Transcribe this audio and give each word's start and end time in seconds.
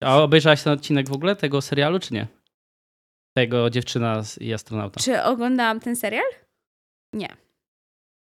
A 0.00 0.22
obejrzałaś 0.22 0.62
ten 0.62 0.72
odcinek 0.72 1.08
w 1.08 1.12
ogóle 1.12 1.36
tego 1.36 1.60
serialu, 1.62 1.98
czy 1.98 2.14
nie? 2.14 2.26
Tego 3.36 3.70
dziewczyna 3.70 4.22
i 4.40 4.52
astronauta. 4.54 5.00
Czy 5.00 5.22
oglądałam 5.22 5.80
ten 5.80 5.96
serial? 5.96 6.24
Nie. 7.12 7.36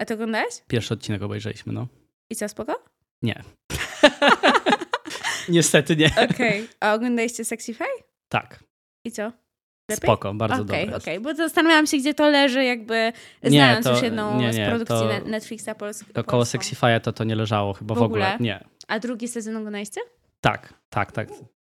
A 0.02 0.06
ty 0.06 0.14
oglądałeś? 0.14 0.54
Pierwszy 0.68 0.94
odcinek 0.94 1.22
obejrzeliśmy, 1.22 1.74
no. 1.74 1.88
I 2.30 2.36
co, 2.36 2.50
spoko? 2.50 2.84
Nie. 3.22 3.44
Niestety 5.50 5.96
nie. 5.96 6.12
Okej. 6.32 6.68
A 6.80 6.94
oglądaliście 6.94 7.46
Sexify? 7.46 7.84
Tak. 8.30 8.64
I 9.06 9.12
co? 9.12 9.24
Lepiej? 9.90 10.08
Spoko, 10.08 10.34
bardzo 10.34 10.64
Okej, 10.64 10.86
dobre. 10.86 10.98
okej, 10.98 11.20
bo 11.20 11.34
zastanawiałam 11.36 11.88
się, 11.88 11.98
gdzie 11.98 12.14
to 12.14 12.30
leży, 12.30 12.64
jakby 12.64 13.14
Nie, 13.44 13.50
znając 13.50 13.86
to- 13.86 13.92
już 13.92 14.02
jedną 14.02 14.40
nie, 14.40 14.46
nie, 14.48 14.54
z 14.54 14.70
produkcji 14.70 14.96
to- 14.98 15.08
Ne- 15.08 15.22
Netflixa 15.22 15.70
polskiego. 15.78 16.14
To 16.14 16.24
koło 16.24 16.44
Sexify'a 16.44 17.00
to 17.00 17.14
to 17.14 17.24
nie 17.24 17.36
leżało 17.36 17.74
chyba 17.74 17.96
w, 17.96 17.98
W 17.98 18.02
ogóle? 18.02 18.34
ogóle. 18.34 18.46
Nie. 18.48 18.64
A 18.88 19.00
drugi 19.00 19.28
sezon 19.28 19.58
oglądaliście? 19.58 20.02
Tak, 20.42 20.74
tak, 20.90 21.12
tak. 21.12 21.28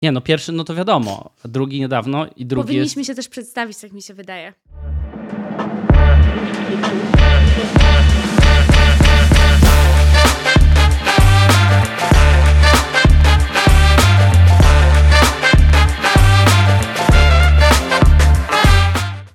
Nie, 0.04 0.12
no 0.12 0.20
pierwszy, 0.20 0.52
no 0.52 0.64
to 0.64 0.74
wiadomo. 0.74 1.30
Drugi 1.44 1.80
niedawno 1.80 2.26
i 2.36 2.46
drugi 2.46 2.66
Powinniśmy 2.66 3.00
jest... 3.00 3.06
się 3.06 3.14
też 3.14 3.28
przedstawić, 3.28 3.78
tak 3.78 3.92
mi 3.92 4.02
się 4.02 4.14
wydaje. 4.14 4.52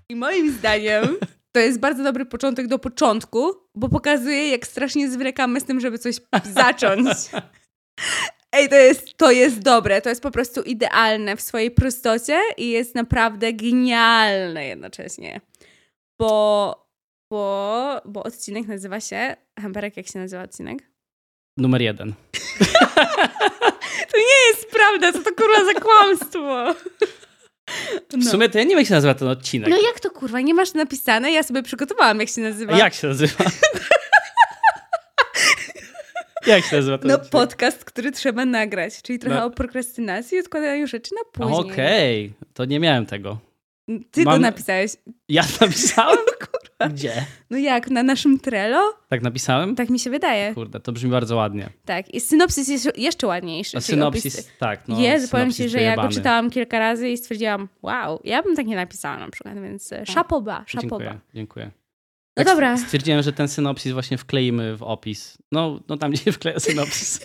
I 0.10 0.16
moim 0.16 0.52
zdaniem 0.52 1.04
to 1.52 1.60
jest 1.60 1.80
bardzo 1.80 2.04
dobry 2.04 2.26
początek 2.26 2.68
do 2.68 2.80
początku, 2.80 3.54
bo 3.76 3.90
pokazuje, 3.90 4.50
jak 4.50 4.68
strasznie 4.68 5.12
zwlekamy 5.12 5.60
z 5.60 5.64
tym, 5.64 5.80
żeby 5.80 6.00
coś 6.00 6.16
zacząć. 6.54 7.08
Ej, 8.52 8.70
to 8.70 8.76
jest, 8.76 9.18
to 9.18 9.32
jest 9.32 9.60
dobre, 9.60 10.02
to 10.02 10.10
jest 10.10 10.22
po 10.22 10.32
prostu 10.32 10.62
idealne 10.62 11.36
w 11.36 11.42
swojej 11.42 11.72
prostocie 11.72 12.42
i 12.58 12.70
jest 12.70 12.96
naprawdę 12.96 13.54
genialne 13.54 14.66
jednocześnie. 14.66 15.42
Bo, 16.20 16.76
bo, 17.32 18.02
bo 18.06 18.24
odcinek 18.24 18.68
nazywa 18.68 19.00
się... 19.00 19.36
Hamperek, 19.60 19.98
jak 19.98 20.08
się 20.08 20.20
nazywa 20.20 20.44
odcinek? 20.44 20.80
Numer 21.58 21.82
jeden. 21.82 22.14
To 24.12 24.18
nie 24.18 24.48
jest 24.50 24.72
prawda, 24.72 25.12
co 25.14 25.20
to 25.20 25.36
kurwa 25.36 25.66
za 25.66 25.80
kłamstwo. 25.80 26.76
W 28.12 28.26
sumie 28.30 28.50
to 28.50 28.58
ja 28.58 28.64
nie 28.64 28.70
wiem, 28.70 28.78
jak 28.78 28.88
się 28.88 28.94
nazywa 28.94 29.14
ten 29.14 29.28
odcinek. 29.28 29.70
No 29.70 29.78
jak 29.82 30.00
to 30.00 30.12
kurwa, 30.12 30.42
nie 30.42 30.54
masz 30.54 30.74
napisane? 30.74 31.32
Ja 31.32 31.44
sobie 31.44 31.64
przygotowałam, 31.64 32.20
jak 32.20 32.30
się 32.30 32.42
nazywa. 32.42 32.74
A 32.74 32.78
jak 32.78 32.94
się 32.94 33.08
nazywa? 33.08 33.44
jak 36.54 36.64
się 36.66 36.76
nazywa 36.76 36.98
ten 36.98 37.08
No 37.08 37.14
odcinek? 37.16 37.32
podcast, 37.32 37.86
który 37.86 38.12
trzeba 38.12 38.46
nagrać, 38.46 39.02
czyli 39.02 39.20
trochę 39.20 39.36
No. 39.40 39.46
o 39.46 39.50
prokrastynacji 39.50 40.38
i 40.38 40.40
odkładaniu 40.40 40.88
rzeczy 40.88 41.12
na 41.16 41.46
później. 41.46 41.72
Okej, 41.74 42.34
to 42.54 42.66
nie 42.66 42.80
miałem 42.80 43.06
tego. 43.06 43.38
Ty 44.12 44.24
to 44.24 44.30
Mam- 44.30 44.42
napisałeś. 44.42 44.92
Ja 45.30 45.44
napisałem? 45.62 46.18
Gdzie? 46.94 47.26
No 47.50 47.58
jak, 47.58 47.90
na 47.90 48.04
naszym 48.04 48.40
Trello? 48.40 48.94
Tak 49.10 49.22
napisałem? 49.22 49.76
Tak 49.76 49.90
mi 49.90 50.00
się 50.00 50.10
wydaje. 50.10 50.54
Kurde, 50.54 50.80
to 50.80 50.92
brzmi 50.92 51.12
bardzo 51.12 51.36
ładnie. 51.36 51.70
Tak. 51.86 52.14
I 52.14 52.22
synopsis 52.22 52.68
jest 52.68 52.98
jeszcze 52.98 53.28
ładniejszy. 53.28 53.78
A 53.78 53.82
synopsis, 53.82 54.40
opis- 54.40 54.50
tak. 54.60 54.88
No, 54.88 55.00
jest, 55.00 55.32
powiem 55.32 55.52
ci, 55.52 55.70
że 55.70 55.82
ja 55.82 55.96
go 55.96 56.08
czytałam 56.08 56.50
kilka 56.50 56.80
razy 56.80 57.10
i 57.10 57.18
stwierdziłam, 57.18 57.68
wow, 57.82 58.20
ja 58.24 58.44
bym 58.44 58.56
tak 58.56 58.66
nie 58.66 58.76
napisała 58.76 59.18
na 59.18 59.30
przykład, 59.30 59.62
więc 59.62 59.94
e, 59.94 60.06
szapoba, 60.06 60.64
szapoba. 60.68 60.98
Dziękuję, 60.98 61.20
dziękuję. 61.34 61.72
No 62.38 62.44
Tak 62.44 62.54
dobra. 62.54 62.78
Stwierdziłem, 62.78 63.22
że 63.22 63.34
ten 63.34 63.48
synopsis 63.48 63.92
właśnie 63.92 64.18
wkleimy 64.18 64.78
w 64.78 64.84
opis. 64.84 65.38
No, 65.52 65.80
no 65.88 65.98
tam, 65.98 66.12
gdzie 66.14 66.32
wkleję 66.32 66.60
synopsis. 66.60 67.20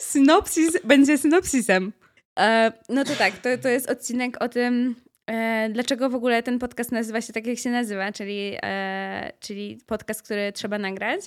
Synopsis 0.00 0.78
będzie 0.84 1.18
synopsisem. 1.18 1.92
E, 2.38 2.72
no 2.88 3.04
to 3.04 3.14
tak, 3.14 3.38
to, 3.38 3.58
to 3.58 3.68
jest 3.68 3.90
odcinek 3.90 4.44
o 4.44 4.48
tym, 4.48 4.96
e, 5.26 5.68
dlaczego 5.72 6.10
w 6.10 6.14
ogóle 6.14 6.42
ten 6.42 6.58
podcast 6.58 6.92
nazywa 6.92 7.20
się 7.20 7.32
tak, 7.32 7.46
jak 7.46 7.58
się 7.58 7.70
nazywa, 7.70 8.12
czyli, 8.12 8.56
e, 8.62 9.32
czyli 9.40 9.78
podcast, 9.86 10.22
który 10.22 10.52
trzeba 10.52 10.78
nagrać. 10.78 11.20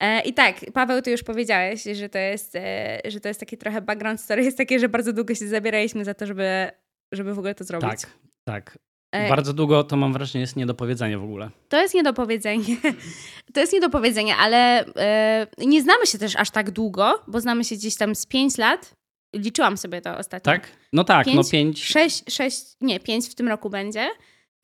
E, 0.00 0.20
I 0.20 0.34
tak, 0.34 0.56
Paweł, 0.72 1.02
ty 1.02 1.10
już 1.10 1.22
powiedziałeś, 1.22 1.82
że 1.82 2.08
to, 2.08 2.18
jest, 2.18 2.56
e, 2.56 3.00
że 3.04 3.20
to 3.20 3.28
jest 3.28 3.40
taki 3.40 3.58
trochę 3.58 3.80
background 3.80 4.20
story, 4.20 4.44
jest 4.44 4.58
takie, 4.58 4.78
że 4.78 4.88
bardzo 4.88 5.12
długo 5.12 5.34
się 5.34 5.48
zabieraliśmy 5.48 6.04
za 6.04 6.14
to, 6.14 6.26
żeby, 6.26 6.70
żeby 7.12 7.34
w 7.34 7.38
ogóle 7.38 7.54
to 7.54 7.64
zrobić. 7.64 7.88
tak, 7.88 8.10
tak. 8.44 8.78
E, 9.14 9.28
Bardzo 9.28 9.52
długo 9.52 9.84
to 9.84 9.96
mam 9.96 10.12
wrażenie 10.12 10.40
jest 10.40 10.56
nie 10.56 10.66
do 10.66 10.74
powiedzenia 10.74 11.18
w 11.18 11.24
ogóle. 11.24 11.50
To 11.68 11.82
jest 11.82 11.94
niedopowiedzenie. 11.94 12.64
To 13.54 13.60
jest 13.60 13.72
niedopowiedzenie, 13.72 14.36
ale 14.36 14.86
e, 14.96 15.46
nie 15.58 15.82
znamy 15.82 16.06
się 16.06 16.18
też 16.18 16.36
aż 16.36 16.50
tak 16.50 16.70
długo, 16.70 17.22
bo 17.26 17.40
znamy 17.40 17.64
się 17.64 17.74
gdzieś 17.74 17.96
tam 17.96 18.14
z 18.14 18.26
5 18.26 18.58
lat. 18.58 18.94
Liczyłam 19.36 19.76
sobie 19.76 20.00
to 20.00 20.18
ostatnio. 20.18 20.52
Tak? 20.52 20.68
No 20.92 21.04
tak, 21.04 21.26
no 21.26 21.32
Pięć? 21.32 21.50
pięć. 21.50 21.84
6, 21.84 22.22
6, 22.28 22.62
nie, 22.80 23.00
5 23.00 23.28
w 23.28 23.34
tym 23.34 23.48
roku 23.48 23.70
będzie. 23.70 24.10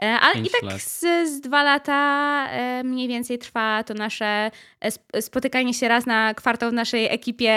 E, 0.03 0.07
ale 0.07 0.41
i 0.41 0.51
tak 0.51 0.63
lat. 0.63 0.81
z, 0.83 1.01
z 1.29 1.41
dwa 1.41 1.63
lata 1.63 2.49
mniej 2.85 3.09
więcej 3.09 3.39
trwa 3.39 3.85
to 3.85 3.95
nasze 3.95 4.51
sp- 4.97 5.23
spotykanie 5.23 5.75
się 5.75 5.89
raz 5.89 6.07
na 6.07 6.35
kwartał 6.35 6.71
w 6.71 6.75
naszej 6.75 7.07
ekipie 7.07 7.55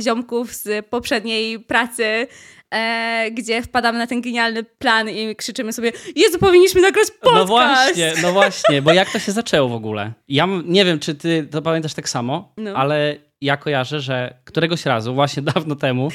ziomków 0.00 0.54
z 0.54 0.86
poprzedniej 0.86 1.60
pracy, 1.60 2.26
e, 2.72 3.30
gdzie 3.30 3.62
wpadamy 3.62 3.98
na 3.98 4.06
ten 4.06 4.20
genialny 4.20 4.62
plan 4.64 5.08
i 5.10 5.36
krzyczymy 5.36 5.72
sobie 5.72 5.92
Jezu, 6.16 6.38
powinniśmy 6.38 6.80
nagrać 6.80 7.08
podcast! 7.20 7.34
No 7.38 7.46
właśnie, 7.46 8.12
no 8.22 8.32
właśnie, 8.38 8.82
bo 8.82 8.92
jak 8.92 9.12
to 9.12 9.18
się 9.18 9.32
zaczęło 9.32 9.68
w 9.68 9.72
ogóle? 9.74 10.12
Ja 10.28 10.48
nie 10.64 10.84
wiem, 10.84 10.98
czy 10.98 11.14
ty 11.14 11.48
to 11.50 11.62
pamiętasz 11.62 11.94
tak 11.94 12.08
samo, 12.08 12.52
No. 12.56 12.74
ale 12.74 13.16
ja 13.40 13.56
kojarzę, 13.56 14.00
że 14.00 14.34
któregoś 14.44 14.86
razu, 14.86 15.14
właśnie 15.14 15.42
dawno 15.54 15.76
temu, 15.76 16.08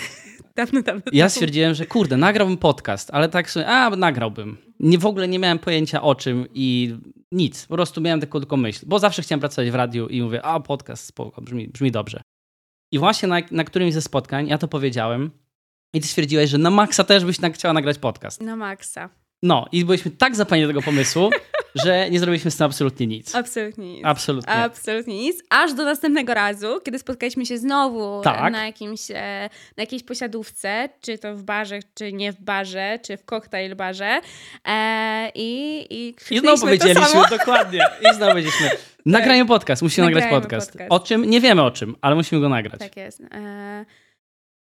Dawno, 0.55 0.81
dawno 0.81 1.01
ja 1.11 1.29
stwierdziłem, 1.29 1.73
że 1.73 1.85
kurde, 1.85 2.17
nagrałbym 2.17 2.57
podcast, 2.57 3.09
ale 3.13 3.29
tak 3.29 3.51
sobie, 3.51 3.67
a 3.67 3.89
nagrałbym. 3.89 4.57
Nie, 4.79 4.97
w 4.97 5.05
ogóle 5.05 5.27
nie 5.27 5.39
miałem 5.39 5.59
pojęcia 5.59 6.01
o 6.01 6.15
czym 6.15 6.45
i 6.53 6.95
nic. 7.31 7.65
Po 7.65 7.75
prostu 7.75 8.01
miałem 8.01 8.19
taką 8.21 8.39
tylko 8.39 8.57
myśl, 8.57 8.85
bo 8.87 8.99
zawsze 8.99 9.21
chciałem 9.21 9.39
pracować 9.39 9.71
w 9.71 9.75
radiu 9.75 10.07
i 10.07 10.21
mówię, 10.21 10.41
a 10.45 10.59
podcast, 10.59 11.05
spoko, 11.05 11.41
brzmi, 11.41 11.67
brzmi 11.67 11.91
dobrze. 11.91 12.21
I 12.91 12.99
właśnie 12.99 13.27
na, 13.27 13.37
na 13.51 13.63
którymś 13.63 13.93
ze 13.93 14.01
spotkań 14.01 14.47
ja 14.47 14.57
to 14.57 14.67
powiedziałem 14.67 15.31
i 15.93 16.01
ty 16.01 16.07
stwierdziłeś, 16.07 16.49
że 16.49 16.57
na 16.57 16.69
maksa 16.69 17.03
też 17.03 17.25
byś 17.25 17.37
tak 17.39 17.53
chciała 17.53 17.73
nagrać 17.73 17.97
podcast. 17.97 18.41
Na 18.41 18.55
maksa. 18.55 19.09
No 19.43 19.65
i 19.71 19.85
byliśmy 19.85 20.11
tak 20.11 20.35
zapaleni 20.35 20.67
tego 20.67 20.81
pomysłu, 20.81 21.29
że 21.85 22.09
nie 22.09 22.19
zrobiliśmy 22.19 22.51
z 22.51 22.57
tym 22.57 22.65
absolutnie 22.65 23.07
nic. 23.07 23.35
Absolutnie 23.35 23.93
nic. 23.93 24.05
Absolutnie. 24.05 24.53
Absolutnie 24.53 25.17
nic. 25.17 25.43
Aż 25.49 25.73
do 25.73 25.85
następnego 25.85 26.33
razu, 26.33 26.79
kiedy 26.85 26.99
spotkaliśmy 26.99 27.45
się 27.45 27.57
znowu 27.57 28.21
Tak. 28.23 28.51
na, 28.51 28.65
jakimś, 28.65 29.11
e, 29.11 29.49
na 29.77 29.83
jakiejś 29.83 30.03
posiadówce, 30.03 30.89
czy 31.01 31.17
to 31.17 31.35
w 31.35 31.43
barze, 31.43 31.79
czy 31.93 32.13
nie 32.13 32.33
w 32.33 32.41
barze, 32.41 32.99
czy 33.05 33.17
w 33.17 33.25
koktajl 33.25 33.75
barze. 33.75 34.21
E, 34.67 35.31
I 35.35 35.79
i 35.89 36.15
I 36.31 36.39
znowu 36.39 36.61
powiedzieliśmy, 36.61 37.21
dokładnie. 37.29 37.79
I 38.11 38.15
znowu 38.15 38.31
powiedzieliśmy, 38.31 38.69
nagrajmy 39.05 39.45
podcast, 39.45 39.81
musimy 39.81 40.07
nagrać 40.07 40.23
Nagrajmy 40.23 40.41
podcast. 40.41 40.71
podcast. 40.71 40.91
O 40.91 40.99
czym? 40.99 41.29
Nie 41.29 41.41
wiemy 41.41 41.63
o 41.63 41.71
czym, 41.71 41.95
ale 42.01 42.15
musimy 42.15 42.41
go 42.41 42.49
nagrać. 42.49 42.79
Tak 42.79 42.97
jest. 42.97 43.21
E, 43.21 43.85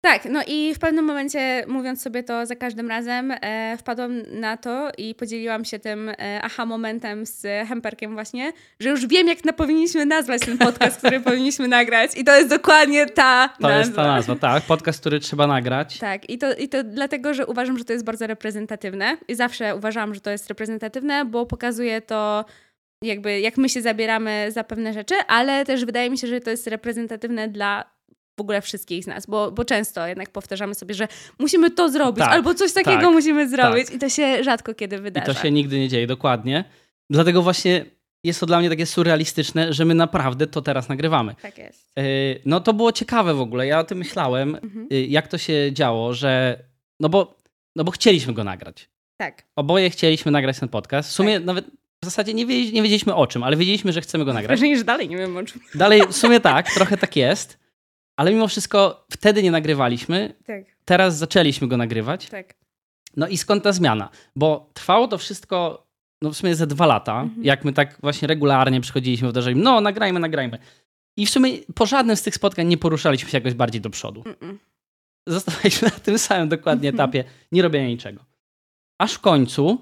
tak, 0.01 0.25
no 0.25 0.41
i 0.47 0.73
w 0.75 0.79
pewnym 0.79 1.05
momencie, 1.05 1.63
mówiąc 1.67 2.01
sobie 2.01 2.23
to 2.23 2.45
za 2.45 2.55
każdym 2.55 2.89
razem, 2.89 3.31
e, 3.41 3.77
wpadłam 3.77 4.21
na 4.31 4.57
to 4.57 4.89
i 4.97 5.15
podzieliłam 5.15 5.65
się 5.65 5.79
tym 5.79 6.09
e, 6.09 6.39
aha 6.43 6.65
momentem 6.65 7.25
z 7.25 7.67
Hemperkiem 7.67 8.13
właśnie, 8.13 8.53
że 8.79 8.89
już 8.89 9.07
wiem, 9.07 9.27
jak 9.27 9.45
na, 9.45 9.53
powinniśmy 9.53 10.05
nazwać 10.05 10.41
ten 10.41 10.57
podcast, 10.57 10.97
który 10.97 11.19
powinniśmy 11.29 11.67
nagrać 11.67 12.17
i 12.17 12.23
to 12.23 12.35
jest 12.35 12.49
dokładnie 12.49 13.05
ta 13.05 13.49
To 13.61 13.67
nazwa. 13.67 13.79
jest 13.79 13.95
ta 13.95 14.03
nazwa, 14.07 14.35
tak. 14.35 14.63
Podcast, 14.63 14.99
który 14.99 15.19
trzeba 15.19 15.47
nagrać. 15.47 15.97
Tak, 15.97 16.29
i 16.29 16.37
to, 16.37 16.53
i 16.53 16.69
to 16.69 16.83
dlatego, 16.83 17.33
że 17.33 17.47
uważam, 17.47 17.77
że 17.77 17.85
to 17.85 17.93
jest 17.93 18.05
bardzo 18.05 18.27
reprezentatywne 18.27 19.17
i 19.27 19.35
zawsze 19.35 19.75
uważałam, 19.75 20.13
że 20.15 20.21
to 20.21 20.29
jest 20.31 20.47
reprezentatywne, 20.49 21.25
bo 21.25 21.45
pokazuje 21.45 22.01
to 22.01 22.45
jakby 23.03 23.39
jak 23.39 23.57
my 23.57 23.69
się 23.69 23.81
zabieramy 23.81 24.47
za 24.51 24.63
pewne 24.63 24.93
rzeczy, 24.93 25.15
ale 25.27 25.65
też 25.65 25.85
wydaje 25.85 26.09
mi 26.09 26.17
się, 26.17 26.27
że 26.27 26.39
to 26.39 26.49
jest 26.49 26.67
reprezentatywne 26.67 27.47
dla 27.47 27.98
w 28.39 28.41
ogóle 28.41 28.61
wszystkich 28.61 29.03
z 29.03 29.07
nas, 29.07 29.25
bo, 29.25 29.51
bo 29.51 29.65
często 29.65 30.07
jednak 30.07 30.29
powtarzamy 30.29 30.75
sobie, 30.75 30.95
że 30.95 31.07
musimy 31.39 31.71
to 31.71 31.89
zrobić, 31.89 32.19
Tak, 32.23 32.33
albo 32.33 32.53
coś 32.53 32.73
takiego 32.73 33.01
tak, 33.01 33.11
musimy 33.11 33.49
zrobić 33.49 33.85
tak. 33.85 33.95
i 33.95 33.99
to 33.99 34.09
się 34.09 34.43
rzadko 34.43 34.73
kiedy 34.73 34.95
I 34.95 34.99
wydarza. 34.99 35.33
to 35.33 35.41
się 35.41 35.51
nigdy 35.51 35.79
nie 35.79 35.89
dzieje, 35.89 36.07
dokładnie. 36.07 36.63
Dlatego 37.09 37.41
właśnie 37.41 37.85
jest 38.23 38.39
to 38.39 38.45
dla 38.45 38.59
mnie 38.59 38.69
takie 38.69 38.85
surrealistyczne, 38.85 39.73
że 39.73 39.85
my 39.85 39.95
naprawdę 39.95 40.47
to 40.47 40.61
teraz 40.61 40.89
nagrywamy. 40.89 41.35
Tak 41.41 41.57
jest. 41.57 41.91
Yy, 41.97 42.03
No 42.45 42.59
to 42.59 42.73
było 42.73 42.91
ciekawe 42.91 43.33
w 43.33 43.41
ogóle. 43.41 43.67
Ja 43.67 43.79
o 43.79 43.83
tym 43.83 43.97
myślałem, 43.97 44.55
Mhm. 44.55 44.87
yy, 44.91 45.05
jak 45.07 45.27
to 45.27 45.37
się 45.37 45.69
działo, 45.73 46.13
że. 46.13 46.59
No 46.99 47.09
bo, 47.09 47.37
no 47.75 47.83
bo 47.83 47.91
chcieliśmy 47.91 48.33
go 48.33 48.43
nagrać. 48.43 48.89
Tak. 49.17 49.43
Oboje 49.55 49.89
chcieliśmy 49.89 50.31
nagrać 50.31 50.59
ten 50.59 50.69
podcast. 50.69 51.09
W 51.09 51.13
sumie 51.13 51.39
nawet 51.39 51.65
w 52.01 52.05
zasadzie 52.05 52.33
nie, 52.33 52.45
wiedzieli, 52.45 52.73
nie 52.73 52.81
wiedzieliśmy 52.81 53.15
o 53.15 53.27
czym, 53.27 53.43
ale 53.43 53.57
wiedzieliśmy, 53.57 53.91
że 53.93 54.01
chcemy 54.01 54.25
go 54.25 54.33
nagrać. 54.33 54.47
Wrażenie, 54.59 54.77
że 54.77 54.83
dalej 54.83 55.09
nie 55.09 55.17
wiem 55.17 55.37
o 55.37 55.43
czym. 55.43 55.61
Dalej, 55.75 56.01
w 56.11 56.15
sumie 56.15 56.39
tak, 56.39 56.71
trochę 56.73 56.97
tak 56.97 57.15
jest. 57.15 57.57
Ale 58.19 58.31
mimo 58.31 58.47
wszystko 58.47 59.05
wtedy 59.11 59.43
nie 59.43 59.51
nagrywaliśmy, 59.51 60.33
Tak, 60.45 60.63
teraz 60.85 61.17
zaczęliśmy 61.17 61.67
go 61.67 61.77
nagrywać. 61.77 62.29
tak. 62.29 62.53
No 63.17 63.27
i 63.27 63.37
skąd 63.37 63.63
ta 63.63 63.71
zmiana? 63.71 64.09
Bo 64.35 64.69
trwało 64.73 65.07
to 65.07 65.17
wszystko, 65.17 65.87
no 66.21 66.29
w 66.31 66.37
sumie 66.37 66.55
ze 66.55 66.67
dwa 66.67 66.85
lata, 66.85 67.21
Mhm. 67.21 67.43
jak 67.45 67.65
my 67.65 67.73
tak 67.73 67.97
właśnie 68.01 68.27
regularnie 68.27 68.81
przychodziliśmy, 68.81 69.29
wdrażaliśmy, 69.29 69.63
no 69.63 69.81
nagrajmy, 69.81 70.19
nagrajmy. 70.19 70.57
I 71.17 71.25
w 71.25 71.29
sumie 71.29 71.51
po 71.75 71.85
żadnym 71.85 72.15
z 72.15 72.21
tych 72.21 72.35
spotkań 72.35 72.67
nie 72.67 72.77
poruszaliśmy 72.77 73.29
się 73.29 73.37
jakoś 73.37 73.53
bardziej 73.53 73.81
do 73.81 73.89
przodu. 73.89 74.23
Zostawaliśmy 75.27 75.87
na 75.87 75.99
tym 75.99 76.19
samym 76.19 76.49
dokładnie 76.49 76.89
etapie 76.89 77.23
nie 77.51 77.61
robienia 77.61 77.87
niczego. 77.87 78.25
Aż 78.97 79.13
w 79.13 79.19
końcu 79.19 79.81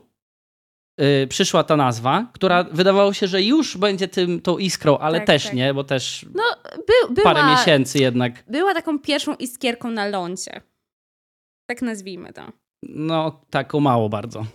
y, 1.02 1.28
przyszła 1.28 1.64
ta 1.64 1.78
nazwa, 1.78 2.28
która 2.34 2.64
wydawało 2.64 3.14
się, 3.14 3.28
że 3.28 3.42
już 3.44 3.78
będzie 3.78 4.08
tym, 4.08 4.42
tą 4.42 4.58
iskrą, 4.58 4.98
ale 4.98 5.18
Tak, 5.18 5.28
też 5.28 5.44
tak. 5.44 5.54
nie, 5.54 5.74
bo 5.74 5.84
też 5.84 6.26
No, 6.36 6.44
by, 6.78 7.14
była, 7.14 7.34
parę 7.34 7.52
miesięcy 7.52 8.00
jednak, 8.00 8.44
była 8.48 8.74
taką 8.74 9.00
pierwszą 9.00 9.36
iskierką 9.36 9.92
na 9.92 10.08
lądzie. 10.08 10.62
Tak 11.70 11.82
nazwijmy 11.82 12.34
to. 12.34 12.42
no 12.84 13.42
taką 13.50 13.80
mało 13.80 14.10
bardzo. 14.10 14.46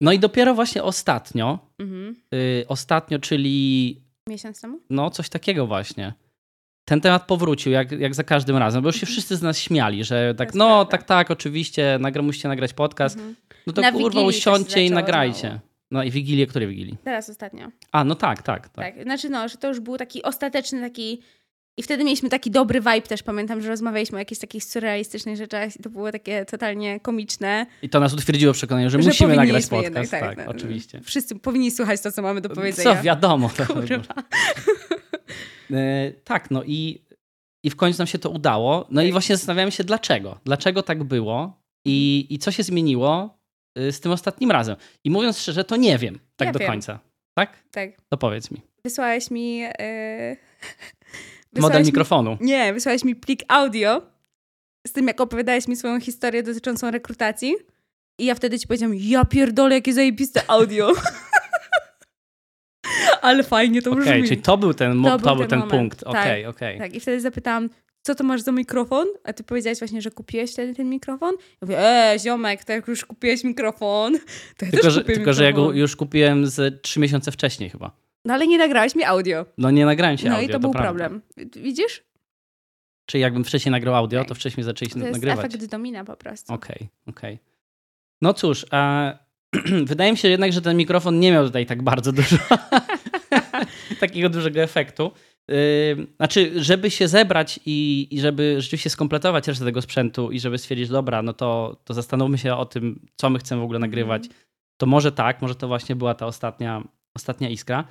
No 0.00 0.12
i 0.12 0.18
dopiero 0.18 0.54
właśnie 0.54 0.82
ostatnio, 0.82 1.58
Mhm. 1.78 2.16
y, 2.34 2.64
ostatnio, 2.68 3.18
czyli 3.18 4.00
Miesiąc 4.28 4.60
temu? 4.60 4.80
no 4.90 5.10
coś 5.10 5.28
takiego 5.28 5.66
właśnie. 5.66 6.12
Ten 6.88 7.00
temat 7.00 7.26
powrócił, 7.26 7.72
jak, 7.72 7.92
jak 7.92 8.14
za 8.14 8.24
każdym 8.24 8.56
razem, 8.56 8.82
bo 8.82 8.88
już 8.88 8.96
się 9.00 9.06
wszyscy 9.06 9.36
z 9.36 9.42
nas 9.42 9.58
śmiali, 9.58 10.04
że 10.04 10.34
tak, 10.34 10.54
no 10.54 10.66
prawda. 10.66 10.90
tak, 10.90 11.02
tak, 11.02 11.30
oczywiście, 11.30 11.98
nagra, 12.00 12.22
musicie 12.22 12.48
nagrać 12.48 12.72
podcast. 12.72 13.16
Mhm. 13.16 13.36
No 13.66 13.72
to 13.72 13.82
Na 13.82 13.92
kurwa, 13.92 14.20
usiądźcie 14.22 14.84
i 14.86 14.90
nagrajcie. 14.90 15.40
znowu. 15.48 15.73
No 15.90 16.02
i 16.02 16.10
Wigilię, 16.10 16.46
której 16.46 16.68
Wigilii? 16.68 16.96
Teraz 17.04 17.30
ostatnio. 17.30 17.68
A, 17.92 18.04
no 18.04 18.14
tak, 18.14 18.42
tak, 18.42 18.68
tak. 18.68 18.94
Tak. 18.94 19.02
Znaczy 19.02 19.28
no, 19.28 19.48
że 19.48 19.56
to 19.56 19.68
już 19.68 19.80
był 19.80 19.96
taki 19.96 20.22
ostateczny 20.22 20.80
taki... 20.80 21.20
I 21.76 21.82
wtedy 21.82 22.04
mieliśmy 22.04 22.28
taki 22.28 22.50
dobry 22.50 22.80
vibe 22.80 23.00
też, 23.02 23.22
pamiętam, 23.22 23.62
że 23.62 23.68
rozmawialiśmy 23.68 24.16
o 24.16 24.18
jakichś 24.18 24.40
takich 24.40 24.64
surrealistycznych 24.64 25.36
rzeczach 25.36 25.76
i 25.76 25.82
to 25.82 25.90
było 25.90 26.12
takie 26.12 26.44
totalnie 26.44 27.00
komiczne. 27.00 27.66
I 27.82 27.88
to 27.88 28.00
nas 28.00 28.14
utwierdziło 28.14 28.52
w 28.52 28.56
przekonaniu, 28.56 28.90
że, 28.90 29.02
Że 29.02 29.08
musimy 29.08 29.36
nagrać 29.36 29.66
podcast. 29.66 29.84
jednak, 29.84 30.08
tak, 30.08 30.20
tak, 30.36 30.46
no, 30.46 30.52
oczywiście. 30.52 31.00
Wszyscy 31.00 31.34
powinni 31.38 31.70
słuchać 31.70 32.00
to, 32.00 32.12
co 32.12 32.22
mamy 32.22 32.40
do 32.40 32.48
powiedzenia. 32.50 32.96
Co, 32.96 33.02
wiadomo. 33.02 33.50
Kurwa. 33.66 34.14
E, 35.72 36.12
tak, 36.24 36.50
no 36.50 36.62
i, 36.64 37.04
i 37.64 37.70
w 37.70 37.76
końcu 37.76 37.98
nam 37.98 38.06
się 38.06 38.18
to 38.18 38.30
udało. 38.30 38.86
No 38.90 39.02
i 39.02 39.04
Tak. 39.04 39.12
właśnie 39.12 39.36
zastanawiałem 39.36 39.70
się, 39.70 39.84
dlaczego. 39.84 40.40
Dlaczego 40.44 40.82
tak 40.82 41.04
było 41.04 41.60
i, 41.84 42.26
i 42.30 42.38
co 42.38 42.50
się 42.50 42.62
zmieniło 42.62 43.38
z 43.76 44.00
tym 44.00 44.12
ostatnim 44.12 44.50
razem. 44.50 44.76
I 45.04 45.10
mówiąc 45.10 45.38
szczerze, 45.38 45.64
to 45.64 45.76
nie 45.76 45.98
wiem 45.98 46.18
tak 46.36 46.46
Ja 46.46 46.52
do 46.52 46.58
wiem. 46.58 46.68
końca. 46.68 46.98
Tak? 47.38 47.56
Tak. 47.70 47.90
To 48.08 48.16
powiedz 48.16 48.50
mi. 48.50 48.60
Wysłałeś 48.84 49.30
mi... 49.30 49.58
Yy... 49.58 49.68
Model 51.54 51.62
wysłałeś 51.62 51.78
mi- 51.78 51.86
mikrofonu. 51.86 52.36
Nie, 52.40 52.72
wysłałeś 52.72 53.04
mi 53.04 53.16
plik 53.16 53.40
audio 53.48 54.02
z 54.86 54.92
tym, 54.92 55.06
jak 55.06 55.20
opowiadałeś 55.20 55.68
mi 55.68 55.76
swoją 55.76 56.00
historię 56.00 56.42
dotyczącą 56.42 56.90
rekrutacji. 56.90 57.54
I 58.20 58.24
ja 58.24 58.34
wtedy 58.34 58.58
ci 58.58 58.66
powiedziałam, 58.66 58.94
ja 58.98 59.24
pierdolę, 59.24 59.74
jakie 59.74 59.92
zajebiste 59.92 60.42
audio. 60.50 60.92
Ale 63.22 63.42
fajnie 63.42 63.82
to 63.82 63.90
Okej, 63.90 64.04
brzmi. 64.04 64.28
czyli 64.28 64.42
to 64.42 64.56
był 64.56 64.74
ten, 64.74 65.02
To 65.02 65.36
był 65.36 65.46
ten 65.46 65.60
ten 65.60 65.70
punkt. 65.70 65.98
Tak, 66.00 66.08
Okej, 66.08 66.46
okej. 66.46 66.78
Tak, 66.78 66.94
i 66.94 67.00
wtedy 67.00 67.20
zapytałam, 67.20 67.70
co 68.06 68.14
to 68.14 68.24
masz 68.24 68.40
za 68.40 68.52
mikrofon? 68.52 69.06
A 69.24 69.32
ty 69.32 69.44
powiedziałeś 69.44 69.78
właśnie, 69.78 70.02
że 70.02 70.10
kupiłeś 70.10 70.52
wtedy 70.52 70.74
ten 70.74 70.90
mikrofon. 70.90 71.34
Ja 71.40 71.58
mówię, 71.62 71.78
e, 71.78 72.16
ziomek, 72.18 72.64
to 72.64 72.72
jak 72.72 72.88
już 72.88 73.04
kupiłeś 73.04 73.44
mikrofon, 73.44 74.18
to 74.56 74.64
ja 74.66 74.70
Tylko, 74.70 74.86
też 74.86 74.94
że, 74.94 75.04
tylko, 75.04 75.32
że 75.32 75.44
ja 75.44 75.52
go 75.52 75.58
mikrofon. 75.60 75.76
już 75.76 75.96
kupiłem 75.96 76.46
z 76.46 76.82
trzy 76.82 77.00
miesiące 77.00 77.32
wcześniej 77.32 77.70
chyba. 77.70 77.90
No 78.24 78.34
ale 78.34 78.46
nie 78.46 78.58
nagrałeś 78.58 78.94
mi 78.94 79.04
audio. 79.04 79.46
No 79.58 79.70
nie 79.70 79.84
nagrałem 79.86 80.18
się 80.18 80.28
No 80.28 80.34
audio, 80.34 80.48
i 80.48 80.52
to 80.52 80.60
był 80.60 80.70
problem. 80.72 81.22
Widzisz? 81.56 82.02
Czyli 83.06 83.22
jakbym 83.22 83.44
wcześniej 83.44 83.70
nagrał 83.70 83.94
audio, 83.94 84.18
Tak. 84.20 84.28
to 84.28 84.34
wcześniej 84.34 84.64
zaczęliśmy 84.64 85.00
To 85.00 85.06
jest 85.06 85.20
nagrywać. 85.22 85.46
efekt 85.46 85.64
domina 85.70 86.04
po 86.04 86.16
prostu. 86.16 86.52
Okej, 86.54 86.88
okej. 87.08 87.38
No 88.22 88.34
cóż, 88.34 88.66
e, 88.72 89.18
wydaje 89.84 90.12
mi 90.12 90.18
się 90.18 90.28
jednak, 90.28 90.52
że 90.52 90.62
ten 90.62 90.76
mikrofon 90.76 91.20
nie 91.20 91.32
miał 91.32 91.44
tutaj 91.46 91.66
tak 91.66 91.82
bardzo 91.82 92.12
dużo 92.12 92.36
takiego 94.00 94.28
dużego 94.28 94.60
efektu. 94.60 95.12
Yy, 95.48 96.06
znaczy, 96.16 96.64
żeby 96.64 96.90
się 96.90 97.08
zebrać 97.08 97.60
i, 97.66 98.08
i 98.10 98.20
żeby 98.20 98.60
rzeczywiście 98.60 98.90
skompletować 98.90 99.48
resztę 99.48 99.64
tego 99.64 99.82
sprzętu 99.82 100.30
i 100.30 100.40
żeby 100.40 100.58
stwierdzić, 100.58 100.88
dobra, 100.88 101.22
no 101.22 101.32
to, 101.32 101.76
to 101.84 101.94
zastanówmy 101.94 102.38
się 102.38 102.54
o 102.54 102.66
tym, 102.66 103.06
co 103.16 103.30
my 103.30 103.38
chcemy 103.38 103.60
w 103.60 103.64
ogóle 103.64 103.78
nagrywać. 103.78 104.24
To 104.76 104.86
może 104.86 105.12
tak, 105.12 105.42
może 105.42 105.54
to 105.54 105.68
właśnie 105.68 105.96
była 105.96 106.14
ta 106.14 106.26
ostatnia, 106.26 106.82
ostatnia 107.14 107.48
iskra, 107.48 107.84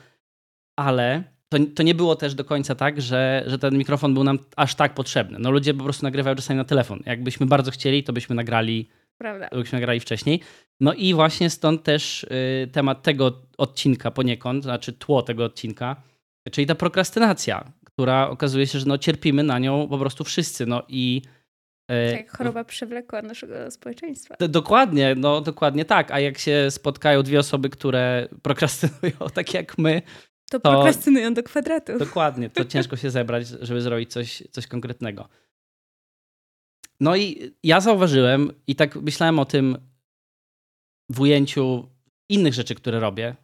ale 0.75 1.23
to, 1.49 1.57
to 1.75 1.83
nie 1.83 1.95
było 1.95 2.15
też 2.15 2.35
do 2.35 2.45
końca 2.45 2.75
tak, 2.75 3.01
że, 3.01 3.43
że 3.47 3.59
ten 3.59 3.77
mikrofon 3.77 4.13
był 4.13 4.23
nam 4.23 4.39
aż 4.55 4.75
tak 4.75 4.93
potrzebny. 4.93 5.39
No 5.39 5.51
ludzie 5.51 5.73
po 5.73 5.83
prostu 5.83 6.05
nagrywają 6.05 6.35
czasami 6.35 6.57
na 6.57 6.63
telefon. 6.63 6.99
Jakbyśmy 7.05 7.45
bardzo 7.45 7.71
chcieli, 7.71 8.03
to 8.03 8.13
byśmy 8.13 8.35
nagrali 8.35 8.89
Prawda. 9.17 9.49
byśmy 9.51 9.75
nagrali 9.75 9.99
wcześniej. 9.99 10.39
No 10.79 10.93
i 10.93 11.13
właśnie 11.13 11.49
stąd 11.49 11.83
też 11.83 12.23
y, 12.23 12.67
temat 12.71 13.03
tego 13.03 13.41
odcinka 13.57 14.11
poniekąd, 14.11 14.63
znaczy 14.63 14.93
tło 14.93 15.21
tego 15.21 15.45
odcinka, 15.45 15.95
czyli 16.51 16.67
ta 16.67 16.75
prokrastynacja, 16.75 17.73
która 17.85 18.29
okazuje 18.29 18.67
się, 18.67 18.79
że 18.79 18.85
no, 18.85 18.97
cierpimy 18.97 19.43
na 19.43 19.59
nią 19.59 19.87
po 19.87 19.97
prostu 19.97 20.23
wszyscy. 20.23 20.65
No 20.65 20.83
i 20.87 21.21
y, 21.91 22.17
Tak, 22.17 22.37
choroba 22.37 22.63
przewlekła 22.63 23.21
naszego 23.21 23.71
społeczeństwa. 23.71 24.35
dokładnie, 24.39 25.15
no 25.17 25.41
dokładnie 25.41 25.85
tak. 25.85 26.11
A 26.11 26.19
jak 26.19 26.37
się 26.37 26.71
spotkają 26.71 27.23
dwie 27.23 27.39
osoby, 27.39 27.69
które 27.69 28.27
prokrastynują 28.41 29.17
tak 29.33 29.53
jak 29.53 29.77
my, 29.77 30.01
To 30.51 30.59
prokrastynują 30.59 31.33
do 31.33 31.43
kwadratu. 31.43 31.97
Dokładnie, 31.97 32.49
to 32.49 32.65
ciężko 32.65 32.95
się 32.95 33.09
zebrać, 33.09 33.47
żeby 33.47 33.81
zrobić 33.81 34.11
coś, 34.11 34.43
coś 34.51 34.67
konkretnego. 34.67 35.29
No 36.99 37.15
i 37.15 37.51
ja 37.63 37.81
zauważyłem 37.81 38.51
i 38.67 38.75
tak 38.75 38.95
myślałem 38.95 39.39
o 39.39 39.45
tym 39.45 39.77
w 41.09 41.19
ujęciu 41.19 41.89
innych 42.29 42.53
rzeczy, 42.53 42.75
które 42.75 42.99
robię 42.99 43.35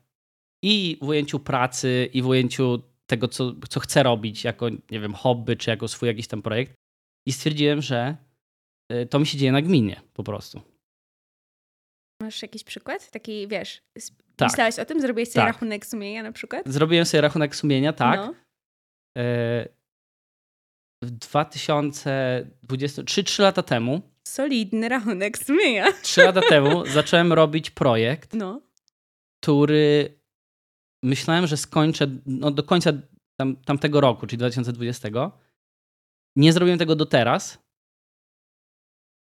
i 0.63 0.97
w 1.01 1.07
ujęciu 1.07 1.39
pracy 1.39 2.09
i 2.13 2.21
w 2.21 2.27
ujęciu 2.27 2.88
tego, 3.09 3.27
co, 3.27 3.51
co 3.69 3.79
chcę 3.79 4.03
robić 4.03 4.43
jako, 4.43 4.69
nie 4.69 4.99
wiem, 4.99 5.13
hobby 5.13 5.57
czy 5.57 5.69
jako 5.69 5.87
swój 5.87 6.07
jakiś 6.07 6.27
tam 6.27 6.41
projekt 6.41 6.73
i 7.27 7.31
stwierdziłem, 7.33 7.81
że 7.81 8.15
y, 8.93 9.05
to 9.05 9.19
mi 9.19 9.27
się 9.27 9.37
dzieje 9.37 9.51
nagminnie 9.51 10.01
po 10.13 10.23
prostu. 10.23 10.61
Masz 12.21 12.41
jakiś 12.41 12.63
przykład? 12.63 13.11
Taki, 13.11 13.47
wiesz, 13.47 13.81
Tak. 14.35 14.49
myślałeś 14.51 14.79
o 14.79 14.85
tym? 14.85 15.01
Zrobiłeś 15.01 15.29
sobie 15.29 15.45
Tak. 15.45 15.53
rachunek 15.53 15.85
sumienia 15.85 16.23
na 16.23 16.31
przykład? 16.31 16.67
Zrobiłem 16.67 17.05
sobie 17.05 17.21
rachunek 17.21 17.55
sumienia, 17.55 17.93
tak. 17.93 18.17
No. 18.19 18.33
Y, 19.23 19.67
W 21.03 21.11
2020, 21.11 23.01
3-3 23.03 23.41
lata 23.41 23.63
temu 23.63 24.01
Solidny 24.27 24.89
rachunek 24.89 25.37
sumienia. 25.37 25.91
Trzy 26.01 26.21
lata 26.23 26.41
temu 26.49 26.85
zacząłem 26.85 27.33
robić 27.33 27.69
projekt, 27.71 28.33
No. 28.33 28.61
który 29.43 30.18
myślałem, 31.03 31.47
że 31.47 31.57
skończę 31.57 32.07
no, 32.25 32.51
do 32.51 32.63
końca 32.63 32.91
tam, 33.39 33.55
tamtego 33.55 34.01
roku, 34.01 34.27
czyli 34.27 34.37
2020. 34.37 35.09
Nie 36.35 36.53
zrobiłem 36.53 36.79
tego 36.79 36.95
do 36.95 37.05
teraz. 37.05 37.63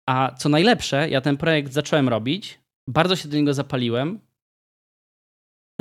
A 0.09 0.35
co 0.37 0.49
najlepsze, 0.49 1.09
ja 1.09 1.21
ten 1.21 1.37
projekt 1.37 1.73
zacząłem 1.73 2.09
robić, 2.09 2.59
bardzo 2.87 3.15
się 3.15 3.29
do 3.29 3.37
niego 3.37 3.53
zapaliłem, 3.53 4.19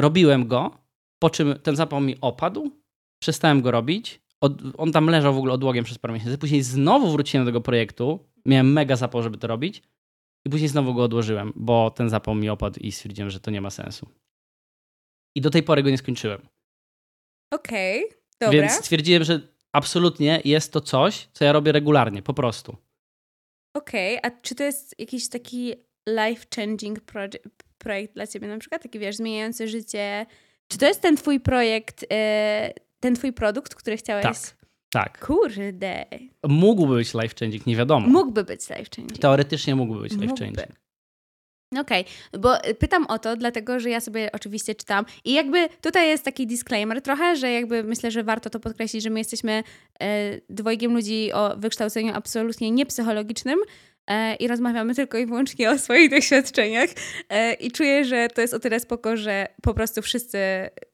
robiłem 0.01 0.47
go, 0.47 0.79
po 1.23 1.31
czym 1.31 1.59
ten 1.59 1.77
zapał 1.77 2.01
mi 2.01 2.21
opadł, 2.21 2.71
przestałem 3.23 3.63
go 3.63 3.71
robić. 3.71 4.21
Od, 4.41 4.53
on 4.77 4.93
tam 4.93 5.07
leżał 5.07 5.35
w 5.35 5.39
ogóle 5.39 5.53
odłogiem 5.53 5.85
przez 5.85 5.99
parę 5.99 6.15
miesięcy. 6.15 6.39
Później 6.39 6.63
znowu 6.63 7.13
wróciłem 7.13 7.47
do 7.47 7.49
tego 7.49 7.61
projektu. 7.61 8.29
Miałem 8.47 8.73
mega 8.73 8.97
zapał, 8.97 9.23
żeby 9.23 9.39
to 9.39 9.47
robić. 9.47 9.83
I 10.47 10.51
później 10.51 10.69
znowu 10.69 10.95
go 10.95 11.03
odłożyłem, 11.03 11.53
bo 11.57 11.91
ten 11.91 12.09
zapał 12.09 12.35
mi 12.35 12.49
opadł 12.49 12.81
i 12.81 12.93
stwierdziłem, 12.93 13.31
że 13.31 13.41
to 13.41 13.51
nie 13.51 13.61
ma 13.61 13.71
sensu. 13.71 14.09
I 15.35 15.41
do 15.41 15.51
tej 15.51 15.63
pory 15.63 15.83
go 15.83 15.91
nie 15.91 15.99
skończyłem. 15.99 16.49
Okej, 17.53 18.05
dobra. 18.41 18.61
Więc 18.61 18.73
stwierdziłem, 18.73 19.25
że 19.25 19.41
absolutnie 19.73 20.41
jest 20.45 20.73
to 20.73 20.81
coś, 20.81 21.29
co 21.33 21.45
ja 21.45 21.53
robię 21.53 21.73
regularnie, 21.73 22.23
po 22.23 22.35
prostu. 22.35 22.77
Okej, 23.77 24.19
a 24.23 24.31
czy 24.31 24.55
to 24.55 24.65
jest 24.65 24.95
jakiś 24.99 25.29
taki 25.29 25.75
life-changing 26.09 26.95
proje- 27.01 27.39
projekt 27.79 28.15
dla 28.15 28.27
ciebie 28.27 28.49
na 28.49 28.59
przykład? 28.59 28.83
Taki, 28.83 28.99
wiesz, 28.99 29.17
zmieniający 29.17 29.69
życie? 29.69 30.27
Czy 30.69 30.79
to 30.79 30.87
jest 30.87 31.01
ten 31.01 31.17
twój 31.17 31.41
projekt, 31.41 32.05
e, 32.13 32.73
ten 33.01 33.15
twój 33.15 33.33
produkt, 33.33 33.75
który 33.75 33.97
chciałeś... 33.97 34.23
Tak. 34.25 34.37
Tak. 34.93 35.27
Kurde. 35.27 36.05
Mógłby 36.49 36.95
być 36.95 37.15
life 37.15 37.35
changing, 37.41 37.67
nie 37.67 37.77
wiadomo. 37.77 38.09
Mógłby 38.09 38.45
być 38.45 38.61
life-changing. 38.61 39.19
Teoretycznie 39.19 39.75
mógłby 39.75 40.01
być 40.01 40.13
life 40.13 40.35
changing. 40.39 40.69
Okej, 41.81 42.05
bo 42.39 42.69
y, 42.69 42.75
pytam 42.75 43.07
o 43.07 43.19
to, 43.19 43.37
dlatego 43.37 43.81
że 43.81 43.91
ja 43.91 44.01
sobie 44.01 44.33
oczywiście 44.33 44.75
czytam 44.75 45.05
i 45.25 45.33
jakby 45.33 45.69
tutaj 45.81 46.09
jest 46.09 46.25
taki 46.25 46.47
disclaimer 46.47 47.03
trochę, 47.03 47.37
że 47.37 47.53
jakby 47.53 47.85
myślę, 47.85 48.11
że 48.11 48.25
warto 48.25 48.51
to 48.51 48.61
podkreślić, 48.61 49.03
że 49.03 49.11
my 49.11 49.21
jesteśmy 49.21 49.63
e, 50.01 50.41
dwojgiem 50.49 50.95
ludzi 50.95 51.33
o 51.33 51.57
wykształceniu 51.57 52.13
absolutnie 52.15 52.71
niepsychologicznym 52.71 53.59
e, 54.07 54.35
i 54.35 54.49
rozmawiamy 54.49 54.95
tylko 54.95 55.19
i 55.19 55.27
wyłącznie 55.27 55.71
o 55.71 55.79
swoich 55.79 56.11
doświadczeniach 56.11 56.91
e, 57.29 57.55
i 57.55 57.71
czuję, 57.71 58.05
że 58.05 58.29
to 58.29 58.41
jest 58.41 58.55
o 58.55 58.59
tyle 58.59 58.81
spoko, 58.81 59.17
że 59.17 59.47
po 59.63 59.75
prostu 59.75 60.03
wszyscy, 60.03 60.39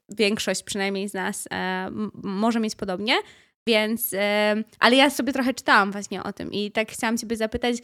większość 0.09 0.63
przynajmniej 0.63 1.09
z 1.09 1.13
nas 1.13 1.47
e, 1.51 1.89
może 2.23 2.59
mieć 2.59 2.75
podobnie, 2.75 3.15
więc, 3.67 4.13
e, 4.13 4.63
ale 4.79 4.95
ja 4.95 5.09
sobie 5.09 5.33
trochę 5.33 5.53
czytałam 5.53 5.91
właśnie 5.91 6.23
o 6.23 6.33
tym 6.33 6.51
i 6.51 6.71
tak 6.71 6.91
chciałam 6.91 7.17
ciebie 7.17 7.35
zapytać, 7.35 7.75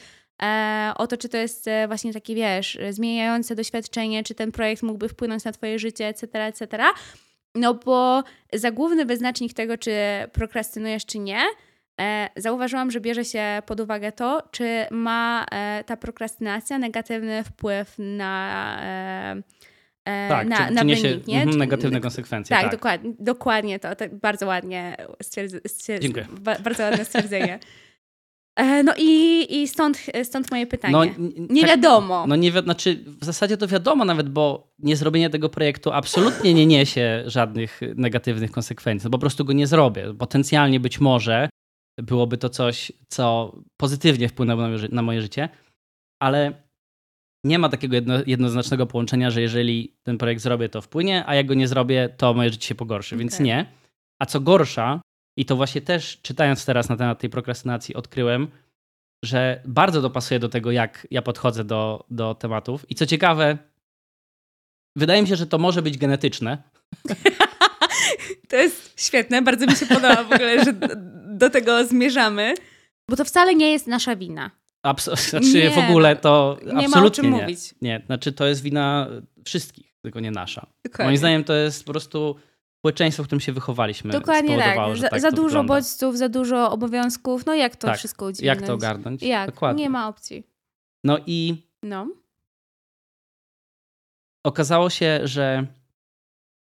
o 0.98 1.08
to, 1.08 1.18
czy 1.18 1.30
to 1.30 1.38
jest 1.38 1.68
e, 1.68 1.88
właśnie 1.88 2.14
takie, 2.14 2.36
wiesz, 2.36 2.76
e, 2.76 2.94
zmieniające 2.94 3.56
doświadczenie, 3.56 4.24
czy 4.24 4.36
ten 4.36 4.52
projekt 4.52 4.84
mógłby 4.84 5.10
wpłynąć 5.10 5.44
na 5.44 5.52
twoje 5.52 5.80
życie, 5.80 6.08
etc., 6.08 6.28
etc. 6.44 6.78
No 7.56 7.74
bo 7.74 8.24
za 8.54 8.72
główny 8.72 9.06
wyznacznik 9.06 9.54
tego, 9.54 9.78
czy 9.78 9.92
prokrastynujesz, 10.34 11.06
czy 11.06 11.20
nie, 11.20 11.42
e, 12.02 12.30
zauważyłam, 12.36 12.92
że 12.92 13.02
bierze 13.02 13.26
się 13.26 13.62
pod 13.66 13.80
uwagę 13.80 14.12
to, 14.12 14.44
czy 14.52 14.86
ma 14.92 15.46
e, 15.52 15.84
ta 15.84 15.98
prokrastynacja 15.98 16.78
negatywny 16.78 17.44
wpływ 17.44 17.96
na, 17.98 18.78
e, 18.84 19.44
e 20.06 20.30
tak, 20.30 20.48
na, 20.48 20.68
czy, 20.68 20.74
na 20.74 20.82
czy 20.82 20.88
wynik, 20.88 21.28
nie? 21.28 21.42
Mhm, 21.42 21.58
negatywne 21.58 22.02
konsekwencje. 22.02 22.56
Tak, 22.56 22.64
Tak, 22.64 22.72
Dokładnie, 22.72 23.14
dokładnie 23.20 23.80
to. 23.80 23.90
Bardzo 24.12 24.46
ładnie 24.46 24.98
stwierdz, 25.22 25.56
stwierdz, 25.68 26.04
Dziękuję. 26.04 26.28
Ba, 26.42 26.60
bardzo 26.60 26.84
ładne 26.84 27.06
stwierdzenie. 27.06 27.60
E, 28.58 28.84
no 28.84 28.94
i, 28.98 29.46
i 29.50 29.68
stąd, 29.68 30.06
stąd 30.24 30.52
moje 30.52 30.68
pytanie. 30.68 30.92
No, 30.94 31.06
nie 31.50 31.62
tak- 31.62 31.70
wiadomo. 31.70 32.28
No 32.28 32.36
nie 32.36 32.52
wi- 32.52 32.64
znaczy 32.64 33.04
w 33.22 33.26
zasadzie 33.26 33.58
to 33.58 33.68
wiadomo 33.68 34.06
nawet, 34.06 34.30
bo 34.30 34.74
niezrobienie 34.80 35.30
tego 35.30 35.50
projektu 35.50 35.92
absolutnie 35.92 36.54
nie 36.54 36.66
niesie 36.66 37.24
żadnych 37.26 37.82
negatywnych 37.96 38.52
konsekwencji. 38.52 39.08
No 39.08 39.12
po 39.12 39.20
prostu 39.20 39.46
go 39.46 39.54
nie 39.54 39.68
zrobię. 39.68 40.14
Potencjalnie 40.20 40.80
być 40.80 41.00
może 41.00 41.50
byłoby 42.02 42.38
to 42.38 42.50
coś, 42.50 42.92
co 43.08 43.56
pozytywnie 43.78 44.30
wpłynęło 44.30 44.62
na 44.68 44.78
na 44.92 45.02
moje 45.02 45.22
życie, 45.22 45.50
ale 46.22 46.54
nie 47.44 47.60
ma 47.60 47.70
takiego 47.70 47.96
jedno, 47.96 48.14
jednoznacznego 48.28 48.86
połączenia, 48.88 49.32
że 49.32 49.42
jeżeli 49.42 49.96
ten 50.04 50.18
projekt 50.18 50.42
zrobię, 50.42 50.70
to 50.70 50.82
wpłynie, 50.82 51.24
a 51.28 51.36
jak 51.36 51.46
go 51.46 51.54
nie 51.54 51.68
zrobię, 51.68 52.10
to 52.18 52.34
moje 52.34 52.50
życie 52.50 52.68
się 52.68 52.76
pogorszy. 52.76 53.18
Więc 53.18 53.34
Okej. 53.34 53.46
nie. 53.46 53.66
A 54.22 54.26
co 54.26 54.40
gorsza, 54.40 55.02
i 55.38 55.46
to 55.46 55.56
właśnie 55.56 55.82
też 55.82 56.20
czytając 56.22 56.66
teraz 56.66 56.90
na 56.90 56.98
temat 56.98 57.20
tej 57.20 57.30
prokrastynacji 57.30 57.96
odkryłem, 57.96 58.48
że 59.26 59.62
bardzo 59.66 60.02
dopasuje 60.02 60.40
do 60.40 60.50
tego, 60.50 60.72
jak 60.72 61.08
ja 61.12 61.22
podchodzę 61.22 61.64
do, 61.64 62.06
do 62.10 62.36
tematów. 62.36 62.86
I 62.92 62.96
co 62.96 63.06
ciekawe, 63.06 63.58
wydaje 64.96 65.22
mi 65.22 65.28
się, 65.28 65.36
że 65.36 65.48
to 65.48 65.58
może 65.58 65.82
być 65.82 65.98
genetyczne. 65.98 66.58
To 68.50 68.56
jest 68.56 69.02
świetne, 69.06 69.42
bardzo 69.42 69.66
mi 69.66 69.76
się 69.76 69.86
podoba 69.86 70.24
w 70.24 70.32
ogóle, 70.32 70.66
że 70.66 70.74
do, 71.28 71.50
tego 71.50 71.86
zmierzamy. 71.86 72.54
Bo 73.10 73.16
to 73.16 73.26
wcale 73.26 73.56
nie 73.56 73.72
jest 73.72 73.88
nasza 73.88 74.16
wina. 74.16 74.52
Abs- 74.86 75.30
znaczy 75.30 75.54
Nie, 75.54 75.70
w 75.70 75.78
ogóle 75.78 76.16
to 76.16 76.58
Nie 76.66 76.74
ma 76.74 76.80
o 76.80 76.86
absolutnie 76.86 77.24
czym 77.24 77.34
nie. 77.34 77.42
mówić. 77.42 77.60
Nie, 77.82 78.02
znaczy 78.06 78.32
to 78.32 78.46
jest 78.48 78.62
wina 78.62 79.08
wszystkich, 79.46 79.96
tylko 80.02 80.20
nie 80.20 80.32
nasza. 80.32 80.68
Dokładnie. 80.84 81.06
Moim 81.06 81.18
zdaniem 81.18 81.44
to 81.44 81.54
jest 81.54 81.86
po 81.86 81.92
prostu 81.92 82.36
społeczeństwo, 82.82 83.24
w 83.24 83.26
którym 83.26 83.40
się 83.40 83.52
wychowaliśmy. 83.52 84.12
Dokładnie 84.12 84.58
tak. 84.58 84.96
że 84.96 85.02
Za, 85.02 85.10
tak 85.10 85.22
za 85.22 85.32
dużo 85.32 85.44
wygląda. 85.48 85.74
bodźców, 85.74 86.18
za 86.18 86.30
dużo 86.30 86.72
obowiązków. 86.72 87.46
No 87.46 87.54
jak 87.56 87.76
to 87.76 87.88
Tak. 87.88 87.98
wszystko 87.98 88.26
udźwignąć? 88.26 88.60
Jak 88.60 88.68
to 88.68 88.74
ogarnąć? 88.74 89.24
Jak? 89.24 89.52
Dokładnie. 89.52 89.84
Nie 89.84 89.90
ma 89.90 90.08
opcji. 90.08 90.44
No 91.04 91.18
i 91.26 91.64
No. 91.84 92.08
okazało 94.46 94.90
się, 94.90 95.20
że 95.24 95.68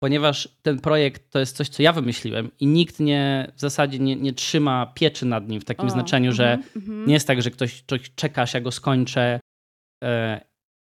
ponieważ 0.02 0.48
ten 0.62 0.80
projekt 0.80 1.30
to 1.30 1.38
jest 1.38 1.56
coś, 1.56 1.68
co 1.68 1.82
ja 1.82 1.92
wymyśliłem 1.92 2.50
i 2.60 2.66
nikt 2.66 3.00
nie 3.00 3.52
w 3.56 3.60
zasadzie 3.60 3.98
nie, 3.98 4.16
nie 4.16 4.32
trzyma 4.32 4.92
pieczy 4.94 5.26
nad 5.26 5.48
nim 5.48 5.60
w 5.60 5.64
takim 5.64 5.86
O, 5.86 5.90
znaczeniu, 5.90 6.32
że 6.32 6.58
mhm. 6.76 7.06
nie 7.06 7.14
jest 7.14 7.26
tak, 7.26 7.42
że 7.42 7.50
ktoś, 7.50 7.82
ktoś 7.82 8.14
czeka, 8.14 8.42
aż 8.42 8.54
ja 8.54 8.60
go 8.60 8.72
skończę 8.72 9.40
e, 10.04 10.40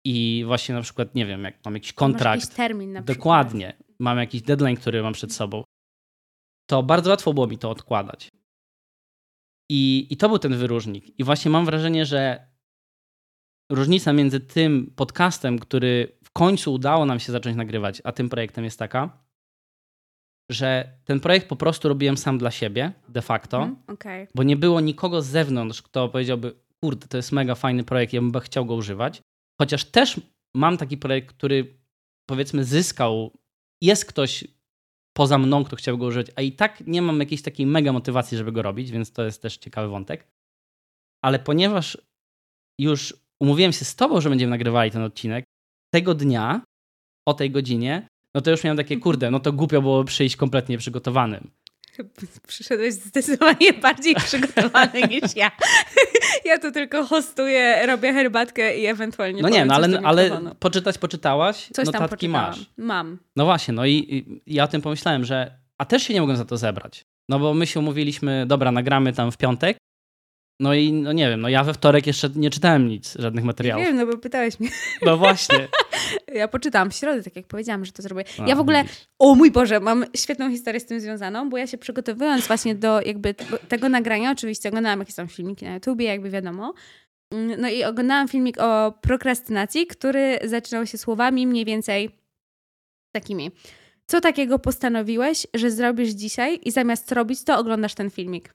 i 0.04 0.42
właśnie 0.46 0.74
na 0.74 0.82
przykład, 0.82 1.14
nie 1.14 1.26
wiem, 1.26 1.44
jak 1.44 1.54
mam 1.64 1.74
jakiś 1.74 1.90
Masz 1.90 1.96
kontrakt, 1.96 2.42
jakiś 2.42 2.56
termin 2.56 2.92
na 2.92 3.00
przykład. 3.02 3.16
dokładnie, 3.18 3.72
mam 4.00 4.18
jakiś 4.18 4.42
deadline, 4.42 4.76
który 4.76 5.02
mam 5.02 5.12
przed 5.12 5.32
sobą, 5.32 5.64
to 6.70 6.82
bardzo 6.82 7.10
łatwo 7.10 7.34
było 7.34 7.46
mi 7.46 7.58
to 7.58 7.70
odkładać. 7.70 8.28
I, 9.70 10.06
I 10.10 10.16
to 10.16 10.28
był 10.28 10.38
ten 10.38 10.56
wyróżnik. 10.56 11.18
I 11.20 11.24
właśnie 11.24 11.50
mam 11.50 11.64
wrażenie, 11.64 12.06
że 12.06 12.46
różnica 13.70 14.12
między 14.12 14.40
tym 14.40 14.92
podcastem, 14.96 15.58
który 15.58 16.18
w 16.24 16.30
końcu 16.30 16.72
udało 16.72 17.06
nam 17.06 17.20
się 17.20 17.32
zacząć 17.32 17.56
nagrywać, 17.56 18.02
a 18.04 18.12
tym 18.12 18.28
projektem 18.28 18.64
jest 18.64 18.78
taka, 18.78 19.24
że 20.50 20.98
ten 21.04 21.20
projekt 21.20 21.48
po 21.48 21.56
prostu 21.56 21.88
robiłem 21.88 22.16
sam 22.16 22.38
dla 22.38 22.50
siebie, 22.50 22.92
de 23.08 23.22
facto, 23.22 23.56
Mhm, 23.62 23.82
Okej. 23.86 24.26
bo 24.34 24.42
nie 24.42 24.56
było 24.56 24.80
nikogo 24.80 25.22
z 25.22 25.26
zewnątrz, 25.26 25.82
kto 25.82 26.08
powiedziałby, 26.08 26.54
kurde, 26.84 27.08
to 27.08 27.16
jest 27.16 27.32
mega 27.32 27.54
fajny 27.54 27.84
projekt, 27.84 28.12
ja 28.12 28.20
bym 28.20 28.40
chciał 28.40 28.66
go 28.66 28.74
używać. 28.74 29.22
Chociaż 29.60 29.84
też 29.84 30.20
mam 30.54 30.76
taki 30.76 30.96
projekt, 30.96 31.28
który 31.28 31.78
powiedzmy 32.28 32.64
zyskał, 32.64 33.38
jest 33.82 34.04
ktoś 34.04 34.44
poza 35.16 35.38
mną, 35.38 35.64
kto 35.64 35.76
chciał 35.76 35.98
go 35.98 36.06
używać, 36.06 36.26
a 36.36 36.42
i 36.42 36.52
tak 36.52 36.86
nie 36.86 37.02
mam 37.02 37.20
jakiejś 37.20 37.42
takiej 37.42 37.66
mega 37.66 37.92
motywacji, 37.92 38.38
żeby 38.38 38.52
go 38.52 38.62
robić, 38.62 38.90
więc 38.90 39.12
to 39.12 39.24
jest 39.24 39.42
też 39.42 39.56
ciekawy 39.56 39.88
wątek. 39.88 40.26
Ale 41.24 41.38
ponieważ 41.38 41.98
już 42.80 43.16
umówiłem 43.42 43.72
się 43.72 43.84
z 43.84 43.96
tobą, 43.96 44.20
że 44.20 44.28
będziemy 44.30 44.50
nagrywali 44.50 44.90
ten 44.90 45.02
odcinek, 45.02 45.44
tego 45.94 46.14
dnia, 46.14 46.62
o 47.28 47.34
tej 47.34 47.50
godzinie, 47.50 48.08
no 48.34 48.40
to 48.40 48.50
już 48.50 48.64
miałem 48.64 48.76
takie, 48.76 48.96
kurde, 48.96 49.30
no 49.30 49.40
to 49.40 49.52
głupio 49.52 49.82
było 49.82 50.04
przyjść 50.04 50.36
kompletnie 50.36 50.72
nieprzygotowanym. 50.72 51.50
Przyszedłeś 52.46 52.94
zdecydowanie 52.94 53.72
bardziej 53.82 54.14
przygotowany 54.14 55.02
niż 55.02 55.36
ja. 55.36 55.50
Ja 56.44 56.58
tu 56.58 56.72
tylko 56.72 57.04
hostuję, 57.04 57.86
robię 57.86 58.12
herbatkę 58.12 58.78
i 58.78 58.86
ewentualnie 58.86 59.42
No 59.42 59.48
nie, 59.48 59.64
no 59.64 59.74
ale, 59.74 60.00
ale 60.04 60.40
poczytać 60.60 60.98
poczytałaś, 60.98 61.68
Coś 61.72 61.84
tam 61.84 61.92
notatki 62.02 62.28
poczytałam. 62.28 62.48
masz. 62.50 62.66
Mam. 62.76 63.18
No 63.36 63.44
właśnie, 63.44 63.74
no 63.74 63.86
i, 63.86 63.92
i 63.92 64.54
ja 64.54 64.64
o 64.64 64.68
tym 64.68 64.82
pomyślałem, 64.82 65.24
że 65.24 65.58
a 65.78 65.84
też 65.84 66.02
się 66.02 66.14
nie 66.14 66.20
mogłem 66.20 66.36
za 66.36 66.44
to 66.44 66.56
zebrać. 66.56 67.02
No 67.28 67.38
bo 67.38 67.54
my 67.54 67.66
się 67.66 67.80
umówiliśmy, 67.80 68.46
dobra, 68.46 68.72
nagramy 68.72 69.12
tam 69.12 69.32
w 69.32 69.36
piątek. 69.36 69.76
No 70.60 70.74
i 70.74 70.92
no 70.92 71.12
nie 71.12 71.28
wiem, 71.30 71.40
no 71.40 71.48
ja 71.48 71.64
we 71.64 71.74
wtorek 71.74 72.06
jeszcze 72.06 72.30
nie 72.34 72.50
czytałem 72.50 72.88
nic, 72.88 73.14
żadnych 73.18 73.44
materiałów. 73.44 73.84
Wiem, 73.86 73.96
no 73.96 74.06
bo 74.06 74.18
pytałeś 74.18 74.60
mnie. 74.60 74.68
No 75.06 75.16
właśnie. 75.16 75.68
Ja 76.34 76.48
poczytałam 76.48 76.90
w 76.90 76.94
środę, 76.94 77.22
tak 77.22 77.36
jak 77.36 77.46
powiedziałam, 77.46 77.84
że 77.84 77.92
to 77.92 78.02
zrobię. 78.02 78.24
No, 78.38 78.48
ja 78.48 78.56
w 78.56 78.60
ogóle, 78.60 78.84
o 79.18 79.34
mój 79.34 79.50
Boże, 79.50 79.80
mam 79.80 80.04
świetną 80.16 80.50
historię 80.50 80.80
z 80.80 80.86
tym 80.86 81.00
związaną, 81.00 81.50
bo 81.50 81.56
ja 81.58 81.66
się 81.66 81.78
przygotowując 81.78 82.46
właśnie 82.46 82.74
do 82.74 83.00
jakby 83.00 83.34
tego, 83.34 83.58
tego 83.58 83.88
nagrania, 83.88 84.30
oczywiście 84.30 84.68
oglądałam 84.68 84.98
jakieś 84.98 85.14
tam 85.14 85.28
filmiki 85.28 85.64
na 85.64 85.74
YouTubie, 85.74 86.04
jakby 86.06 86.30
wiadomo. 86.30 86.74
Mm, 87.32 87.60
No 87.60 87.68
i 87.68 87.84
oglądałam 87.84 88.28
filmik 88.28 88.56
o 88.60 88.92
prokrastynacji, 89.00 89.86
który 89.86 90.38
zaczynał 90.44 90.86
się 90.86 90.98
słowami 90.98 91.46
mniej 91.46 91.64
więcej 91.64 92.10
takimi. 93.14 93.50
Co 94.10 94.20
takiego 94.20 94.58
postanowiłeś, 94.58 95.46
że 95.54 95.70
zrobisz 95.70 96.08
dzisiaj 96.08 96.60
i 96.62 96.70
zamiast 96.70 97.12
robić 97.12 97.44
to, 97.44 97.58
oglądasz 97.58 97.94
ten 97.94 98.10
filmik? 98.10 98.52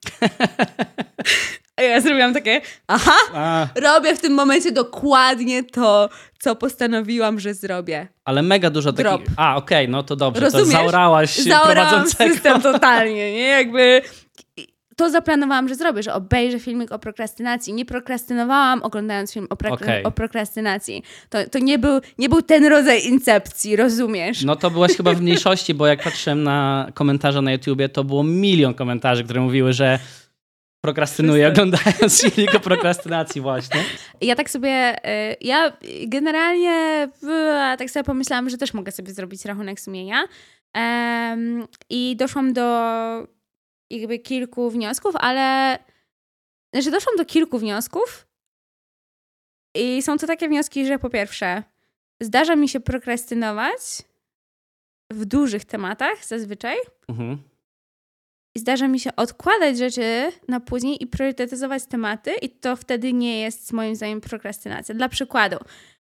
A 1.76 1.82
ja 1.82 2.02
zrobiłam 2.02 2.34
takie, 2.34 2.62
aha, 2.88 3.12
A, 3.34 3.68
robię 3.76 4.16
w 4.16 4.20
tym 4.20 4.34
momencie 4.34 4.72
dokładnie 4.72 5.64
to, 5.64 6.10
co 6.40 6.56
postanowiłam, 6.56 7.40
że 7.40 7.54
zrobię. 7.54 8.08
ale 8.26 8.42
mega 8.42 8.70
dużo 8.70 8.94
takich... 8.94 9.06
Drop. 9.12 9.22
A, 9.38 9.56
okej, 9.56 9.90
no 9.90 10.04
to 10.04 10.16
dobrze, 10.16 10.42
Rozumiesz? 10.42 10.66
to 10.68 10.72
zaorałaś 10.72 11.38
Zaorałam 11.38 11.90
prowadzącego. 11.90 12.34
system 12.34 12.62
totalnie, 12.62 13.34
nie? 13.34 13.48
Jakby 13.48 14.02
to 14.96 15.10
zaplanowałam, 15.10 15.68
że 15.70 15.76
zrobię, 15.76 16.04
że 16.04 16.14
obejrzę 16.14 16.60
filmik 16.60 16.92
o 16.92 17.00
prokrastynacji. 17.00 17.74
Nie 17.74 17.86
prokrastynowałam 17.86 18.84
oglądając 18.84 19.34
film 19.34 19.48
o, 19.50 19.56
pro- 19.56 19.74
Okej. 19.74 20.04
o 20.04 20.12
prokrastynacji. 20.12 21.04
To, 21.30 21.50
to 21.50 21.60
nie, 21.60 21.80
był, 21.80 22.00
nie 22.18 22.30
był 22.30 22.42
ten 22.42 22.66
rodzaj 22.66 23.06
incepcji, 23.06 23.76
rozumiesz? 23.76 24.44
No 24.44 24.56
to 24.56 24.72
byłaś 24.72 24.92
chyba 24.98 25.14
w 25.14 25.22
mniejszości, 25.22 25.74
bo 25.74 25.88
jak 25.88 26.04
patrzyłem 26.04 26.44
na 26.44 26.88
komentarze 26.94 27.42
na 27.42 27.52
YouTubie, 27.52 27.90
to 27.90 28.04
było 28.04 28.24
milion 28.24 28.74
komentarzy, 28.74 29.24
które 29.24 29.42
mówiły, 29.42 29.74
że 29.74 30.00
prokrastynuję 30.82 31.48
oglądając 31.48 32.22
filmik 32.22 32.56
o 32.56 32.60
prokrastynacji 32.60 33.42
właśnie. 33.42 33.80
Ja 34.22 34.36
tak 34.36 34.50
sobie, 34.50 34.96
y, 35.32 35.36
ja 35.42 35.74
generalnie 36.08 37.08
y, 37.74 37.78
tak 37.78 37.90
sobie 37.90 38.04
pomyślałam, 38.04 38.50
że 38.50 38.58
też 38.58 38.74
mogę 38.74 38.92
sobie 38.92 39.14
zrobić 39.14 39.46
rachunek 39.46 39.80
sumienia. 39.80 40.24
Em, 40.74 41.68
I 41.90 42.16
doszłam 42.20 42.54
do 42.54 42.64
jakby 43.90 44.20
kilku 44.20 44.70
wniosków, 44.70 45.16
ale 45.16 45.78
że 46.74 46.92
doszłam 46.92 47.16
do 47.16 47.26
kilku 47.26 47.60
wniosków 47.60 48.28
i 49.76 50.02
są 50.02 50.18
to 50.18 50.28
takie 50.28 50.48
wnioski, 50.50 50.86
że 50.86 51.00
po 51.00 51.10
pierwsze 51.10 51.64
zdarza 52.22 52.56
mi 52.56 52.70
się 52.70 52.80
prokrastynować 52.80 53.80
w 55.12 55.26
dużych 55.26 55.66
tematach 55.66 56.26
zazwyczaj 56.26 56.76
Mhm. 57.08 57.38
i 58.56 58.60
zdarza 58.60 58.88
mi 58.88 59.00
się 59.00 59.16
odkładać 59.16 59.78
rzeczy 59.78 60.32
na 60.48 60.60
później 60.60 61.04
i 61.04 61.08
priorytetyzować 61.08 61.86
tematy, 61.86 62.34
i 62.42 62.50
to 62.50 62.76
wtedy 62.76 63.14
nie 63.14 63.42
jest 63.42 63.74
moim 63.74 63.96
zdaniem 63.96 64.22
prokrastynacja. 64.22 64.96
Dla 64.96 65.10
przykładu, 65.10 65.58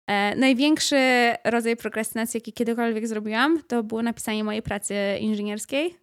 e, 0.08 0.36
największy 0.36 0.98
rodzaj 1.44 1.78
prokrastynacji, 1.78 2.38
jaki 2.38 2.54
kiedykolwiek 2.54 3.08
zrobiłam, 3.08 3.64
to 3.64 3.84
było 3.84 4.02
napisanie 4.02 4.44
mojej 4.44 4.62
pracy 4.62 4.96
inżynierskiej, 5.20 5.96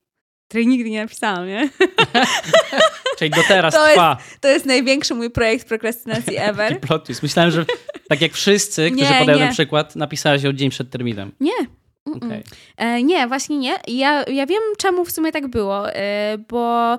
której 0.49 0.67
nigdy 0.67 0.91
nie 0.91 1.03
napisałam, 1.03 1.47
nie? 1.47 1.69
Czyli 3.19 3.31
do 3.31 3.43
teraz 3.49 3.75
To 3.75 3.81
jest- 3.83 3.93
trwa. 3.95 4.17
To 4.41 4.49
jest 4.49 4.67
największy 4.67 5.15
mój 5.15 5.31
projekt 5.31 5.69
prokrastynacji 5.69 6.25
Taki 6.37 6.49
ever. 6.51 6.81
plot 6.81 7.05
twist. 7.07 7.23
Myślałem, 7.23 7.51
że 7.51 7.65
tak 8.09 8.21
jak 8.21 8.33
wszyscy, 8.33 8.91
którzy 8.91 9.13
Nie, 9.13 9.19
podają 9.21 9.39
nie. 9.39 9.45
na 9.45 9.53
przykład, 9.53 9.97
napisałeś 9.97 10.43
ją 10.43 10.53
dzień 10.53 10.71
przed 10.71 10.91
terminem. 10.91 11.33
Nie. 11.41 11.53
Okej. 12.17 12.43
E, 12.77 13.03
nie, 13.03 13.27
właśnie 13.29 13.59
nie. 13.59 13.77
Ja, 13.89 14.25
ja 14.25 14.47
wiem, 14.47 14.63
czemu 14.79 15.05
w 15.05 15.11
sumie 15.13 15.33
tak 15.33 15.49
było, 15.49 15.93
e, 15.93 16.39
bo 16.49 16.99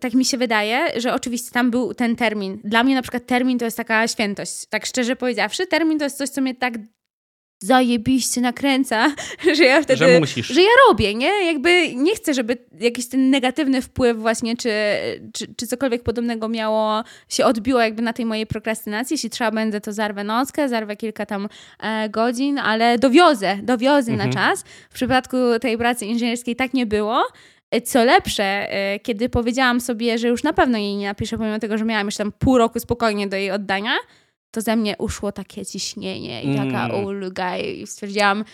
tak 0.00 0.14
mi 0.14 0.24
się 0.24 0.38
wydaje, 0.38 1.00
że 1.00 1.14
oczywiście 1.14 1.50
tam 1.50 1.70
był 1.70 1.94
ten 1.94 2.16
termin. 2.16 2.60
Dla 2.64 2.84
mnie 2.84 2.94
na 2.94 3.02
przykład 3.02 3.26
termin 3.26 3.58
to 3.58 3.64
jest 3.64 3.76
taka 3.76 4.08
świętość. 4.08 4.52
Tak 4.70 4.86
szczerze 4.86 5.16
powiedziawszy, 5.16 5.66
termin 5.66 5.98
to 5.98 6.04
jest 6.04 6.18
coś, 6.18 6.28
co 6.28 6.40
mnie 6.40 6.54
tak 6.54 6.74
zajebiście 7.62 8.40
nakręca, 8.40 9.14
że 9.56 9.64
ja 9.64 9.82
wtedy... 9.82 9.96
Że 9.98 10.20
musisz. 10.20 10.46
Że 10.46 10.62
ja 10.62 10.68
robię, 10.88 11.14
nie? 11.14 11.46
Jakby 11.46 11.94
nie 11.94 12.14
chcę, 12.14 12.34
żeby 12.34 12.56
jakiś 12.80 13.08
ten 13.08 13.30
negatywny 13.30 13.82
wpływ 13.82 14.16
właśnie, 14.18 14.56
czy, 14.56 14.70
czy, 15.32 15.54
czy 15.56 15.66
cokolwiek 15.66 16.02
podobnego 16.02 16.48
miało, 16.48 17.02
się 17.28 17.44
odbiło 17.44 17.80
jakby 17.80 18.02
na 18.02 18.12
tej 18.12 18.26
mojej 18.26 18.46
prokrastynacji. 18.46 19.14
Jeśli 19.14 19.30
trzeba 19.30 19.50
będę, 19.50 19.80
to 19.80 19.92
zarwę 19.92 20.24
nockę, 20.24 20.68
zarwę 20.68 20.96
kilka 20.96 21.26
tam 21.26 21.48
e, 21.80 22.08
godzin, 22.08 22.58
ale 22.58 22.98
dowiozę, 22.98 23.58
dowiozę 23.62 24.12
Mhm. 24.12 24.30
na 24.30 24.34
czas. 24.36 24.64
W 24.90 24.94
przypadku 24.94 25.36
tej 25.60 25.78
pracy 25.78 26.06
inżynierskiej 26.06 26.56
tak 26.56 26.74
nie 26.74 26.86
było. 26.86 27.26
E, 27.70 27.80
Co 27.80 28.04
lepsze, 28.04 28.44
e, 28.44 28.98
kiedy 28.98 29.28
powiedziałam 29.28 29.80
sobie, 29.80 30.18
że 30.18 30.28
już 30.28 30.42
na 30.42 30.52
pewno 30.52 30.78
jej 30.78 30.96
nie 30.96 31.06
napiszę, 31.06 31.38
pomimo 31.38 31.58
tego, 31.58 31.78
że 31.78 31.84
miałam 31.84 32.06
jeszcze 32.06 32.24
tam 32.24 32.32
pół 32.32 32.58
roku 32.58 32.80
spokojnie 32.80 33.28
do 33.28 33.36
jej 33.36 33.50
oddania, 33.50 33.90
to 34.50 34.60
ze 34.60 34.76
mnie 34.76 34.94
uszło 34.98 35.32
takie 35.32 35.66
ciśnienie 35.66 36.42
i 36.42 36.56
taka 36.56 36.84
Mm. 36.84 37.04
ulga 37.04 37.58
i 37.58 37.86
stwierdziłam, 37.86 38.44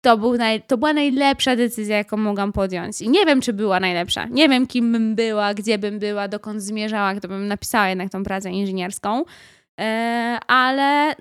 to, 0.00 0.18
był 0.18 0.36
naj, 0.36 0.62
to 0.62 0.78
była 0.78 0.92
najlepsza 0.92 1.56
decyzja, 1.56 1.96
jaką 1.96 2.16
mogłam 2.16 2.52
podjąć. 2.52 3.02
I 3.02 3.08
nie 3.08 3.26
wiem, 3.26 3.40
czy 3.40 3.52
była 3.52 3.80
najlepsza. 3.80 4.26
Nie 4.26 4.48
wiem, 4.48 4.66
kim 4.66 4.92
bym 4.92 5.14
była, 5.14 5.54
gdzie 5.54 5.78
bym 5.78 5.98
była, 5.98 6.28
dokąd 6.28 6.62
zmierzała, 6.62 7.14
gdybym 7.14 7.48
napisała 7.48 7.88
jednak 7.88 8.10
tą 8.10 8.24
pracę 8.24 8.50
inżynierską. 8.50 9.24
E, 9.80 10.38
ale 10.46 11.14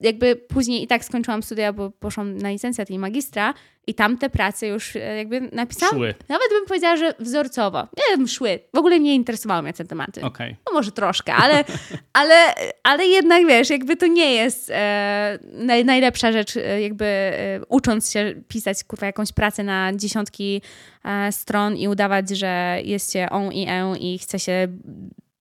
jakby 0.00 0.36
później 0.36 0.82
i 0.82 0.86
tak 0.86 1.04
skończyłam 1.04 1.42
studia, 1.42 1.72
bo 1.72 1.90
poszłam 1.90 2.36
na 2.36 2.50
licencjat 2.50 2.90
i 2.90 2.98
magistra 2.98 3.54
i 3.88 3.94
tamte 3.94 4.30
prace 4.30 4.66
już 4.66 4.96
e, 4.96 5.16
jakby 5.16 5.40
napisałam. 5.40 5.94
Szły. 5.94 6.14
Nawet 6.28 6.48
bym 6.50 6.66
powiedziała, 6.66 6.96
że 6.96 7.14
wzorcowo. 7.18 7.82
Nie 7.82 8.16
wiem, 8.16 8.28
szły. 8.28 8.58
W 8.74 8.78
ogóle 8.78 9.00
nie 9.00 9.14
interesowały 9.14 9.62
mnie 9.62 9.72
te 9.72 9.84
tematy. 9.84 10.22
Okej. 10.22 10.56
No 10.66 10.72
może 10.72 10.92
troszkę, 10.92 11.34
ale, 11.34 11.64
ale, 12.12 12.34
ale 12.82 13.06
jednak 13.06 13.46
wiesz, 13.46 13.70
jakby 13.70 13.96
to 13.96 14.06
nie 14.06 14.34
jest 14.34 14.70
e, 14.74 15.38
naj, 15.52 15.84
najlepsza 15.84 16.32
rzecz, 16.32 16.56
e, 16.56 16.82
jakby 16.82 17.04
e, 17.04 17.60
ucząc 17.68 18.10
się 18.12 18.34
pisać 18.48 18.84
kurwa 18.84 19.06
jakąś 19.06 19.32
pracę 19.32 19.64
na 19.64 19.92
dziesiątki 19.94 20.62
e, 21.04 21.32
stron 21.32 21.76
i 21.76 21.88
udawać, 21.88 22.28
że 22.30 22.78
jest 22.84 23.12
się 23.12 23.28
on 23.30 23.52
i 23.52 23.68
e 23.68 23.94
i 24.00 24.18
chce 24.18 24.38
się 24.38 24.68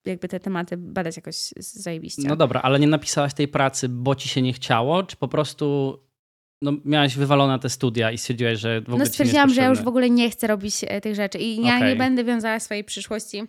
jakby 0.09 0.27
te 0.27 0.39
tematy 0.39 0.77
badać 0.77 1.15
jakoś 1.15 1.35
zajebiście. 1.59 2.21
No 2.27 2.35
dobra, 2.35 2.61
ale 2.61 2.79
nie 2.79 2.87
napisałaś 2.87 3.33
tej 3.33 3.47
pracy, 3.47 3.89
bo 3.89 4.15
ci 4.15 4.29
się 4.29 4.41
nie 4.41 4.53
chciało, 4.53 5.03
czy 5.03 5.15
po 5.17 5.27
prostu 5.27 5.97
no, 6.61 6.71
miałaś 6.85 7.15
wywalone 7.17 7.59
te 7.59 7.69
studia 7.69 8.11
i 8.11 8.17
stwierdziłaś, 8.17 8.59
że 8.59 8.81
w 8.81 8.83
ogóle 8.83 8.99
No 8.99 9.05
stwierdziłam, 9.05 9.49
że 9.49 9.61
ja 9.61 9.67
już 9.67 9.81
w 9.81 9.87
ogóle 9.87 10.09
nie 10.09 10.29
chcę 10.29 10.47
robić 10.47 10.75
e, 10.87 11.01
tych 11.01 11.15
rzeczy 11.15 11.37
i 11.37 11.61
ja 11.65 11.75
Okej. 11.75 11.89
nie 11.89 11.95
będę 11.95 12.23
wiązała 12.23 12.59
swojej 12.59 12.83
przyszłości 12.83 13.43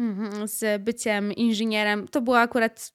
mhm, 0.00 0.48
z 0.48 0.82
byciem 0.82 1.32
inżynierem. 1.32 2.08
To 2.08 2.20
było 2.20 2.38
akurat, 2.38 2.92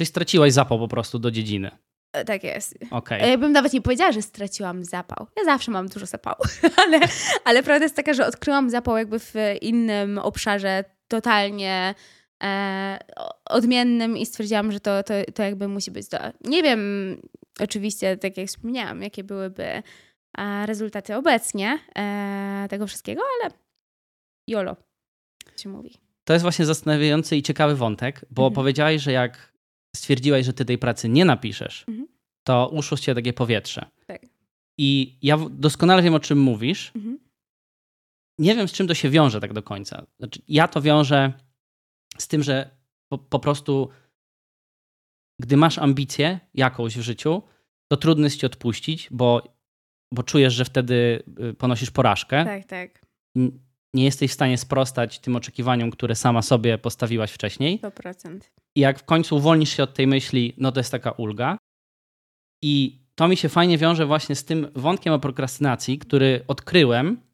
Czyli 0.00 0.06
straciłaś 0.08 0.52
zapał 0.52 0.78
po 0.78 0.88
prostu 0.88 1.18
do 1.18 1.30
dziedziny. 1.30 1.70
e, 2.12 2.24
tak 2.24 2.44
jest. 2.44 2.78
Okej. 2.90 3.30
Ja 3.30 3.38
bym 3.38 3.52
nawet 3.52 3.72
nie 3.72 3.82
powiedziała, 3.82 4.12
że 4.12 4.22
straciłam 4.22 4.84
zapał. 4.84 5.26
Ja 5.36 5.44
zawsze 5.44 5.70
mam 5.70 5.88
dużo 5.88 6.06
zapału, 6.06 6.42
ale, 6.86 7.00
ale 7.44 7.62
prawda 7.62 7.84
jest 7.84 7.96
taka, 7.96 8.14
że 8.14 8.26
odkryłam 8.26 8.70
zapał 8.70 8.96
jakby 8.96 9.18
w 9.18 9.34
innym 9.60 10.18
obszarze 10.18 10.84
totalnie 11.16 11.94
e, 12.42 12.98
odmiennym 13.44 14.16
i 14.16 14.26
stwierdziłam, 14.26 14.72
że 14.72 14.80
to, 14.80 15.02
to, 15.02 15.14
to 15.34 15.42
jakby 15.42 15.68
musi 15.68 15.90
być 15.90 16.08
to. 16.08 16.18
Nie 16.44 16.62
wiem 16.62 16.80
oczywiście, 17.60 18.16
tak 18.16 18.36
jak 18.36 18.48
wspomniałam, 18.48 19.02
jakie 19.02 19.24
byłyby 19.24 19.64
e, 19.64 19.82
rezultaty 20.66 21.16
obecnie 21.16 21.78
e, 21.96 22.66
tego 22.70 22.86
wszystkiego, 22.86 23.22
ale 23.40 23.50
jolo 24.48 24.76
się 25.56 25.68
mówi. 25.68 25.96
To 26.24 26.32
jest 26.32 26.42
właśnie 26.42 26.66
zastanawiający 26.66 27.36
i 27.36 27.42
ciekawy 27.42 27.76
wątek, 27.76 28.24
bo 28.30 28.42
Mhm. 28.42 28.54
powiedziałaś, 28.54 29.02
że 29.02 29.12
jak 29.12 29.52
stwierdziłaś, 29.96 30.46
że 30.46 30.52
ty 30.52 30.64
tej 30.64 30.78
pracy 30.78 31.08
nie 31.08 31.24
napiszesz, 31.24 31.84
Mhm. 31.88 32.08
to 32.46 32.68
uszło 32.72 32.98
ciebie 32.98 33.14
takie 33.14 33.32
powietrze. 33.32 33.86
Tak. 34.06 34.22
I 34.78 35.18
ja 35.22 35.38
doskonale 35.50 36.02
wiem, 36.02 36.14
o 36.14 36.20
czym 36.20 36.38
mówisz. 36.40 36.92
Mhm. 36.96 37.18
Nie 38.42 38.54
wiem, 38.56 38.68
z 38.68 38.72
czym 38.72 38.86
to 38.86 38.94
się 38.94 39.10
wiąże 39.10 39.40
tak 39.40 39.52
do 39.52 39.62
końca. 39.62 40.06
Znaczy, 40.18 40.42
ja 40.48 40.68
to 40.68 40.82
wiążę 40.82 41.32
z 42.18 42.28
tym, 42.28 42.42
że 42.42 42.70
po, 43.08 43.18
po 43.18 43.38
prostu 43.38 43.88
gdy 45.40 45.56
masz 45.56 45.78
ambicję 45.78 46.40
jakąś 46.54 46.98
w 46.98 47.00
życiu, 47.00 47.42
to 47.88 47.96
trudno 47.96 48.24
jest 48.24 48.40
ci 48.40 48.46
odpuścić, 48.46 49.08
bo, 49.10 49.42
bo 50.12 50.22
czujesz, 50.22 50.54
że 50.54 50.64
wtedy 50.64 51.22
y, 51.50 51.54
ponosisz 51.54 51.90
porażkę. 51.90 52.44
Tak, 52.44 52.64
tak. 52.64 53.06
Nie 53.94 54.04
jesteś 54.04 54.30
w 54.30 54.34
stanie 54.34 54.58
sprostać 54.58 55.18
tym 55.18 55.36
oczekiwaniom, 55.36 55.90
które 55.90 56.14
sama 56.14 56.42
sobie 56.42 56.78
postawiłaś 56.78 57.32
wcześniej. 57.32 57.80
100%. 57.80 58.38
I 58.76 58.80
jak 58.80 58.98
w 58.98 59.04
końcu 59.04 59.36
uwolnisz 59.36 59.76
się 59.76 59.82
od 59.82 59.94
tej 59.94 60.06
myśli, 60.06 60.54
no 60.58 60.72
to 60.72 60.80
jest 60.80 60.92
taka 60.92 61.10
ulga. 61.10 61.58
I 62.62 63.02
to 63.14 63.28
mi 63.28 63.36
się 63.36 63.48
fajnie 63.48 63.78
wiąże 63.78 64.06
właśnie 64.06 64.34
z 64.34 64.44
tym 64.44 64.68
wątkiem 64.74 65.12
o 65.12 65.18
prokrastynacji, 65.18 65.98
który 65.98 66.44
odkryłem, 66.48 67.31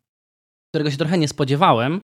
którego 0.79 0.91
się 0.91 0.97
trochę 0.97 1.19
nie 1.19 1.29
spodziewałem, 1.29 2.01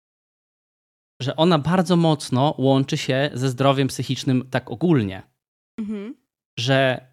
że 1.22 1.36
ona 1.36 1.58
bardzo 1.58 1.96
mocno 1.96 2.54
łączy 2.58 2.96
się 2.96 3.30
ze 3.34 3.48
zdrowiem 3.48 3.88
psychicznym 3.88 4.48
tak 4.50 4.70
ogólnie. 4.70 5.22
Mhm. 5.80 6.14
Że 6.58 7.06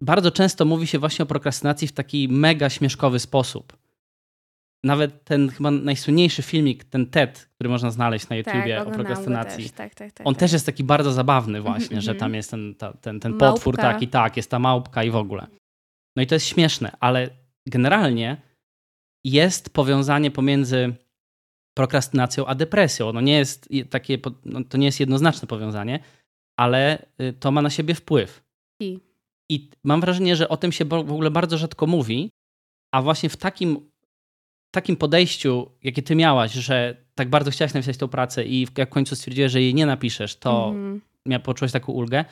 bardzo 0.00 0.30
często 0.30 0.64
mówi 0.64 0.86
się 0.86 0.98
właśnie 0.98 1.22
o 1.22 1.26
prokrastynacji 1.26 1.88
w 1.88 1.92
taki 1.92 2.28
mega 2.28 2.70
śmieszkowy 2.70 3.18
sposób. 3.18 3.76
Nawet 4.84 5.24
ten 5.24 5.50
chyba 5.50 5.70
najsłynniejszy 5.70 6.42
filmik, 6.42 6.84
ten 6.84 7.06
TED, 7.06 7.48
który 7.54 7.70
można 7.70 7.90
znaleźć 7.90 8.28
na 8.28 8.36
YouTubie 8.36 8.76
tak, 8.78 8.88
o 8.88 8.90
prokrastynacji. 8.90 9.64
Też. 9.64 9.72
Tak, 9.72 9.94
tak, 9.94 10.12
tak, 10.12 10.26
On 10.26 10.34
tak. 10.34 10.40
też 10.40 10.52
jest 10.52 10.66
taki 10.66 10.84
bardzo 10.84 11.12
zabawny 11.12 11.60
właśnie, 11.60 11.96
Mhm, 11.96 12.00
że 12.00 12.10
mhm. 12.10 12.20
tam 12.20 12.34
jest 12.34 12.50
ten, 12.50 12.74
ta, 12.74 12.92
ten, 12.92 13.20
ten 13.20 13.32
Małpka. 13.32 13.52
potwór 13.52 13.76
taki, 13.76 14.08
tak, 14.08 14.36
jest 14.36 14.50
ta 14.50 14.58
małpka 14.58 15.04
i 15.04 15.10
w 15.10 15.16
ogóle. 15.16 15.46
No 16.16 16.22
i 16.22 16.26
to 16.26 16.34
jest 16.34 16.46
śmieszne, 16.46 16.92
ale 17.00 17.30
generalnie 17.66 18.47
jest 19.30 19.70
powiązanie 19.70 20.30
pomiędzy 20.30 20.94
prokrastynacją 21.74 22.46
a 22.46 22.54
depresją. 22.54 23.12
No 23.12 23.20
nie 23.20 23.32
jest 23.38 23.68
takie, 23.90 24.18
no 24.44 24.64
to 24.64 24.78
nie 24.78 24.86
jest 24.86 25.00
jednoznaczne 25.00 25.48
powiązanie, 25.48 25.98
ale 26.56 27.06
y, 27.20 27.32
to 27.32 27.50
ma 27.50 27.62
na 27.62 27.70
siebie 27.70 27.94
wpływ. 27.94 28.42
I. 28.80 28.98
I 29.50 29.70
mam 29.84 30.00
wrażenie, 30.00 30.36
że 30.36 30.48
o 30.48 30.56
tym 30.56 30.72
się 30.72 30.84
w 30.84 30.92
ogóle 30.92 31.30
bardzo 31.30 31.58
rzadko 31.58 31.86
mówi, 31.86 32.30
a 32.94 33.02
właśnie 33.02 33.28
w 33.28 33.36
takim, 33.36 33.90
takim 34.70 34.96
podejściu, 34.96 35.70
jakie 35.82 36.02
ty 36.02 36.14
miałaś, 36.16 36.52
że 36.52 36.96
tak 37.14 37.30
bardzo 37.30 37.50
chciałaś 37.50 37.74
napisać 37.74 37.96
tą 37.96 38.08
pracę 38.08 38.44
i 38.44 38.66
w- 38.66 38.78
jak 38.78 38.88
w 38.90 38.92
końcu 38.92 39.16
stwierdziłeś, 39.16 39.52
że 39.52 39.62
jej 39.62 39.74
nie 39.74 39.86
napiszesz, 39.86 40.36
to 40.36 40.72
mia- 41.28 41.40
poczułeś 41.40 41.72
taką 41.72 41.92
ulgę. 41.92 42.24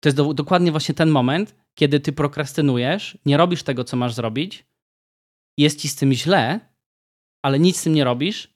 To 0.00 0.08
jest 0.08 0.16
do, 0.16 0.34
dokładnie 0.34 0.70
właśnie 0.70 0.94
ten 0.94 1.10
moment, 1.10 1.54
kiedy 1.74 2.00
ty 2.00 2.12
prokrastynujesz, 2.12 3.18
nie 3.26 3.36
robisz 3.36 3.62
tego, 3.62 3.84
co 3.84 3.96
masz 3.96 4.14
zrobić, 4.14 4.64
jest 5.58 5.80
ci 5.80 5.88
z 5.88 5.96
tym 5.96 6.12
źle, 6.12 6.60
ale 7.44 7.58
nic 7.58 7.76
z 7.76 7.82
tym 7.82 7.94
nie 7.94 8.04
robisz, 8.04 8.54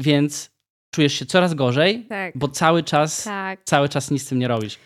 więc 0.00 0.50
czujesz 0.94 1.12
się 1.14 1.26
coraz 1.26 1.54
gorzej, 1.54 2.06
Tak. 2.08 2.38
bo 2.38 2.48
cały 2.48 2.82
czas, 2.82 3.24
Tak. 3.24 3.60
cały 3.64 3.88
czas 3.88 4.10
nic 4.10 4.22
z 4.22 4.28
tym 4.28 4.38
nie 4.38 4.48
robisz. 4.48 4.78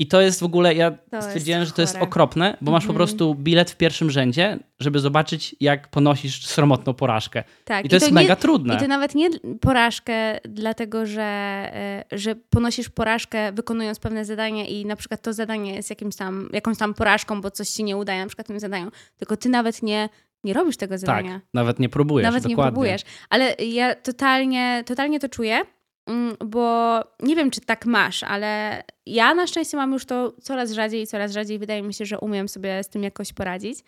I 0.00 0.06
to 0.06 0.20
jest 0.20 0.40
w 0.40 0.42
ogóle, 0.42 0.74
ja 0.74 0.98
jest 1.12 1.26
stwierdziłem, 1.26 1.64
że 1.64 1.72
to 1.72 1.82
jest 1.82 1.96
okropne, 1.96 2.56
bo 2.60 2.72
masz 2.72 2.82
po 2.82 2.92
Mhm. 2.92 2.96
prostu 2.96 3.34
bilet 3.34 3.70
w 3.70 3.76
pierwszym 3.76 4.10
rzędzie, 4.10 4.58
żeby 4.80 4.98
zobaczyć, 5.00 5.56
jak 5.60 5.88
ponosisz 5.90 6.46
sromotną 6.46 6.94
porażkę. 6.94 7.44
tak. 7.64 7.84
I 7.84 7.88
to 7.88 7.96
jest 7.96 8.06
nie- 8.06 8.12
mega 8.12 8.36
trudne. 8.36 8.74
I 8.74 8.78
to 8.78 8.86
nawet 8.88 9.14
nie 9.14 9.28
porażkę, 9.60 10.38
dlatego 10.48 11.06
że, 11.06 11.22
e, 11.22 12.04
że 12.12 12.34
ponosisz 12.36 12.88
porażkę 12.88 13.52
wykonując 13.52 13.98
pewne 14.00 14.24
zadanie 14.24 14.68
i 14.68 14.86
na 14.86 14.96
przykład 14.96 15.22
to 15.22 15.32
zadanie 15.32 15.74
jest 15.74 15.90
jakimś 15.90 16.16
tam, 16.16 16.48
jakąś 16.52 16.78
tam 16.78 16.94
porażką, 16.94 17.40
bo 17.40 17.50
coś 17.50 17.68
ci 17.68 17.84
nie 17.84 17.96
udaje 17.96 18.20
na 18.20 18.26
przykład 18.26 18.46
tym 18.46 18.60
zadaniu, 18.60 18.90
tylko 19.16 19.36
ty 19.36 19.48
nawet 19.48 19.82
nie, 19.82 20.08
nie 20.44 20.52
robisz 20.52 20.76
tego 20.76 20.94
tak, 20.94 21.00
zadania. 21.00 21.40
nawet 21.54 21.78
nie 21.78 21.88
próbujesz. 21.88 22.26
Nawet 22.26 22.44
nie 22.44 22.50
dokładnie. 22.50 22.72
próbujesz. 22.72 23.02
Ale 23.30 23.54
ja 23.54 23.94
totalnie, 23.94 24.82
totalnie 24.86 25.20
to 25.20 25.28
czuję, 25.28 25.60
mm, 26.06 26.36
bo 26.46 27.00
nie 27.20 27.36
wiem, 27.36 27.50
czy 27.50 27.60
tak 27.60 27.86
masz, 27.86 28.22
ale 28.22 28.82
ja 29.06 29.34
na 29.34 29.46
szczęście 29.46 29.76
mam 29.76 29.92
już 29.92 30.04
to 30.04 30.32
coraz 30.42 30.72
rzadziej 30.72 31.02
i 31.02 31.06
coraz 31.06 31.32
rzadziej. 31.32 31.58
Wydaje 31.58 31.82
mi 31.82 31.94
się, 31.94 32.06
że 32.06 32.20
umiem 32.20 32.48
sobie 32.48 32.82
z 32.84 32.88
tym 32.88 33.02
jakoś 33.02 33.32
poradzić. 33.32 33.78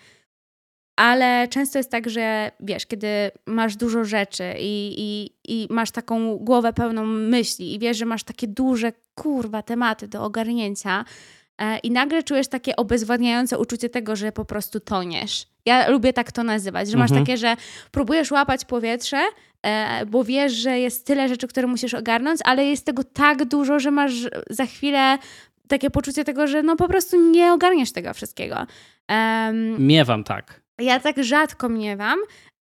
Ale 0.97 1.49
często 1.49 1.79
jest 1.79 1.91
tak, 1.91 2.11
że 2.11 2.51
wiesz, 2.61 2.87
kiedy 2.87 3.07
masz 3.47 3.77
dużo 3.77 4.05
rzeczy 4.05 4.55
i, 4.59 4.95
i, 4.99 5.31
i 5.49 5.67
masz 5.71 5.91
taką 5.91 6.37
głowę 6.37 6.73
pełną 6.73 7.07
myśli 7.07 7.75
i 7.75 7.79
wiesz, 7.79 7.97
że 7.97 8.05
masz 8.05 8.25
takie 8.25 8.49
duże, 8.49 8.93
kurwa, 9.15 9.63
tematy 9.63 10.09
do 10.09 10.25
ogarnięcia 10.25 11.05
i 11.83 11.91
nagle 11.91 12.23
czujesz 12.23 12.49
takie 12.49 12.77
obezwładniające 12.77 13.59
uczucie 13.59 13.89
tego, 13.89 14.17
że 14.17 14.33
po 14.33 14.45
prostu 14.45 14.81
toniesz. 14.81 15.47
Ja 15.67 15.89
lubię 15.91 16.13
tak 16.13 16.33
to 16.33 16.43
nazywać, 16.43 16.91
że 16.91 16.97
masz 16.99 17.11
Mhm. 17.11 17.27
takie, 17.27 17.37
że 17.37 17.57
próbujesz 17.91 18.31
łapać 18.31 18.65
powietrze, 18.65 19.23
e, 19.63 20.07
bo 20.07 20.25
wiesz, 20.25 20.53
że 20.53 20.79
jest 20.79 21.07
tyle 21.07 21.29
rzeczy, 21.29 21.49
które 21.49 21.67
musisz 21.67 21.95
ogarnąć, 21.95 22.41
ale 22.45 22.65
jest 22.65 22.87
tego 22.87 23.05
tak 23.05 23.45
dużo, 23.45 23.79
że 23.81 23.91
masz 23.91 24.13
za 24.51 24.67
chwilę 24.67 25.19
takie 25.69 25.91
poczucie 25.91 26.25
tego, 26.25 26.47
że 26.47 26.63
no 26.63 26.77
po 26.77 26.89
prostu 26.89 27.31
nie 27.31 27.53
ogarniesz 27.53 27.93
tego 27.93 28.15
wszystkiego. 28.15 28.67
Em, 29.09 29.87
Miewam 29.87 30.25
tak. 30.25 30.61
ja 30.79 31.01
tak 31.01 31.25
rzadko 31.25 31.69
miewam, 31.69 32.19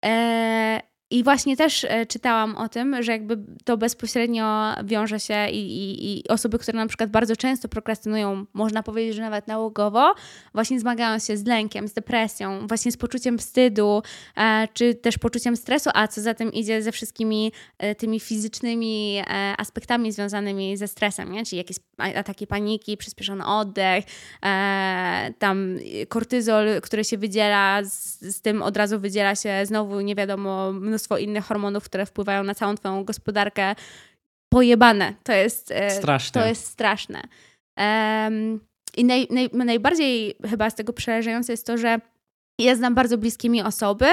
e, 0.05 0.79
I 1.11 1.23
właśnie 1.23 1.57
też 1.57 1.83
e, 1.83 2.05
czytałam 2.05 2.55
o 2.55 2.69
tym, 2.69 3.03
że 3.03 3.11
jakby 3.11 3.37
to 3.63 3.77
bezpośrednio 3.77 4.73
wiąże 4.83 5.19
się 5.19 5.49
i, 5.49 5.57
i, 5.57 6.19
i, 6.19 6.27
osoby, 6.27 6.59
które 6.59 6.77
na 6.77 6.87
przykład 6.87 7.09
bardzo 7.09 7.35
często 7.35 7.67
prokrastynują, 7.67 8.45
można 8.53 8.83
powiedzieć, 8.83 9.15
że 9.15 9.21
nawet 9.21 9.47
nałogowo, 9.47 10.13
właśnie 10.53 10.79
zmagają 10.79 11.19
się 11.19 11.37
z 11.37 11.45
lękiem, 11.45 11.87
z 11.87 11.93
depresją, 11.93 12.67
właśnie 12.67 12.91
z 12.91 12.97
poczuciem 12.97 13.37
wstydu, 13.37 14.03
e, 14.37 14.67
czy 14.73 14.95
też 14.95 15.17
poczuciem 15.17 15.57
stresu, 15.57 15.89
a 15.93 16.07
co 16.07 16.21
za 16.21 16.33
tym 16.33 16.53
idzie 16.53 16.81
ze 16.81 16.91
wszystkimi 16.91 17.51
e, 17.77 17.95
tymi 17.95 18.19
fizycznymi 18.19 19.21
aspektami 19.57 20.11
związanymi 20.11 20.77
ze 20.77 20.87
stresem, 20.87 21.31
nie? 21.31 21.45
czyli 21.45 21.57
jakieś 21.57 21.77
ataki 21.97 22.47
paniki, 22.47 22.97
przyspieszony 22.97 23.45
oddech, 23.45 24.03
tam 25.39 25.77
kortyzol, 26.07 26.81
który 26.81 27.03
się 27.03 27.17
wydziela, 27.17 27.83
z, 27.83 28.19
z 28.21 28.41
tym 28.41 28.61
od 28.61 28.77
razu 28.77 28.99
wydziela 28.99 29.35
się 29.35 29.65
znowu 29.65 30.01
nie 30.01 30.15
wiadomo 30.15 30.71
mnóstwo 30.71 31.00
mnóstwo 31.01 31.17
innych 31.17 31.45
hormonów, 31.45 31.83
które 31.83 32.05
wpływają 32.05 32.43
na 32.43 32.55
całą 32.55 32.75
twoją 32.75 33.03
gospodarkę. 33.03 33.75
Pojebane. 34.53 35.13
To 35.23 35.33
jest 35.33 35.71
e, 35.71 35.89
straszne. 35.89 36.41
To 36.41 36.47
jest 36.47 36.65
straszne. 36.65 37.21
Um, 37.77 38.59
I 38.97 39.05
naj, 39.05 39.27
naj, 39.29 39.49
najbardziej 39.53 40.35
chyba 40.49 40.69
z 40.69 40.75
tego 40.75 40.93
przerażające 40.93 41.53
jest 41.53 41.65
to, 41.65 41.77
że 41.77 41.99
ja 42.59 42.75
znam 42.75 42.95
bardzo 42.95 43.17
bliskie 43.17 43.49
mi 43.49 43.61
osoby, 43.61 44.05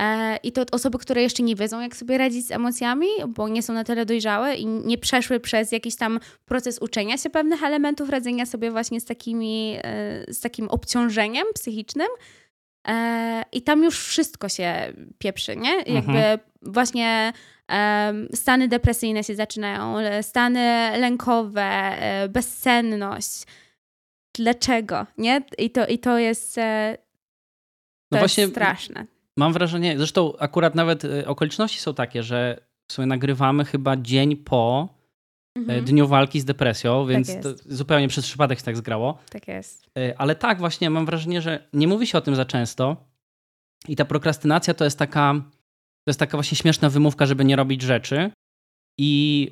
e, 0.00 0.36
i 0.42 0.52
to 0.52 0.64
osoby, 0.72 0.98
które 0.98 1.22
jeszcze 1.22 1.42
nie 1.42 1.56
wiedzą, 1.56 1.80
jak 1.80 1.96
sobie 1.96 2.18
radzić 2.18 2.46
z 2.46 2.50
emocjami, 2.50 3.06
bo 3.28 3.48
nie 3.48 3.62
są 3.62 3.72
na 3.72 3.84
tyle 3.84 4.06
dojrzałe 4.06 4.54
i 4.54 4.66
nie 4.66 4.98
przeszły 4.98 5.40
przez 5.40 5.72
jakiś 5.72 5.96
tam 5.96 6.20
proces 6.44 6.78
uczenia 6.78 7.18
się 7.18 7.30
pewnych 7.30 7.62
elementów 7.62 8.10
radzenia 8.10 8.46
sobie 8.46 8.70
właśnie 8.70 9.00
z, 9.00 9.04
takimi, 9.04 9.76
e, 9.82 10.34
z 10.34 10.40
takim 10.40 10.68
obciążeniem 10.68 11.46
psychicznym. 11.54 12.08
E, 12.88 13.42
I 13.52 13.62
tam 13.62 13.82
już 13.84 13.98
wszystko 13.98 14.48
się 14.48 14.92
pieprzy, 15.18 15.56
nie? 15.56 15.76
Jakby 15.76 16.18
mhm. 16.18 16.38
właśnie 16.62 17.32
stany 18.34 18.68
depresyjne 18.68 19.24
się 19.24 19.34
zaczynają, 19.34 19.96
stany 20.22 20.60
lękowe, 20.98 21.62
e, 21.62 22.28
bezsenność. 22.28 23.42
Dlaczego, 24.34 25.06
nie? 25.18 25.42
I 25.58 25.70
to, 25.70 25.86
i 25.86 25.98
to 25.98 26.18
jest, 26.18 26.58
e, 26.58 26.98
to 26.98 28.16
no 28.16 28.22
jest 28.22 28.34
właśnie 28.34 28.46
straszne. 28.46 29.06
Mam 29.36 29.52
wrażenie, 29.52 29.98
zresztą 29.98 30.36
akurat 30.38 30.74
nawet 30.74 31.02
okoliczności 31.26 31.78
są 31.78 31.94
takie, 31.94 32.22
że 32.22 32.60
sobie 32.92 33.06
nagrywamy 33.06 33.64
chyba 33.64 33.96
dzień 33.96 34.36
po 34.36 34.88
mhm. 35.56 35.84
dniu 35.84 36.08
walki 36.08 36.40
z 36.40 36.44
depresją, 36.44 37.06
tak 37.06 37.08
więc 37.08 37.34
tak 37.34 37.44
zupełnie 37.66 38.08
przez 38.08 38.24
przypadek 38.24 38.58
się 38.58 38.64
tak 38.64 38.76
zgrało. 38.76 39.18
Tak 39.30 39.48
jest. 39.48 39.86
E, 39.98 40.14
ale 40.18 40.34
tak, 40.34 40.58
właśnie 40.58 40.90
mam 40.90 41.06
wrażenie, 41.06 41.42
że 41.42 41.68
nie 41.72 41.88
mówi 41.88 42.06
się 42.06 42.18
o 42.18 42.20
tym 42.20 42.34
za 42.34 42.44
często 42.44 42.96
i 43.88 43.96
ta 43.96 44.04
prokrastynacja 44.04 44.74
to 44.74 44.84
jest 44.84 44.98
taka, 44.98 45.34
to 46.04 46.10
jest 46.10 46.20
taka 46.20 46.36
właśnie 46.36 46.56
śmieszna 46.56 46.90
wymówka, 46.90 47.26
żeby 47.26 47.44
nie 47.44 47.56
robić 47.56 47.82
rzeczy 47.82 48.30
i, 48.98 49.46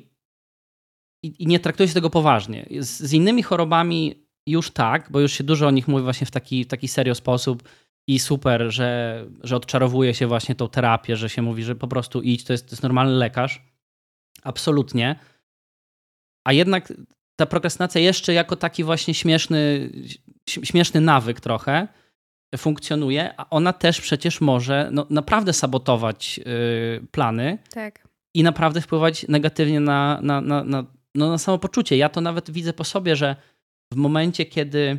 i, 1.23 1.43
i 1.43 1.47
nie 1.47 1.59
traktuje 1.59 1.87
się 1.87 1.93
tego 1.93 2.09
poważnie. 2.09 2.65
Z, 2.79 2.99
z, 2.99 3.13
innymi 3.13 3.43
chorobami 3.43 4.27
już 4.47 4.71
tak, 4.71 5.11
bo 5.11 5.19
już 5.19 5.31
się 5.31 5.43
dużo 5.43 5.67
o 5.67 5.71
nich 5.71 5.87
mówi 5.87 6.03
właśnie 6.03 6.27
w 6.27 6.31
taki, 6.31 6.63
w 6.63 6.67
taki 6.67 6.87
serio 6.87 7.15
sposób 7.15 7.63
i 8.07 8.19
super, 8.19 8.71
że, 8.71 9.25
że 9.43 9.55
odczarowuje 9.55 10.13
się 10.13 10.27
właśnie 10.27 10.55
tą 10.55 10.69
terapię, 10.69 11.15
że 11.15 11.29
się 11.29 11.41
mówi, 11.41 11.63
że 11.63 11.75
po 11.75 11.87
prostu 11.87 12.21
idź, 12.21 12.43
to 12.43 12.53
jest, 12.53 12.65
to 12.65 12.71
jest 12.71 12.83
normalny 12.83 13.13
lekarz. 13.13 13.61
Absolutnie 14.43 15.19
a 16.47 16.53
jednak 16.53 16.93
ta 17.35 17.45
prokrastynacja 17.45 18.01
jeszcze 18.01 18.33
jako 18.33 18.55
taki 18.55 18.83
właśnie 18.83 19.13
śmieszny, 19.13 19.89
śmieszny 20.49 21.01
nawyk 21.01 21.39
trochę 21.39 21.87
funkcjonuje, 22.57 23.33
a 23.37 23.49
ona 23.49 23.73
też 23.73 24.01
przecież 24.01 24.41
może 24.41 24.89
no, 24.91 25.07
naprawdę 25.09 25.53
sabotować 25.53 26.37
yy, 26.37 27.07
plany 27.11 27.57
tak. 27.73 28.07
i 28.33 28.43
naprawdę 28.43 28.81
wpływać 28.81 29.27
negatywnie 29.27 29.79
na, 29.79 30.19
na, 30.21 30.41
na, 30.41 30.63
na, 30.63 30.85
no, 31.15 31.29
na 31.29 31.37
samopoczucie. 31.37 31.97
Ja 31.97 32.09
to 32.09 32.21
nawet 32.21 32.51
widzę 32.51 32.73
po 32.73 32.83
sobie, 32.83 33.15
że 33.15 33.35
w 33.93 33.95
momencie, 33.95 34.45
kiedy, 34.45 34.97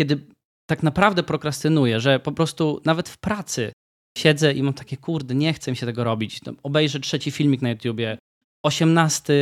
kiedy 0.00 0.26
tak 0.66 0.82
naprawdę 0.82 1.22
prokrastynuję, 1.22 2.00
że 2.00 2.20
po 2.20 2.32
prostu 2.32 2.80
nawet 2.84 3.08
w 3.08 3.18
pracy 3.18 3.72
siedzę 4.18 4.52
i 4.52 4.62
mam 4.62 4.74
takie, 4.74 4.96
kurde, 4.96 5.34
nie 5.34 5.52
chcę 5.52 5.70
mi 5.70 5.76
się 5.76 5.86
tego 5.86 6.04
robić. 6.04 6.40
Obejrzę 6.62 7.00
trzeci 7.00 7.30
filmik 7.30 7.62
na 7.62 7.70
YouTubie, 7.70 8.18
18 8.64 9.32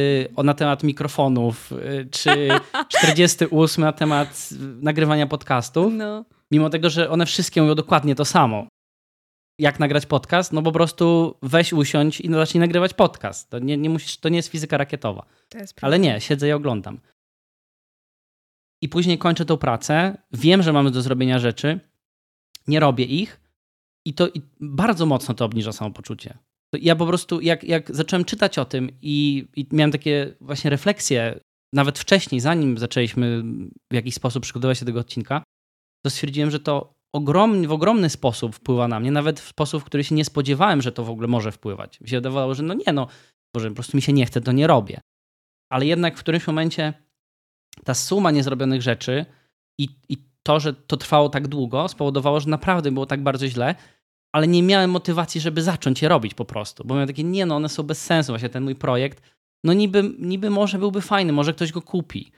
na 0.44 0.54
temat 0.54 0.82
mikrofonów, 0.82 1.72
y, 1.72 2.08
czy 2.10 2.48
48 2.98 3.84
na 3.84 3.92
temat 3.92 4.48
nagrywania 4.80 5.26
podcastu. 5.26 5.90
No. 5.90 6.24
Mimo 6.50 6.70
tego, 6.70 6.90
że 6.90 7.10
one 7.10 7.26
wszystkie 7.26 7.62
mówią 7.62 7.74
dokładnie 7.74 8.14
to 8.14 8.24
samo. 8.24 8.66
Jak 9.58 9.80
nagrać 9.80 10.06
podcast? 10.06 10.52
No 10.52 10.62
po 10.62 10.72
prostu 10.72 11.34
weź 11.42 11.72
usiądź 11.72 12.20
i 12.20 12.32
zacznij 12.32 12.60
nagrywać 12.60 12.94
podcast. 12.94 13.50
To 13.50 13.58
nie, 13.58 13.76
nie, 13.76 13.90
musisz, 13.90 14.16
to 14.16 14.28
nie 14.28 14.36
jest 14.36 14.48
fizyka 14.48 14.76
rakietowa. 14.76 15.26
Jest 15.54 15.84
Ale 15.84 15.98
nie, 15.98 16.20
siedzę 16.20 16.48
i 16.48 16.52
oglądam. 16.52 17.00
I 18.82 18.88
później 18.88 19.18
kończę 19.18 19.44
tą 19.44 19.56
pracę, 19.56 20.18
wiem, 20.32 20.62
że 20.62 20.72
mamy 20.72 20.90
do 20.90 21.02
zrobienia 21.02 21.38
rzeczy, 21.38 21.80
nie 22.66 22.80
robię 22.80 23.04
ich 23.04 23.40
i 24.04 24.14
to 24.14 24.28
i 24.28 24.42
bardzo 24.60 25.06
mocno 25.06 25.34
to 25.34 25.44
obniża 25.44 25.72
samopoczucie 25.72 26.38
ja 26.80 26.96
po 26.96 27.06
prostu, 27.06 27.40
jak, 27.40 27.64
jak 27.64 27.96
zacząłem 27.96 28.24
czytać 28.24 28.58
o 28.58 28.64
tym 28.64 28.90
i, 29.02 29.48
i 29.56 29.66
miałem 29.72 29.92
takie 29.92 30.34
właśnie 30.40 30.70
refleksje, 30.70 31.40
nawet 31.74 31.98
wcześniej, 31.98 32.40
zanim 32.40 32.78
zaczęliśmy 32.78 33.42
w 33.92 33.94
jakiś 33.94 34.14
sposób 34.14 34.42
przygotować 34.42 34.78
się 34.78 34.84
do 34.84 34.88
tego 34.88 35.00
odcinka, 35.00 35.42
to 36.04 36.10
stwierdziłem, 36.10 36.50
że 36.50 36.60
to 36.60 36.92
ogromny, 37.14 37.68
w 37.68 37.72
ogromny 37.72 38.10
sposób 38.10 38.54
wpływa 38.54 38.88
na 38.88 39.00
mnie, 39.00 39.10
nawet 39.10 39.40
w 39.40 39.48
sposób, 39.48 39.82
w 39.82 39.84
który 39.84 40.04
się 40.04 40.14
nie 40.14 40.24
spodziewałem, 40.24 40.82
że 40.82 40.92
to 40.92 41.04
w 41.04 41.10
ogóle 41.10 41.28
może 41.28 41.52
wpływać. 41.52 42.00
Mi 42.00 42.08
się 42.08 42.16
wydawało, 42.16 42.54
że 42.54 42.62
no 42.62 42.74
nie, 42.74 42.92
no, 42.92 43.06
Boże, 43.54 43.68
po 43.68 43.74
prostu 43.74 43.96
mi 43.96 44.02
się 44.02 44.12
nie 44.12 44.26
chce, 44.26 44.40
to 44.40 44.52
nie 44.52 44.66
robię. 44.66 45.00
Ale 45.72 45.86
jednak 45.86 46.16
w 46.16 46.20
którymś 46.20 46.46
momencie 46.46 46.92
ta 47.84 47.94
suma 47.94 48.30
niezrobionych 48.30 48.82
rzeczy 48.82 49.26
i, 49.80 49.88
i 50.08 50.16
to, 50.42 50.60
że 50.60 50.74
to 50.74 50.96
trwało 50.96 51.28
tak 51.28 51.48
długo, 51.48 51.88
spowodowało, 51.88 52.40
że 52.40 52.48
naprawdę 52.48 52.92
było 52.92 53.06
tak 53.06 53.22
bardzo 53.22 53.48
źle, 53.48 53.74
ale 54.32 54.48
nie 54.48 54.62
miałem 54.62 54.90
motywacji, 54.90 55.40
żeby 55.40 55.62
zacząć 55.62 56.02
je 56.02 56.08
robić 56.08 56.34
po 56.34 56.44
prostu, 56.44 56.84
bo 56.84 56.94
miałem 56.94 57.08
takie, 57.08 57.24
nie 57.24 57.46
no, 57.46 57.56
one 57.56 57.68
są 57.68 57.82
bez 57.82 58.04
sensu, 58.04 58.32
właśnie 58.32 58.48
ten 58.48 58.64
mój 58.64 58.74
projekt, 58.74 59.22
no 59.64 59.72
niby, 59.72 60.14
niby 60.18 60.50
może 60.50 60.78
byłby 60.78 61.00
fajny, 61.00 61.32
może 61.32 61.54
ktoś 61.54 61.72
go 61.72 61.82
kupi, 61.82 62.32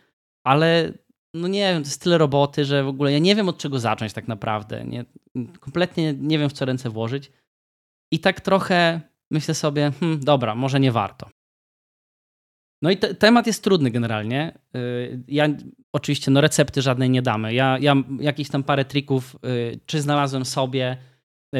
ale 0.46 0.92
no 1.34 1.48
nie 1.48 1.60
wiem, 1.60 1.82
to 1.82 1.88
jest 1.88 2.02
tyle 2.02 2.18
roboty, 2.18 2.64
że 2.64 2.84
w 2.84 2.88
ogóle 2.88 3.12
ja 3.12 3.18
nie 3.18 3.34
wiem 3.34 3.48
od 3.48 3.58
czego 3.58 3.78
zacząć 3.78 4.12
tak 4.12 4.28
naprawdę, 4.28 4.84
nie, 4.84 5.04
kompletnie 5.60 6.14
nie 6.18 6.38
wiem 6.38 6.48
w 6.48 6.52
co 6.52 6.64
ręce 6.64 6.90
włożyć 6.90 7.32
i 8.12 8.18
tak 8.18 8.40
trochę 8.40 9.00
myślę 9.30 9.54
sobie, 9.54 9.92
hmm, 10.00 10.20
dobra, 10.20 10.54
może 10.54 10.80
nie 10.80 10.92
warto. 10.92 11.30
No 12.82 12.90
i 12.90 12.96
te, 12.96 13.14
temat 13.14 13.46
jest 13.46 13.64
trudny 13.64 13.90
generalnie. 13.90 14.58
Y, 14.76 15.24
ja 15.28 15.48
oczywiście 15.92 16.30
no 16.30 16.40
recepty 16.40 16.82
żadnej 16.82 17.10
nie 17.10 17.22
damy. 17.22 17.54
Ja, 17.54 17.78
ja 17.80 17.94
jakieś 18.20 18.48
tam 18.48 18.64
parę 18.64 18.84
trików 18.84 19.36
y, 19.36 19.80
czy 19.86 20.00
znalazłem 20.00 20.44
sobie, 20.44 20.96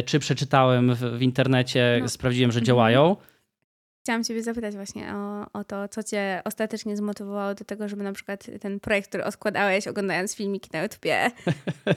czy 0.02 0.18
przeczytałem 0.18 0.94
w, 0.94 1.00
w 1.00 1.22
internecie, 1.22 1.98
no. 2.00 2.08
sprawdziłem, 2.08 2.52
że 2.52 2.58
mhm. 2.58 2.66
działają. 2.66 3.16
Chciałam 4.04 4.24
Ciebie 4.24 4.42
zapytać 4.42 4.74
właśnie 4.74 5.14
o, 5.14 5.46
o 5.52 5.64
to, 5.64 5.88
co 5.88 6.02
Cię 6.02 6.42
ostatecznie 6.44 6.96
zmotywowało 6.96 7.54
do 7.54 7.64
tego, 7.64 7.88
żeby 7.88 8.02
na 8.02 8.12
przykład 8.12 8.46
ten 8.60 8.80
projekt, 8.80 9.08
który 9.08 9.24
odkładałeś 9.24 9.88
oglądając 9.88 10.34
filmiki 10.34 10.70
na 10.72 10.82
YouTubie, 10.82 11.30
yy, 11.86 11.94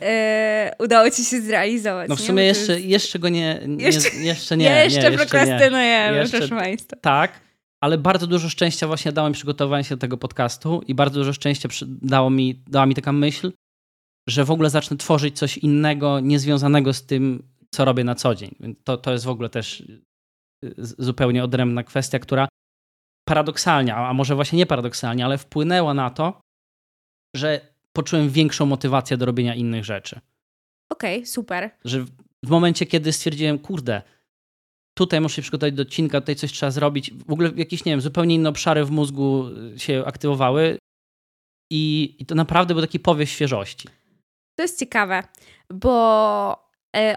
udało 0.86 1.10
Ci 1.10 1.25
się 1.25 1.41
zrealizować. 1.41 2.10
No 2.10 2.15
w 2.15 2.21
sumie 2.21 2.43
jeszcze, 2.43 2.73
jest... 2.73 2.86
jeszcze 2.86 3.19
go 3.19 3.29
nie, 3.29 3.62
nie 3.67 3.86
jeszcze, 3.86 4.17
jeszcze 4.17 4.57
nie. 4.57 4.83
Jeszcze 4.83 5.12
nie, 5.12 5.17
prokrastynujemy, 5.17 6.17
jeszcze, 6.17 6.38
proszę 6.38 6.55
Państwa. 6.55 6.97
Tak, 7.01 7.31
ale 7.81 7.97
bardzo 7.97 8.27
dużo 8.27 8.49
szczęścia 8.49 8.88
właśnie 8.88 9.12
dało 9.12 9.27
mi 9.29 9.33
przygotowanie 9.33 9.83
się 9.83 9.95
do 9.95 10.01
tego 10.01 10.17
podcastu 10.17 10.81
i 10.88 10.95
bardzo 10.95 11.19
dużo 11.19 11.33
szczęścia 11.33 11.69
dało 11.88 12.29
mi, 12.29 12.63
dała 12.67 12.86
mi 12.86 12.95
taka 12.95 13.12
myśl, 13.12 13.51
że 14.27 14.45
w 14.45 14.51
ogóle 14.51 14.69
zacznę 14.69 14.97
tworzyć 14.97 15.38
coś 15.38 15.57
innego, 15.57 16.19
niezwiązanego 16.19 16.93
z 16.93 17.05
tym, 17.05 17.43
co 17.71 17.86
robię 17.86 18.03
na 18.03 18.15
co 18.15 18.36
dzień. 18.36 18.56
To, 18.84 18.97
to 18.97 19.12
jest 19.12 19.25
w 19.25 19.30
ogóle 19.30 19.49
też 19.49 19.80
y, 19.80 20.73
zupełnie 20.77 21.43
odrębna 21.43 21.84
kwestia, 21.84 22.19
która 22.19 22.47
paradoksalnie, 23.27 23.95
a 23.95 24.13
może 24.13 24.36
właśnie 24.36 24.58
nie 24.58 24.65
paradoksalnie, 24.65 25.25
ale 25.25 25.38
wpłynęła 25.38 25.93
na 25.93 26.10
to, 26.10 26.41
że 27.36 27.62
poczułem 27.93 28.30
większą 28.30 28.65
motywację 28.65 29.17
do 29.17 29.25
robienia 29.25 29.56
innych 29.56 29.86
rzeczy. 29.86 30.19
Okej, 30.89 31.17
okay, 31.17 31.27
super. 31.27 31.69
Że 31.86 32.06
w 32.45 32.49
momencie, 32.49 32.86
kiedy 32.86 33.13
stwierdziłem, 33.13 33.60
kurde, 33.60 34.01
tutaj 34.97 35.21
muszę 35.21 35.36
się 35.36 35.41
przygotować 35.41 35.73
do 35.73 35.82
odcinka, 35.82 36.21
tutaj 36.21 36.36
coś 36.36 36.51
trzeba 36.51 36.71
zrobić, 36.71 37.13
w 37.13 37.32
ogóle 37.32 37.51
jakieś, 37.56 37.86
nie 37.86 37.91
wiem, 37.91 38.01
zupełnie 38.01 38.36
inne 38.36 38.49
obszary 38.49 38.86
w 38.86 38.91
mózgu 38.91 39.47
y, 39.75 39.80
się 39.80 40.03
aktywowały 40.06 40.77
i, 41.71 42.15
i 42.19 42.25
to 42.25 42.36
naprawdę 42.36 42.73
był 42.73 42.84
taki 42.84 42.99
powiew 42.99 43.30
świeżości. 43.30 43.88
To 44.56 44.62
jest 44.63 44.80
ciekawe, 44.80 45.23
bo 45.73 46.66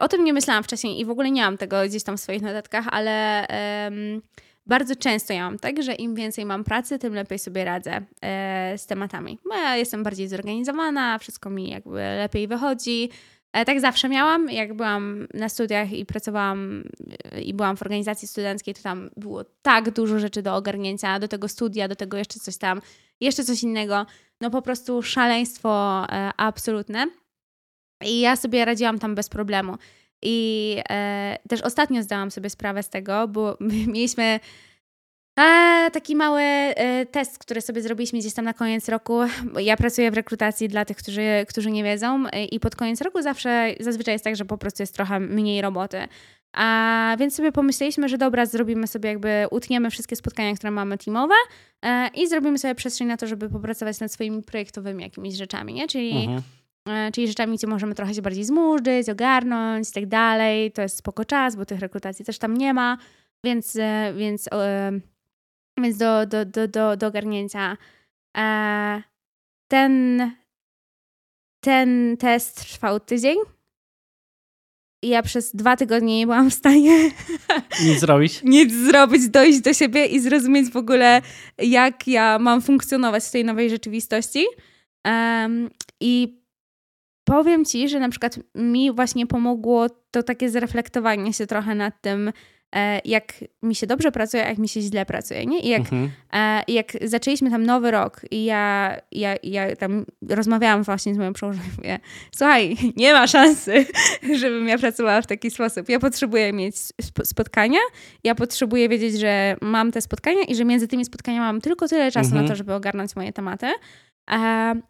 o 0.01 0.09
tym 0.09 0.25
nie 0.25 0.33
myślałam 0.33 0.65
wcześniej 0.65 1.01
i 1.01 1.05
w 1.05 1.11
ogóle 1.11 1.31
nie 1.31 1.43
mam 1.43 1.59
tego 1.59 1.77
gdzieś 1.87 2.03
tam 2.03 2.17
w 2.17 2.21
swoich 2.21 2.43
notatkach, 2.43 2.85
ale 2.91 3.47
um, 3.85 4.23
bardzo 4.67 4.97
często 4.97 5.33
ja 5.33 5.45
mam 5.45 5.59
tak, 5.59 5.83
że 5.83 5.95
im 5.95 6.15
więcej 6.15 6.45
mam 6.45 6.65
pracy, 6.65 6.99
tym 6.99 7.15
lepiej 7.15 7.39
sobie 7.39 7.65
radzę 7.65 8.01
e, 8.23 8.79
z 8.79 8.87
tematami. 8.87 9.39
Bo 9.49 9.55
ja 9.55 9.77
jestem 9.77 10.03
bardziej 10.03 10.29
zorganizowana, 10.29 11.19
wszystko 11.19 11.51
mi 11.51 11.71
jakby 11.71 11.99
lepiej 11.99 12.49
wychodzi. 12.49 13.11
E, 13.53 13.65
tak 13.65 13.81
zawsze 13.81 14.09
miałam. 14.09 14.51
Jak 14.51 14.75
byłam 14.75 15.27
na 15.35 15.49
studiach 15.49 15.93
i 15.93 16.07
pracowałam 16.07 16.85
e, 17.33 17.41
i 17.41 17.55
byłam 17.55 17.77
w 17.77 17.83
organizacji 17.83 18.29
studenckiej, 18.29 18.75
to 18.75 18.83
tam 18.83 19.11
było 19.17 19.45
tak 19.63 19.91
dużo 19.91 20.19
rzeczy 20.19 20.43
do 20.43 20.57
ogarnięcia, 20.57 21.19
do 21.19 21.29
tego 21.29 21.49
studia, 21.49 21.89
do 21.89 21.97
tego 21.97 22.17
jeszcze 22.17 22.41
coś 22.41 22.57
tam, 22.57 22.81
jeszcze 23.21 23.45
coś 23.45 23.63
innego. 23.63 24.07
No 24.41 24.51
po 24.51 24.63
prostu 24.63 25.03
szaleństwo 25.03 26.05
e, 26.09 26.31
absolutne. 26.37 27.07
I 28.05 28.21
ja 28.21 28.37
sobie 28.37 28.65
radziłam 28.65 28.99
tam 28.99 29.15
bez 29.15 29.29
problemu. 29.29 29.77
I 30.23 30.77
e, 30.91 31.39
też 31.49 31.61
ostatnio 31.63 32.03
zdałam 32.03 32.31
sobie 32.31 32.51
sprawę 32.51 32.83
z 32.83 32.89
tego, 32.89 33.29
bo 33.29 33.57
mieliśmy 33.95 34.41
a, 35.37 35.91
taki 35.93 36.17
mały 36.17 36.43
e, 36.43 37.07
test, 37.07 37.39
który 37.39 37.61
sobie 37.61 37.83
zrobiliśmy 37.83 38.19
gdzieś 38.19 38.35
tam 38.35 38.45
na 38.45 38.55
koniec 38.55 38.89
roku. 38.89 39.21
Ja 39.61 39.77
pracuję 39.77 40.11
w 40.11 40.15
rekrutacji 40.15 40.69
dla 40.69 40.85
tych, 40.85 40.97
którzy, 40.97 41.47
którzy 41.49 41.71
nie 41.71 41.85
wiedzą 41.85 42.25
e, 42.33 42.45
i 42.45 42.61
pod 42.61 42.77
koniec 42.77 43.01
roku 43.01 43.23
zawsze, 43.23 43.75
zazwyczaj 43.81 44.15
jest 44.15 44.25
tak, 44.25 44.37
że 44.37 44.45
po 44.45 44.59
prostu 44.59 44.83
jest 44.83 44.95
trochę 44.95 45.21
mniej 45.21 45.63
roboty. 45.63 46.09
A 46.53 47.17
więc 47.19 47.35
sobie 47.35 47.53
pomyśleliśmy, 47.53 48.09
że 48.09 48.19
dobra, 48.19 48.47
zrobimy 48.47 48.87
sobie 48.87 49.09
jakby, 49.09 49.47
utniemy 49.51 49.91
wszystkie 49.91 50.17
spotkania, 50.17 50.55
które 50.55 50.71
mamy 50.71 50.99
teamowe 50.99 51.35
e, 51.83 52.09
i 52.15 52.29
zrobimy 52.29 52.59
sobie 52.59 52.75
przestrzeń 52.75 53.09
na 53.09 53.17
to, 53.17 53.27
żeby 53.27 53.49
popracować 53.49 54.01
nad 54.01 54.13
swoimi 54.13 54.43
projektowymi 54.43 55.03
jakimiś 55.03 55.37
rzeczami, 55.37 55.75
nie? 55.75 55.89
Czyli, 55.89 56.25
mhm. 56.25 56.43
E, 56.89 57.13
czyli 57.13 57.29
rzeczami, 57.29 57.57
gdzie 57.57 57.67
możemy 57.67 57.95
trochę 57.95 58.15
się 58.15 58.23
bardziej 58.23 58.45
zmurzyć, 58.45 59.09
ogarnąć 59.09 59.89
i 59.89 59.93
tak 59.93 60.07
dalej. 60.07 60.73
To 60.73 60.83
jest 60.83 60.97
spoko 60.97 61.25
czas, 61.25 61.57
bo 61.57 61.65
tych 61.67 61.81
rekrutacji 61.81 62.25
też 62.25 62.39
tam 62.39 62.57
nie 62.57 62.75
ma, 62.75 62.99
więc, 63.45 63.77
e, 63.77 64.15
więc 64.17 64.49
e, 64.53 64.93
więc 65.79 65.97
do, 65.97 66.27
do, 66.27 66.45
do, 66.45 66.69
do, 66.69 66.97
do 66.97 67.07
ogarnięcia. 67.07 67.77
Ten, 69.71 70.31
ten 71.65 72.17
test 72.17 72.73
trwał 72.73 73.01
tydzień. 73.01 73.37
I 75.05 75.09
ja 75.09 75.23
przez 75.23 75.57
dwa 75.57 75.77
tygodnie 75.77 76.19
nie 76.19 76.27
byłam 76.27 76.51
w 76.51 76.55
stanie 76.55 77.11
nic 77.87 78.01
zrobić. 78.01 78.43
nic 78.43 78.73
zrobić, 78.73 79.29
dojść 79.29 79.61
do 79.61 79.75
siebie 79.75 80.07
i 80.07 80.21
zrozumieć 80.21 80.71
w 80.71 80.77
ogóle, 80.77 81.23
jak 81.59 82.09
ja 82.09 82.39
mam 82.39 82.63
funkcjonować 82.63 83.25
w 83.25 83.31
tej 83.31 83.45
nowej 83.45 83.71
rzeczywistości. 83.71 84.47
Um, 85.07 85.71
I 86.01 86.40
powiem 87.31 87.65
ci, 87.65 87.89
że 87.89 88.01
na 88.01 88.09
przykład 88.09 88.39
mi 88.55 88.93
właśnie 88.93 89.27
pomogło 89.27 89.87
to 90.11 90.23
takie 90.23 90.51
zreflektowanie 90.51 91.33
się 91.33 91.47
trochę 91.47 91.75
nad 91.75 92.01
tym, 92.01 92.33
E, 92.77 93.01
jak 93.05 93.35
mi 93.63 93.75
się 93.75 93.87
dobrze 93.87 94.13
pracuje, 94.13 94.47
a 94.47 94.49
jak 94.49 94.59
mi 94.59 94.69
się 94.69 94.81
źle 94.81 95.07
pracuje, 95.07 95.47
nie? 95.47 95.61
I 95.61 95.69
jak, 95.69 95.81
mhm. 95.81 96.11
E, 96.33 96.63
jak 96.69 96.93
zaczęliśmy 97.05 97.51
tam 97.51 97.67
nowy 97.67 97.91
rok 97.91 98.21
i 98.31 98.45
ja, 98.45 98.97
ja, 99.13 99.35
ja 99.43 99.77
tam 99.77 100.05
rozmawiałam 100.29 100.83
właśnie 100.83 101.15
z 101.15 101.19
moją 101.19 101.33
przełożoną, 101.33 101.65
mówię, 101.77 101.99
słuchaj, 102.37 102.77
nie 102.97 103.13
ma 103.13 103.27
szansy, 103.27 103.87
żebym 104.41 104.69
ja 104.69 104.79
pracowała 104.79 105.23
w 105.23 105.27
taki 105.27 105.51
sposób. 105.51 105.89
Ja 105.89 105.99
potrzebuję 105.99 106.53
mieć 106.53 106.77
spotkania, 107.25 107.81
ja 108.25 108.35
potrzebuję 108.35 108.89
wiedzieć, 108.89 109.21
że 109.21 109.57
mam 109.61 109.93
te 109.93 110.01
spotkania 110.01 110.43
i 110.43 110.55
że 110.55 110.65
między 110.65 110.89
tymi 110.89 111.05
spotkaniami 111.05 111.45
mam 111.45 111.61
tylko 111.61 111.89
tyle 111.89 112.11
czasu 112.11 112.29
mhm. 112.29 112.45
na 112.45 112.51
to, 112.51 112.57
żeby 112.57 112.75
ogarnąć 112.75 113.17
moje 113.17 113.33
tematy 113.33 113.67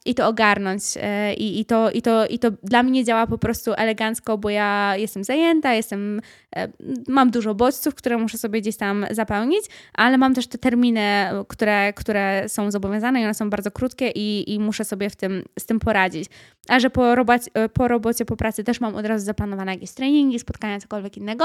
i 0.05 0.15
to 0.15 0.29
ogarnąć. 0.29 0.83
E, 0.97 1.35
I, 1.35 1.61
i, 1.61 1.65
to, 1.65 1.91
i, 1.91 2.03
to, 2.03 2.27
I 2.27 2.39
to 2.39 2.51
dla 2.51 2.83
mnie 2.83 3.05
działa 3.05 3.27
po 3.27 3.39
prostu 3.39 3.73
elegancko, 3.73 4.39
bo 4.39 4.51
ja 4.51 4.97
jestem 4.97 5.25
zajęta, 5.25 5.75
jestem, 5.75 6.21
e, 6.57 6.69
mam 7.09 7.31
dużo 7.31 7.55
bodźców, 7.55 7.95
które 7.95 8.19
muszę 8.19 8.39
sobie 8.39 8.61
gdzieś 8.61 8.77
tam 8.77 9.07
zapełnić, 9.11 9.65
ale 9.95 10.19
mam 10.19 10.35
też 10.35 10.47
te 10.47 10.59
terminy, 10.59 11.27
które, 11.49 11.93
które 11.93 12.45
są 12.49 12.71
zobowiązane 12.71 13.21
i 13.21 13.25
one 13.25 13.35
są 13.35 13.51
bardzo 13.51 13.71
krótkie 13.71 14.11
i, 14.11 14.55
i 14.55 14.59
muszę 14.59 14.85
sobie 14.85 15.11
w 15.11 15.17
tym, 15.17 15.45
z 15.59 15.67
tym 15.67 15.81
poradzić. 15.81 16.29
A 16.69 16.81
że 16.81 16.91
po, 16.91 17.15
robocie, 17.15 17.51
po 17.73 17.89
robocie, 17.89 18.25
po 18.25 18.37
pracy 18.37 18.65
też 18.65 18.81
mam 18.81 18.95
od 18.95 19.07
razu 19.07 19.25
zaplanowane 19.25 19.73
jakieś 19.73 19.91
treningi, 19.91 20.39
spotkania, 20.39 20.81
cokolwiek 20.81 21.17
innego, 21.17 21.45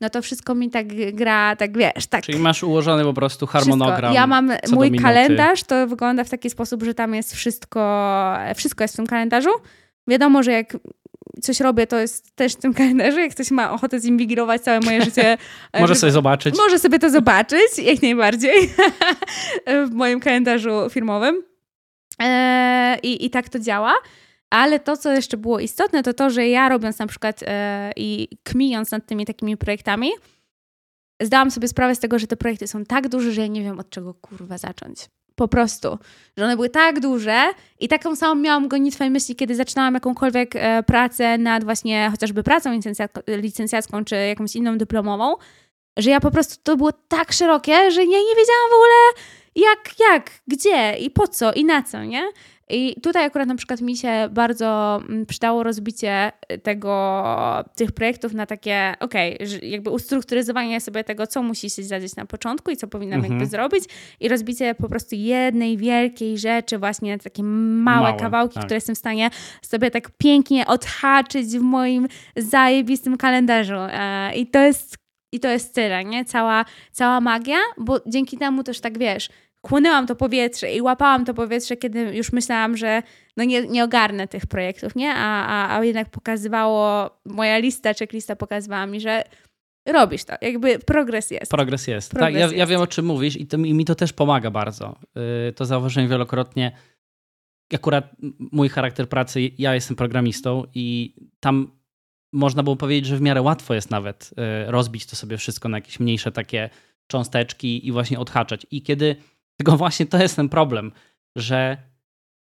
no 0.00 0.10
to 0.10 0.22
wszystko 0.22 0.54
mi 0.54 0.70
tak 0.70 1.14
gra, 1.14 1.56
tak 1.56 1.78
wiesz, 1.78 2.06
tak. 2.06 2.24
Czyli 2.24 2.38
masz 2.38 2.62
ułożony 2.62 3.04
po 3.04 3.14
prostu 3.14 3.46
harmonogram. 3.46 3.96
Wszystko. 3.96 4.14
Ja 4.14 4.26
mam 4.26 4.52
mój 4.72 4.98
kalendarz, 4.98 5.64
to 5.64 5.86
wygląda 5.86 6.24
w 6.24 6.30
taki 6.30 6.50
sposób, 6.50 6.82
że 6.82 6.94
tam 6.94 7.14
jest 7.14 7.34
wszystko, 7.34 8.34
wszystko 8.56 8.84
jest 8.84 8.94
w 8.94 8.96
tym 8.96 9.06
kalendarzu. 9.06 9.50
Wiadomo, 10.08 10.42
że 10.42 10.52
jak 10.52 10.76
coś 11.42 11.60
robię, 11.60 11.86
to 11.86 11.98
jest 11.98 12.36
też 12.36 12.52
w 12.52 12.56
tym 12.56 12.74
kalendarzu. 12.74 13.18
Jak 13.18 13.30
ktoś 13.30 13.50
ma 13.50 13.72
ochotę 13.72 14.00
zinwigilować 14.00 14.62
całe 14.62 14.80
moje 14.80 15.04
życie. 15.04 15.38
może 15.80 15.94
sobie 15.94 16.12
zobaczyć. 16.12 16.56
Może 16.56 16.78
sobie 16.78 16.98
to 16.98 17.10
zobaczyć, 17.10 17.78
jak 17.82 18.02
najbardziej, 18.02 18.70
w 19.88 19.90
moim 19.90 20.20
kalendarzu 20.20 20.90
firmowym. 20.90 21.42
E, 22.22 22.98
I, 23.02 23.26
I 23.26 23.30
tak 23.30 23.48
to 23.48 23.58
działa. 23.58 23.94
Ale 24.50 24.80
to, 24.80 24.96
co 24.96 25.12
jeszcze 25.12 25.36
było 25.36 25.60
istotne, 25.60 26.02
to 26.02 26.14
to, 26.14 26.30
że 26.30 26.48
ja 26.48 26.68
robiąc 26.68 26.98
na 26.98 27.06
przykład 27.06 27.40
e, 27.46 27.92
i 27.96 28.28
kmijąc 28.42 28.90
nad 28.90 29.06
tymi 29.06 29.26
takimi 29.26 29.56
projektami, 29.56 30.10
zdałam 31.22 31.50
sobie 31.50 31.68
sprawę 31.68 31.94
z 31.94 31.98
tego, 31.98 32.18
że 32.18 32.26
te 32.26 32.36
projekty 32.36 32.66
są 32.66 32.84
tak 32.84 33.08
duże, 33.08 33.32
że 33.32 33.40
ja 33.40 33.46
nie 33.46 33.62
wiem 33.62 33.78
od 33.78 33.90
czego 33.90 34.14
kurwa 34.14 34.58
zacząć. 34.58 34.98
Po 35.34 35.48
prostu. 35.48 35.98
Że 36.36 36.44
one 36.44 36.56
były 36.56 36.70
tak 36.70 37.00
duże 37.00 37.42
i 37.80 37.88
taką 37.88 38.16
samą 38.16 38.34
miałam 38.40 38.68
gonitwę 38.68 39.10
myśli, 39.10 39.36
kiedy 39.36 39.54
zaczynałam 39.54 39.94
jakąkolwiek 39.94 40.56
e, 40.56 40.82
pracę 40.82 41.38
nad 41.38 41.64
właśnie 41.64 42.08
chociażby 42.10 42.42
pracą 42.42 42.80
licencjacką 43.26 44.04
czy 44.04 44.14
jakąś 44.14 44.56
inną 44.56 44.78
dyplomową, 44.78 45.36
że 45.96 46.10
ja 46.10 46.20
po 46.20 46.30
prostu 46.30 46.62
to 46.62 46.76
było 46.76 46.92
tak 46.92 47.32
szerokie, 47.32 47.90
że 47.90 48.00
ja 48.00 48.18
nie 48.18 48.36
wiedziałam 48.36 48.70
w 48.70 48.74
ogóle 48.74 49.24
jak, 49.56 49.94
jak, 50.10 50.30
gdzie 50.46 50.96
i 50.98 51.10
po 51.10 51.28
co 51.28 51.52
i 51.52 51.64
na 51.64 51.82
co, 51.82 52.04
nie? 52.04 52.28
I 52.70 53.00
tutaj 53.00 53.24
akurat 53.24 53.48
na 53.48 53.54
przykład 53.54 53.80
mi 53.80 53.96
się 53.96 54.28
bardzo 54.30 55.00
mm, 55.08 55.26
przydało 55.26 55.62
rozbicie 55.62 56.32
tego, 56.62 57.24
tych 57.76 57.92
projektów 57.92 58.34
na 58.34 58.46
takie, 58.46 58.94
okej, 59.00 59.38
okay, 59.38 59.68
jakby 59.68 59.90
ustrukturyzowanie 59.90 60.80
sobie 60.80 61.04
tego, 61.04 61.26
co 61.26 61.42
musi 61.42 61.70
się 61.70 61.82
zadzieć 61.82 62.16
na 62.16 62.26
początku 62.26 62.70
i 62.70 62.76
co 62.76 62.88
powinnam 62.88 63.18
mhm. 63.18 63.32
jakby 63.32 63.46
zrobić 63.46 63.84
i 64.20 64.28
rozbicie 64.28 64.74
po 64.74 64.88
prostu 64.88 65.14
jednej 65.14 65.76
wielkiej 65.76 66.38
rzeczy, 66.38 66.78
właśnie 66.78 67.18
takie 67.18 67.42
małe, 67.42 68.06
małe 68.06 68.18
kawałki, 68.18 68.54
tak. 68.54 68.64
które 68.64 68.76
jestem 68.76 68.94
w 68.94 68.98
stanie 68.98 69.30
sobie 69.62 69.90
tak 69.90 70.10
pięknie 70.18 70.66
odhaczyć 70.66 71.46
w 71.46 71.60
moim 71.60 72.08
zajebistym 72.36 73.16
kalendarzu. 73.16 73.74
E, 73.78 74.34
I 74.34 74.46
to 74.46 74.58
jest 74.58 75.00
i 75.32 75.40
to 75.40 75.48
jest 75.48 75.74
tyle, 75.74 76.04
nie? 76.04 76.24
Cała, 76.24 76.64
cała 76.92 77.20
magia, 77.20 77.58
bo 77.78 78.00
dzięki 78.06 78.38
temu 78.38 78.62
też 78.62 78.80
tak 78.80 78.98
wiesz, 78.98 79.28
chłonęłam 79.66 80.06
to 80.06 80.16
powietrze 80.16 80.72
i 80.72 80.80
łapałam 80.80 81.24
to 81.24 81.34
powietrze, 81.34 81.76
kiedy 81.76 82.00
już 82.00 82.32
myślałam, 82.32 82.76
że 82.76 83.02
no 83.36 83.44
nie, 83.44 83.66
nie 83.66 83.84
ogarnę 83.84 84.28
tych 84.28 84.46
projektów, 84.46 84.96
nie? 84.96 85.14
A, 85.14 85.46
a, 85.46 85.78
a 85.78 85.84
jednak 85.84 86.10
pokazywało, 86.10 87.10
moja 87.24 87.58
lista, 87.58 87.94
checklista 87.94 88.36
pokazywała 88.36 88.86
mi, 88.86 89.00
że 89.00 89.24
robisz 89.86 90.24
to, 90.24 90.34
jakby 90.40 90.78
progres 90.78 91.30
jest. 91.30 91.50
Progres 91.50 91.86
jest, 91.86 92.10
progres 92.10 92.26
tak, 92.26 92.34
ja, 92.34 92.40
jest. 92.40 92.56
ja 92.56 92.66
wiem 92.66 92.80
o 92.80 92.86
czym 92.86 93.06
mówisz 93.06 93.36
i, 93.36 93.46
to, 93.46 93.56
i 93.56 93.74
mi 93.74 93.84
to 93.84 93.94
też 93.94 94.12
pomaga 94.12 94.50
bardzo. 94.50 94.98
Yy, 95.14 95.52
to 95.52 95.64
zauważyłem 95.64 96.08
wielokrotnie. 96.08 96.72
Akurat 97.74 98.16
mój 98.52 98.68
charakter 98.68 99.08
pracy, 99.08 99.50
ja 99.58 99.74
jestem 99.74 99.96
programistą 99.96 100.64
i 100.74 101.14
tam 101.40 101.79
można 102.32 102.62
było 102.62 102.76
powiedzieć, 102.76 103.06
że 103.06 103.16
w 103.16 103.20
miarę 103.20 103.42
łatwo 103.42 103.74
jest 103.74 103.90
nawet 103.90 104.30
yy, 104.36 104.70
rozbić 104.70 105.06
to 105.06 105.16
sobie 105.16 105.36
wszystko 105.36 105.68
na 105.68 105.76
jakieś 105.76 106.00
mniejsze 106.00 106.32
takie 106.32 106.70
cząsteczki 107.06 107.86
i 107.86 107.92
właśnie 107.92 108.18
odhaczać. 108.18 108.66
I 108.70 108.82
kiedy 108.82 109.16
tylko 109.58 109.76
właśnie 109.76 110.06
to 110.06 110.18
jest 110.18 110.36
ten 110.36 110.48
problem, 110.48 110.92
że 111.36 111.76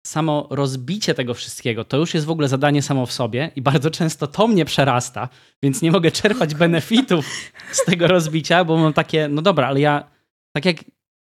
samo 0.07 0.47
rozbicie 0.51 1.13
tego 1.13 1.33
wszystkiego 1.33 1.85
to 1.85 1.97
już 1.97 2.13
jest 2.13 2.25
w 2.25 2.29
ogóle 2.29 2.47
zadanie 2.47 2.81
samo 2.81 3.05
w 3.05 3.11
sobie 3.11 3.51
i 3.55 3.61
bardzo 3.61 3.91
często 3.91 4.27
to 4.27 4.47
mnie 4.47 4.65
przerasta, 4.65 5.29
więc 5.63 5.81
nie 5.81 5.91
mogę 5.91 6.11
czerpać 6.11 6.55
benefitów 6.55 7.25
z 7.71 7.85
tego 7.85 8.07
rozbicia, 8.07 8.65
bo 8.65 8.77
mam 8.77 8.93
takie, 8.93 9.27
no 9.27 9.41
dobra, 9.41 9.67
ale 9.67 9.79
ja 9.79 10.09
tak 10.55 10.65
jak 10.65 10.77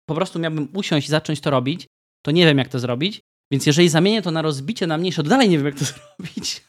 po 0.10 0.15
prostu 0.15 0.39
miałbym 0.39 0.70
usiąść 0.74 1.08
i 1.08 1.12
zacząć 1.12 1.41
to 1.41 1.50
robić, 1.50 1.88
to 2.26 2.32
nie 2.32 2.46
wiem 2.46 2.58
jak 2.58 2.67
to 2.67 2.80
zrobić, 2.80 3.22
więc 3.52 3.65
jeżeli 3.65 3.89
zamienię 3.89 4.22
to 4.22 4.32
na 4.32 4.41
rozbicie 4.41 4.88
na 4.88 4.98
mniejsze, 4.98 5.24
to 5.24 5.30
dalej 5.30 5.50
nie 5.50 5.58
wiem 5.58 5.65
jak 5.65 5.76
to 5.76 5.86
zrobić. 6.17 6.63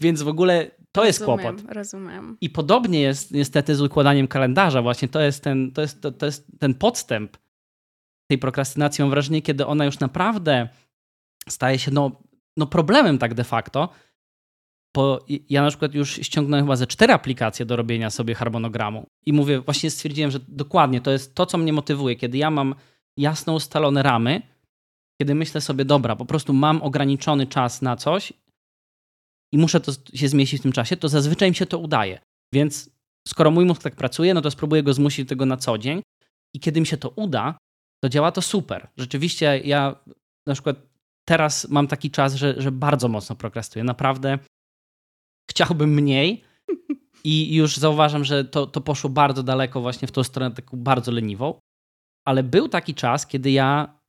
więc 0.00 0.22
w 0.22 0.28
ogóle 0.28 0.70
to 0.92 1.04
jest 1.04 1.24
kłopot. 1.24 1.62
Rozumiem. 1.68 2.36
I 2.40 2.50
podobnie 2.50 3.00
jest 3.00 3.32
niestety 3.32 3.74
z 3.74 3.80
układaniem 3.80 4.28
kalendarza. 4.28 4.82
Właśnie 4.82 5.08
to 5.08 5.20
jest 5.20 5.44
ten, 5.44 5.72
to 5.72 5.80
jest, 5.82 6.02
to, 6.02 6.12
to 6.12 6.26
jest 6.26 6.46
ten 6.58 6.74
podstęp 6.74 7.36
tej 8.30 8.38
prokrastynacji. 8.38 9.02
Mam 9.02 9.10
wrażenie, 9.10 9.42
kiedy 9.42 9.66
ona 9.66 9.84
już 9.84 9.98
naprawdę 9.98 10.68
staje 11.48 11.78
się 11.78 11.90
no, 11.90 12.22
no 12.56 12.66
problemem 12.66 13.18
tak 13.18 13.34
de 13.34 13.44
facto, 13.44 13.88
bo 14.94 15.24
ja 15.50 15.62
na 15.62 15.68
przykład 15.68 15.94
już 15.94 16.14
ściągnąłem 16.14 16.64
chyba 16.66 16.76
ze 16.76 16.86
cztery 16.86 17.12
aplikacje 17.12 17.66
do 17.66 17.76
robienia 17.76 18.10
sobie 18.10 18.34
harmonogramu 18.34 19.06
i 19.26 19.32
mówię, 19.32 19.60
właśnie 19.60 19.90
stwierdziłem, 19.90 20.30
że 20.30 20.40
dokładnie 20.48 21.00
to 21.00 21.10
jest 21.10 21.34
to, 21.34 21.46
co 21.46 21.58
mnie 21.58 21.72
motywuje, 21.72 22.16
kiedy 22.16 22.38
ja 22.38 22.50
mam 22.50 22.74
jasno 23.16 23.54
ustalone 23.54 24.02
ramy, 24.02 24.42
kiedy 25.20 25.34
myślę 25.34 25.60
sobie, 25.60 25.84
dobra, 25.84 26.16
po 26.16 26.24
prostu 26.24 26.52
mam 26.52 26.82
ograniczony 26.82 27.46
czas 27.46 27.82
na 27.82 27.96
coś 27.96 28.32
i 29.52 29.58
muszę 29.58 29.80
to 29.80 29.92
się 30.14 30.28
zmieścić 30.28 30.60
w 30.60 30.62
tym 30.62 30.72
czasie, 30.72 30.96
to 30.96 31.08
zazwyczaj 31.08 31.48
mi 31.50 31.54
się 31.54 31.66
to 31.66 31.78
udaje. 31.78 32.20
Więc 32.54 32.90
skoro 33.28 33.50
mój 33.50 33.64
mózg 33.64 33.82
tak 33.82 33.96
pracuje, 33.96 34.34
no 34.34 34.40
to 34.40 34.50
spróbuję 34.50 34.82
go 34.82 34.92
zmusić 34.92 35.24
do 35.24 35.28
tego 35.28 35.46
na 35.46 35.56
co 35.56 35.78
dzień 35.78 36.02
i 36.54 36.60
kiedy 36.60 36.80
mi 36.80 36.86
się 36.86 36.96
to 36.96 37.08
uda, 37.08 37.58
to 38.04 38.08
działa 38.08 38.32
to 38.32 38.42
super. 38.42 38.88
Rzeczywiście 38.96 39.58
ja 39.64 39.96
na 40.46 40.54
przykład 40.54 40.76
teraz 41.28 41.68
mam 41.68 41.86
taki 41.86 42.10
czas, 42.10 42.34
że, 42.34 42.54
że 42.62 42.72
bardzo 42.72 43.08
mocno 43.08 43.36
prokrastuję. 43.36 43.84
Naprawdę 43.84 44.38
chciałbym 45.50 45.90
mniej 45.90 46.44
i 47.24 47.54
już 47.54 47.76
zauważam, 47.76 48.24
że 48.24 48.44
to, 48.44 48.66
to 48.66 48.80
poszło 48.80 49.10
bardzo 49.10 49.42
daleko 49.42 49.80
właśnie 49.80 50.08
w 50.08 50.12
tą 50.12 50.22
stronę 50.22 50.54
taką 50.54 50.76
bardzo 50.76 51.12
leniwą. 51.12 51.60
Ale 52.26 52.42
był 52.42 52.68
taki 52.68 52.94
czas, 52.94 53.26
kiedy 53.26 53.50
ja 53.50 54.00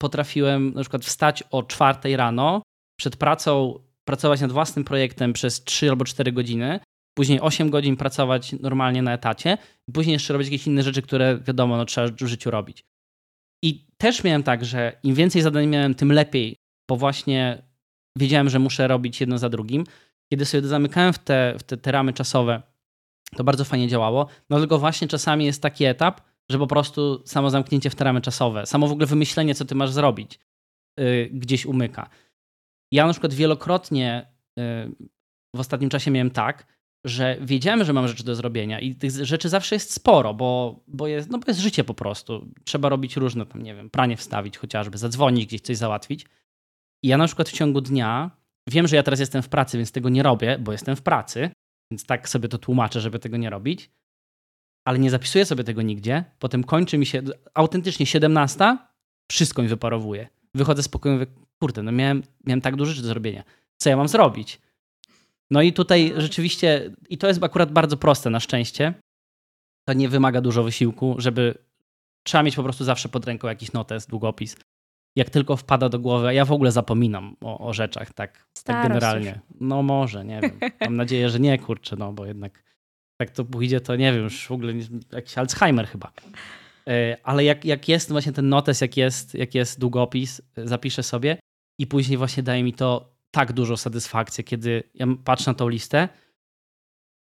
potrafiłem 0.00 0.74
na 0.74 0.80
przykład 0.80 1.04
wstać 1.04 1.42
o 1.50 1.62
czwartej 1.62 2.16
rano, 2.16 2.62
przed 2.98 3.16
pracą 3.16 3.78
pracować 4.04 4.40
nad 4.40 4.52
własnym 4.52 4.84
projektem 4.84 5.32
przez 5.32 5.64
3 5.64 5.90
albo 5.90 6.04
4 6.04 6.32
godziny, 6.32 6.80
później 7.14 7.40
8 7.40 7.70
godzin 7.70 7.96
pracować 7.96 8.52
normalnie 8.52 9.02
na 9.02 9.12
etacie, 9.12 9.58
później 9.94 10.12
jeszcze 10.12 10.32
robić 10.32 10.48
jakieś 10.48 10.66
inne 10.66 10.82
rzeczy, 10.82 11.02
które 11.02 11.38
wiadomo, 11.38 11.76
no, 11.76 11.84
trzeba 11.84 12.06
w 12.08 12.26
życiu 12.26 12.50
robić. 12.50 12.84
I 13.64 13.86
też 13.96 14.24
miałem 14.24 14.42
tak, 14.42 14.64
że 14.64 15.00
im 15.02 15.14
więcej 15.14 15.42
zadań 15.42 15.66
miałem, 15.66 15.94
tym 15.94 16.12
lepiej, 16.12 16.56
bo 16.88 16.96
właśnie 16.96 17.62
wiedziałem, 18.18 18.48
że 18.48 18.58
muszę 18.58 18.88
robić 18.88 19.20
jedno 19.20 19.38
za 19.38 19.48
drugim. 19.48 19.84
Kiedy 20.32 20.44
sobie 20.44 20.68
zamykałem 20.68 21.12
w 21.12 21.18
te, 21.18 21.54
w 21.58 21.62
te, 21.62 21.76
te 21.76 21.92
ramy 21.92 22.12
czasowe, 22.12 22.62
to 23.36 23.44
bardzo 23.44 23.64
fajnie 23.64 23.88
działało. 23.88 24.26
No 24.50 24.58
tylko 24.58 24.78
właśnie 24.78 25.08
czasami 25.08 25.44
jest 25.44 25.62
taki 25.62 25.84
etap, 25.84 26.20
że 26.50 26.58
po 26.58 26.66
prostu 26.66 27.22
samo 27.26 27.50
zamknięcie 27.50 27.90
w 27.90 27.94
te 27.94 28.04
ramy 28.04 28.20
czasowe, 28.20 28.66
samo 28.66 28.88
w 28.88 28.92
ogóle 28.92 29.06
wymyślenie, 29.06 29.54
co 29.54 29.64
ty 29.64 29.74
masz 29.74 29.90
zrobić, 29.90 30.38
yy, 30.98 31.30
gdzieś 31.32 31.66
umyka. 31.66 32.10
Ja 32.92 33.06
na 33.06 33.12
przykład 33.12 33.34
wielokrotnie 33.34 34.26
yy, 34.56 34.64
w 35.56 35.60
ostatnim 35.60 35.90
czasie 35.90 36.10
miałem 36.10 36.30
tak, 36.30 36.66
że 37.04 37.36
wiedziałem, 37.40 37.84
że 37.84 37.92
mam 37.92 38.08
rzeczy 38.08 38.24
do 38.24 38.34
zrobienia 38.34 38.80
i 38.80 38.94
tych 38.94 39.10
rzeczy 39.10 39.48
zawsze 39.48 39.74
jest 39.74 39.92
sporo, 39.92 40.34
bo, 40.34 40.80
bo, 40.86 41.06
jest, 41.06 41.30
no 41.30 41.38
bo 41.38 41.44
jest 41.48 41.60
życie 41.60 41.84
po 41.84 41.94
prostu. 41.94 42.48
Trzeba 42.64 42.88
robić 42.88 43.16
różne, 43.16 43.46
tam 43.46 43.62
nie 43.62 43.74
wiem, 43.74 43.90
pranie 43.90 44.16
wstawić 44.16 44.58
chociażby, 44.58 44.98
zadzwonić, 44.98 45.46
gdzieś 45.46 45.60
coś 45.60 45.76
załatwić. 45.76 46.26
I 47.04 47.08
ja 47.08 47.18
na 47.18 47.26
przykład 47.26 47.48
w 47.48 47.52
ciągu 47.52 47.80
dnia, 47.80 48.30
wiem, 48.68 48.88
że 48.88 48.96
ja 48.96 49.02
teraz 49.02 49.20
jestem 49.20 49.42
w 49.42 49.48
pracy, 49.48 49.76
więc 49.76 49.92
tego 49.92 50.08
nie 50.08 50.22
robię, 50.22 50.58
bo 50.58 50.72
jestem 50.72 50.96
w 50.96 51.02
pracy, 51.02 51.50
więc 51.92 52.06
tak 52.06 52.28
sobie 52.28 52.48
to 52.48 52.58
tłumaczę, 52.58 53.00
żeby 53.00 53.18
tego 53.18 53.36
nie 53.36 53.50
robić, 53.50 53.90
ale 54.84 54.98
nie 54.98 55.10
zapisuję 55.10 55.46
sobie 55.46 55.64
tego 55.64 55.82
nigdzie. 55.82 56.24
Potem 56.38 56.64
kończy 56.64 56.98
mi 56.98 57.06
się 57.06 57.22
autentycznie 57.54 58.06
17, 58.06 58.76
wszystko 59.30 59.62
mi 59.62 59.68
wyparowuje. 59.68 60.28
Wychodzę 60.54 60.82
mówię, 61.04 61.26
kurde, 61.60 61.82
no 61.82 61.92
miałem, 61.92 62.22
miałem 62.46 62.60
tak 62.60 62.76
dużo 62.76 62.90
rzeczy 62.90 63.02
do 63.02 63.08
zrobienia. 63.08 63.44
Co 63.76 63.90
ja 63.90 63.96
mam 63.96 64.08
zrobić? 64.08 64.60
No 65.50 65.62
i 65.62 65.72
tutaj 65.72 66.12
rzeczywiście, 66.16 66.90
i 67.08 67.18
to 67.18 67.28
jest 67.28 67.42
akurat 67.42 67.72
bardzo 67.72 67.96
proste 67.96 68.30
na 68.30 68.40
szczęście, 68.40 68.94
to 69.88 69.92
nie 69.92 70.08
wymaga 70.08 70.40
dużo 70.40 70.62
wysiłku, 70.62 71.14
żeby 71.18 71.54
trzeba 72.22 72.42
mieć 72.42 72.56
po 72.56 72.62
prostu 72.62 72.84
zawsze 72.84 73.08
pod 73.08 73.26
ręką 73.26 73.48
jakiś 73.48 73.72
notes, 73.72 74.06
długopis. 74.06 74.56
Jak 75.16 75.30
tylko 75.30 75.56
wpada 75.56 75.88
do 75.88 75.98
głowy, 75.98 76.34
ja 76.34 76.44
w 76.44 76.52
ogóle 76.52 76.72
zapominam 76.72 77.36
o, 77.40 77.68
o 77.68 77.72
rzeczach, 77.72 78.12
tak, 78.12 78.46
tak 78.64 78.88
generalnie. 78.88 79.40
No 79.60 79.82
może, 79.82 80.24
nie 80.24 80.40
wiem. 80.40 80.60
Mam 80.80 80.96
nadzieję, 80.96 81.30
że 81.30 81.40
nie, 81.40 81.58
kurczę, 81.58 81.96
no 81.96 82.12
bo 82.12 82.26
jednak 82.26 82.64
jak 83.20 83.30
to 83.30 83.44
pójdzie, 83.44 83.80
to 83.80 83.96
nie 83.96 84.12
wiem, 84.12 84.22
już 84.22 84.46
w 84.46 84.52
ogóle 84.52 84.72
jakiś 85.12 85.38
Alzheimer 85.38 85.88
chyba. 85.88 86.12
E, 86.88 87.16
ale 87.22 87.44
jak, 87.44 87.64
jak 87.64 87.88
jest 87.88 88.12
właśnie 88.12 88.32
ten 88.32 88.48
notes, 88.48 88.80
jak 88.80 88.96
jest, 88.96 89.34
jak 89.34 89.54
jest 89.54 89.80
długopis, 89.80 90.42
zapiszę 90.56 91.02
sobie 91.02 91.36
i 91.80 91.86
później 91.86 92.18
właśnie 92.18 92.42
daje 92.42 92.62
mi 92.62 92.72
to 92.72 93.16
tak 93.30 93.52
dużo 93.52 93.76
satysfakcji, 93.76 94.44
kiedy 94.44 94.82
ja 94.94 95.06
patrzę 95.24 95.50
na 95.50 95.54
tą 95.54 95.68
listę, 95.68 96.08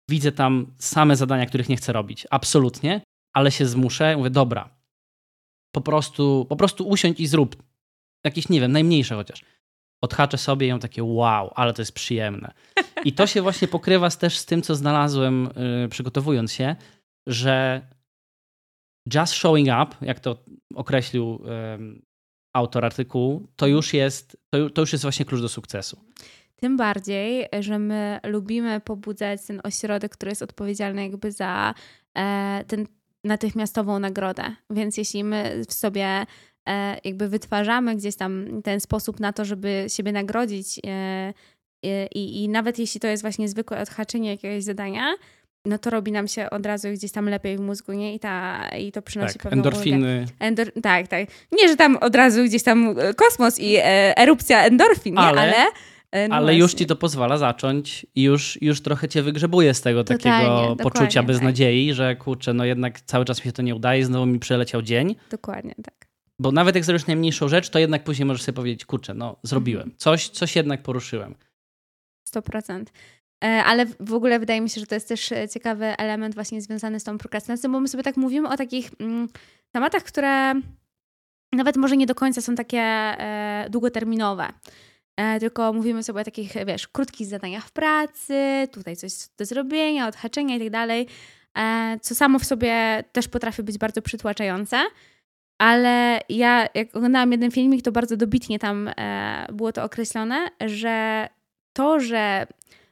widzę 0.10 0.32
tam 0.32 0.74
same 0.80 1.16
zadania, 1.16 1.46
których 1.46 1.70
nie 1.70 1.78
chcę 1.78 1.94
robić. 1.94 2.28
Absolutnie, 2.30 3.02
ale 3.34 3.52
się 3.52 3.66
zmuszę. 3.66 4.18
Mówię, 4.18 4.30
dobra, 4.30 4.70
po 5.72 5.82
prostu, 5.82 6.46
po 6.50 6.56
prostu 6.56 6.88
usiądź 6.88 7.20
i 7.20 7.28
zrób. 7.28 7.64
Jakieś, 8.24 8.50
nie 8.50 8.62
wiem, 8.62 8.72
najmniejsze 8.72 9.16
chociaż. 9.16 9.46
Odhaczę 10.02 10.38
sobie 10.38 10.68
ją 10.68 10.80
takie 10.80 11.04
wow, 11.04 11.52
ale 11.56 11.74
to 11.74 11.82
jest 11.82 11.92
przyjemne. 11.92 12.54
I 13.06 13.14
to 13.14 13.28
się 13.28 13.42
właśnie 13.42 13.68
pokrywa 13.68 14.10
też 14.10 14.38
z 14.38 14.46
tym, 14.46 14.62
co 14.62 14.76
znalazłem 14.76 15.50
yy, 15.82 15.90
przygotowując 15.90 16.54
się, 16.54 16.76
że 17.28 17.88
just 19.14 19.34
showing 19.34 19.68
up, 19.68 19.96
jak 20.02 20.20
to 20.20 20.44
określił 20.76 21.42
autor 22.58 22.86
artykułu, 22.86 23.48
to 23.56 23.67
już 23.67 23.93
jest, 23.93 24.38
to, 24.50 24.70
to 24.70 24.82
już 24.82 24.91
jest 24.91 25.02
właśnie 25.02 25.26
klucz 25.26 25.41
do 25.41 25.50
sukcesu. 25.50 26.00
Tym 26.56 26.78
bardziej, 26.78 27.46
że 27.60 27.80
my 27.80 28.20
lubimy 28.24 28.80
pobudzać 28.80 29.46
ten 29.48 29.62
ośrodek, 29.63 30.12
który 30.12 30.32
jest 30.32 30.41
odpowiedzialny 30.41 31.04
jakby 31.04 31.32
za 31.32 31.74
e, 32.17 32.63
ten 32.67 32.88
natychmiastową 33.24 34.00
nagrodę. 34.00 34.43
Więc 34.70 34.98
jeśli 34.98 35.24
my 35.24 35.62
w 35.67 35.74
sobie 35.74 36.26
e, 36.67 36.98
jakby 37.04 37.30
wytwarzamy 37.30 37.96
gdzieś 37.96 38.15
tam 38.15 38.62
ten 38.63 38.80
sposób 38.80 39.20
na 39.20 39.34
to, 39.34 39.46
żeby 39.46 39.86
siebie 39.88 40.12
nagrodzić 40.12 40.80
e, 40.88 41.34
i, 42.15 42.43
i 42.43 42.50
nawet 42.50 42.80
jeśli 42.80 43.00
to 43.00 43.08
jest 43.08 43.24
właśnie 43.24 43.50
zwykłe 43.50 43.82
odhaczenie 43.82 44.30
jakiegoś 44.30 44.63
zadania, 44.63 45.15
no 45.67 45.77
to 45.77 45.89
robi 45.89 46.12
nam 46.12 46.27
się 46.27 46.49
od 46.49 46.65
razu 46.65 46.88
gdzieś 46.93 47.12
tam 47.12 47.30
lepiej 47.30 47.58
w 47.58 47.60
mózgu, 47.60 47.93
nie? 47.93 48.13
I, 48.13 48.19
ta, 48.19 48.67
i 48.69 48.91
to 48.91 49.01
przynosi 49.01 49.34
tak, 49.34 49.43
pewną 49.43 49.58
endorfiny. 49.58 50.25
Endor 50.39 50.71
tak, 50.84 51.08
tak. 51.08 51.30
Nie, 51.51 51.69
że 51.69 51.75
tam 51.75 51.95
od 51.95 52.15
razu 52.15 52.43
gdzieś 52.43 52.63
tam 52.63 52.95
e, 52.99 53.13
kosmos 53.13 53.60
i 53.60 53.75
e, 53.75 54.17
erupcja 54.17 54.63
endorfin, 54.63 55.15
nie? 55.15 55.21
ale... 55.21 55.41
ale... 55.41 55.65
E, 56.12 56.27
no 56.27 56.36
ale 56.36 56.56
już 56.56 56.73
ci 56.73 56.86
to 56.86 56.95
pozwala 56.95 57.38
zacząć 57.38 58.06
i 58.15 58.23
już, 58.23 58.62
już 58.62 58.82
trochę 58.82 59.08
cię 59.08 59.23
wygrzebuje 59.23 59.73
z 59.73 59.82
tego 59.82 60.03
Totalnie, 60.03 60.47
takiego 60.47 60.75
poczucia 60.75 61.23
beznadziei, 61.23 61.88
tak. 61.88 61.95
że 61.95 62.15
kurczę, 62.15 62.53
no 62.53 62.65
jednak 62.65 63.01
cały 63.01 63.25
czas 63.25 63.39
mi 63.39 63.43
się 63.43 63.51
to 63.51 63.62
nie 63.62 63.75
udaje, 63.75 64.06
znowu 64.06 64.25
mi 64.25 64.39
przeleciał 64.39 64.82
dzień. 64.82 65.15
Dokładnie, 65.32 65.75
tak. 65.84 66.08
Bo 66.39 66.51
nawet 66.51 66.75
jak 66.75 66.86
zrobisz 66.86 67.08
najmniejszą 67.08 67.47
rzecz, 67.47 67.69
to 67.69 67.80
jednak 67.80 68.03
później 68.03 68.25
możesz 68.25 68.43
sobie 68.43 68.56
powiedzieć, 68.56 68.86
kurczę, 68.86 69.13
no 69.13 69.36
zrobiłem. 69.43 69.84
Mhm. 69.84 69.97
Coś, 69.97 70.30
coś 70.30 70.56
jednak 70.56 70.84
poruszyłem. 70.84 71.36
100%. 72.36 72.84
E, 73.43 73.63
ale 73.63 73.86
w 74.00 74.13
ogóle 74.13 74.39
wydaje 74.39 74.62
mi 74.62 74.69
się, 74.69 74.82
że 74.82 74.88
to 74.88 74.95
jest 74.95 75.08
też 75.08 75.32
e, 75.32 75.50
ciekawy 75.50 75.86
element 75.86 76.36
właśnie 76.36 76.62
związany 76.62 77.00
z 77.00 77.04
tą 77.04 77.17
prokrastynacją, 77.17 77.71
bo 77.71 77.80
my 77.80 77.88
sobie 77.88 78.04
tak 78.04 78.17
mówimy 78.17 78.50
o 78.50 78.58
takich 78.58 78.91
mm, 79.00 79.28
tematach, 79.71 80.04
które 80.04 80.54
nawet 81.52 81.78
może 81.78 81.97
nie 81.97 82.06
do 82.06 82.15
końca 82.15 82.41
są 82.41 82.56
takie 82.56 82.80
e, 82.80 83.67
długoterminowe. 83.69 84.47
Tylko 85.39 85.73
mówimy 85.73 86.04
sobie 86.04 86.21
o 86.21 86.23
takich, 86.23 86.54
wiesz, 86.65 86.88
krótkich 86.88 87.28
zadaniach 87.28 87.65
w 87.67 87.71
pracy, 87.71 88.67
tutaj 88.71 88.95
coś 88.95 89.12
do 89.38 89.45
zrobienia, 89.45 90.08
odhaczenia 90.08 90.56
i 90.56 90.60
tak 90.60 90.69
dalej, 90.69 91.08
co 92.02 92.15
samo 92.15 92.39
w 92.39 92.45
sobie 92.45 93.04
też 93.12 93.28
potrafi 93.28 93.63
być 93.63 93.78
bardzo 93.78 94.02
przytłaczające. 94.02 94.78
Ale 95.58 96.21
ja, 96.30 96.67
jak 96.73 96.95
oglądałam 96.95 97.32
jeden 97.32 97.52
filmik, 97.52 97.82
to 97.82 97.91
bardzo 97.91 98.17
dobitnie 98.17 98.60
tam 98.60 98.89
było 99.54 99.71
to 99.71 99.84
określone, 99.84 100.47
że 100.65 101.28
to, 101.73 102.00
że 102.00 102.47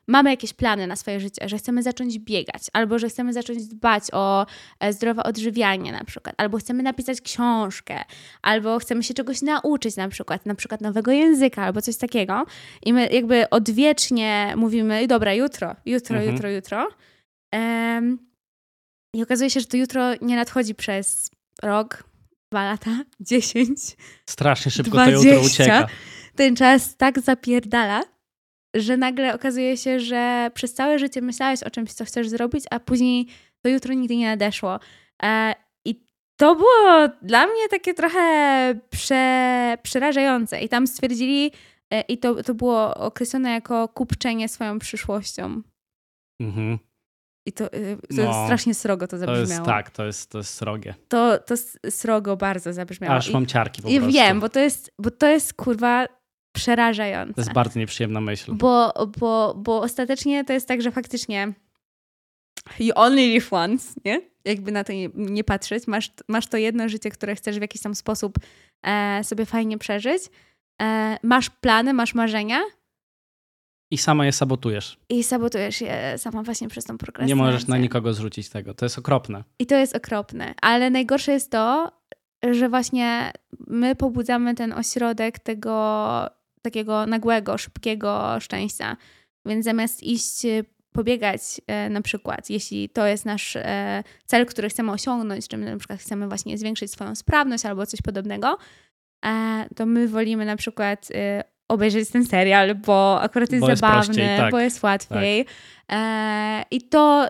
mamy 0.08 0.30
jakieś 0.30 0.54
plany 0.54 0.88
na 0.88 0.96
swoje 0.96 1.20
życie, 1.20 1.50
że 1.50 1.58
chcemy 1.58 1.84
zacząć 1.84 2.20
biegać, 2.20 2.64
albo 2.74 3.00
że 3.00 3.10
chcemy 3.10 3.34
zacząć 3.34 3.68
dbać 3.68 4.04
o 4.12 4.46
e, 4.80 4.94
zdrowe 4.94 5.24
odżywianie 5.24 5.92
na 5.92 6.04
przykład, 6.04 6.36
albo 6.38 6.58
chcemy 6.58 6.84
napisać 6.84 7.22
książkę, 7.22 8.04
albo 8.42 8.80
chcemy 8.80 9.04
się 9.04 9.14
czegoś 9.14 9.42
nauczyć 9.42 9.96
na 9.96 10.10
przykład, 10.10 10.46
na 10.46 10.56
przykład 10.56 10.82
nowego 10.82 11.12
języka, 11.12 11.64
albo 11.64 11.82
coś 11.82 11.98
takiego. 11.98 12.46
I 12.86 12.94
my 12.94 13.08
jakby 13.08 13.50
odwiecznie 13.50 14.54
mówimy, 14.58 15.08
dobra, 15.08 15.34
jutro, 15.34 15.76
jutro, 15.86 16.16
mhm. 16.16 16.34
jutro, 16.34 16.50
jutro. 16.50 16.88
Um, 17.54 18.20
I 19.16 19.24
okazuje 19.24 19.50
się, 19.50 19.60
że 19.60 19.66
to 19.66 19.78
jutro 19.78 20.04
nie 20.22 20.36
nadchodzi 20.36 20.76
przez 20.76 21.32
rok, 21.64 22.04
dwa 22.52 22.64
lata, 22.64 23.04
dziesięć. 23.20 23.80
Strasznie 24.30 24.72
szybko 24.72 24.92
20. 24.92 25.22
to 25.22 25.28
jutro 25.28 25.48
ucieka. 25.48 25.88
Ten 26.36 26.56
czas 26.56 26.98
tak 26.98 27.20
zapierdala, 27.20 28.04
że 28.76 28.98
nagle 28.98 29.36
okazuje 29.36 29.78
się, 29.78 30.00
że 30.00 30.52
przez 30.54 30.74
całe 30.74 31.00
życie 31.00 31.22
myślałeś 31.22 31.64
o 31.64 31.70
czymś, 31.70 31.94
co 31.94 32.06
chcesz 32.06 32.30
zrobić, 32.30 32.66
a 32.72 32.80
później 32.80 33.28
to 33.62 33.70
jutro 33.70 33.94
nigdy 33.94 34.16
nie 34.16 34.28
nadeszło. 34.28 34.80
E, 35.24 35.56
I 35.86 36.04
to 36.38 36.56
było 36.56 37.08
dla 37.22 37.48
mnie 37.48 37.70
takie 37.70 37.94
trochę 37.94 38.80
prze, 38.90 39.78
przerażające. 39.84 40.62
I 40.62 40.70
tam 40.70 40.88
stwierdzili, 40.88 41.52
e, 41.94 42.02
i 42.02 42.18
to, 42.18 42.44
to 42.44 42.54
było 42.54 42.96
określone 42.96 43.52
jako 43.52 43.88
kupczenie 43.88 44.50
swoją 44.50 44.80
przyszłością. 44.80 45.62
Mhm. 46.42 46.80
I 47.48 47.54
to, 47.54 47.66
e, 47.66 47.96
to 47.96 48.24
no, 48.24 48.46
strasznie 48.46 48.74
srogo 48.74 49.08
to 49.08 49.18
zabrzmiało. 49.18 49.46
To 49.46 49.54
jest, 49.54 49.66
tak, 49.66 49.90
to 49.90 50.06
jest, 50.06 50.32
to 50.32 50.38
jest 50.38 50.54
srogie. 50.54 50.94
To, 51.08 51.40
to 51.40 51.56
srogo 51.90 52.38
bardzo 52.38 52.74
zabrzmiało. 52.74 53.16
Aż 53.16 53.32
mam 53.32 53.46
ciarki 53.46 53.82
po 53.82 53.90
I, 53.90 53.98
prostu. 53.98 54.10
I 54.10 54.14
wiem, 54.14 54.40
bo 54.40 54.50
to 54.50 54.60
jest, 54.60 54.92
bo 55.00 55.12
to 55.12 55.28
jest 55.28 55.54
kurwa 55.54 56.08
przerażające. 56.56 57.34
To 57.34 57.42
jest 57.42 57.54
bardzo 57.54 57.80
nieprzyjemna 57.80 58.22
myśl. 58.22 58.54
Bo, 58.54 58.94
bo, 59.20 59.56
bo 59.58 59.82
ostatecznie 59.82 60.46
to 60.46 60.54
jest 60.54 60.68
tak, 60.68 60.82
że 60.82 60.92
faktycznie 60.92 61.54
you 62.80 62.92
only 62.96 63.28
live 63.28 63.54
once, 63.54 63.94
nie? 64.06 64.22
Jakby 64.46 64.72
na 64.72 64.84
to 64.84 64.94
nie, 64.94 65.10
nie 65.16 65.44
patrzeć. 65.44 65.88
Masz, 65.88 66.12
masz 66.28 66.48
to 66.48 66.58
jedno 66.58 66.90
życie, 66.90 67.10
które 67.10 67.36
chcesz 67.36 67.58
w 67.58 67.62
jakiś 67.62 67.82
tam 67.82 67.96
sposób 67.96 68.38
e, 68.84 69.24
sobie 69.24 69.46
fajnie 69.46 69.78
przeżyć. 69.78 70.24
E, 70.82 71.18
masz 71.24 71.50
plany, 71.50 71.94
masz 71.94 72.16
marzenia. 72.16 72.62
I 73.92 73.98
sama 73.98 74.26
je 74.26 74.32
sabotujesz. 74.32 74.98
I 75.10 75.24
sabotujesz 75.24 75.82
je 75.82 76.18
sama 76.18 76.44
właśnie 76.44 76.68
przez 76.68 76.86
tą 76.86 76.98
prokrastynację. 76.98 77.36
Nie 77.36 77.42
możesz 77.42 77.68
na 77.68 77.78
nikogo 77.78 78.14
zrzucić 78.14 78.50
tego. 78.50 78.74
To 78.74 78.86
jest 78.86 78.98
okropne. 78.98 79.44
I 79.60 79.66
to 79.66 79.76
jest 79.76 79.96
okropne. 79.96 80.54
Ale 80.62 80.90
najgorsze 80.90 81.32
jest 81.32 81.52
to, 81.52 81.92
że 82.52 82.70
właśnie 82.70 83.32
my 83.68 83.96
pobudzamy 83.96 84.56
ten 84.56 84.74
ośrodek 84.74 85.40
tego 85.40 86.30
takiego 86.66 87.06
nagłego, 87.06 87.58
szybkiego 87.58 88.40
szczęścia. 88.40 88.98
Więc 89.46 89.66
zamiast 89.66 90.04
iść 90.04 90.46
e, 90.46 90.64
pobiegać 90.92 91.42
e, 91.68 91.90
na 91.90 92.02
przykład, 92.02 92.50
jeśli 92.50 92.90
to 92.90 93.08
jest 93.08 93.26
nasz 93.26 93.56
e, 93.56 94.04
cel, 94.26 94.46
który 94.46 94.70
chcemy 94.70 94.92
osiągnąć, 94.92 95.48
czy 95.48 95.58
my 95.58 95.72
na 95.72 95.78
przykład 95.78 96.00
chcemy 96.00 96.28
właśnie 96.28 96.58
zwiększyć 96.58 96.92
swoją 96.92 97.16
sprawność 97.16 97.66
albo 97.66 97.86
coś 97.86 98.02
podobnego, 98.02 98.58
to 99.76 99.86
my 99.86 100.08
wolimy 100.08 100.46
na 100.46 100.56
przykład 100.56 101.10
obejrzeć 101.68 102.10
ten 102.10 102.26
serial, 102.26 102.76
bo 102.76 103.22
akurat 103.22 103.52
jest 103.52 103.62
Bo 103.62 103.70
jest 103.70 103.80
zabawny, 103.80 104.06
prościej, 104.06 104.38
tak. 104.38 104.52
bo 104.52 104.60
jest 104.60 104.84
łatwiej. 104.84 105.46
E, 105.92 106.64
I 106.72 106.82
to 106.82 107.30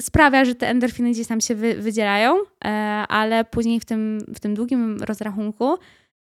sprawia, 0.00 0.44
że 0.44 0.54
te 0.54 0.68
endorfiny 0.68 1.10
gdzieś 1.10 1.26
tam 1.26 1.40
się 1.40 1.54
wy, 1.54 1.74
wydzielają, 1.74 2.36
e, 2.64 2.68
ale 3.08 3.44
później 3.44 3.80
w 3.80 3.84
tym, 3.84 4.18
w 4.34 4.40
tym 4.40 4.54
długim 4.54 5.02
rozrachunku 5.02 5.78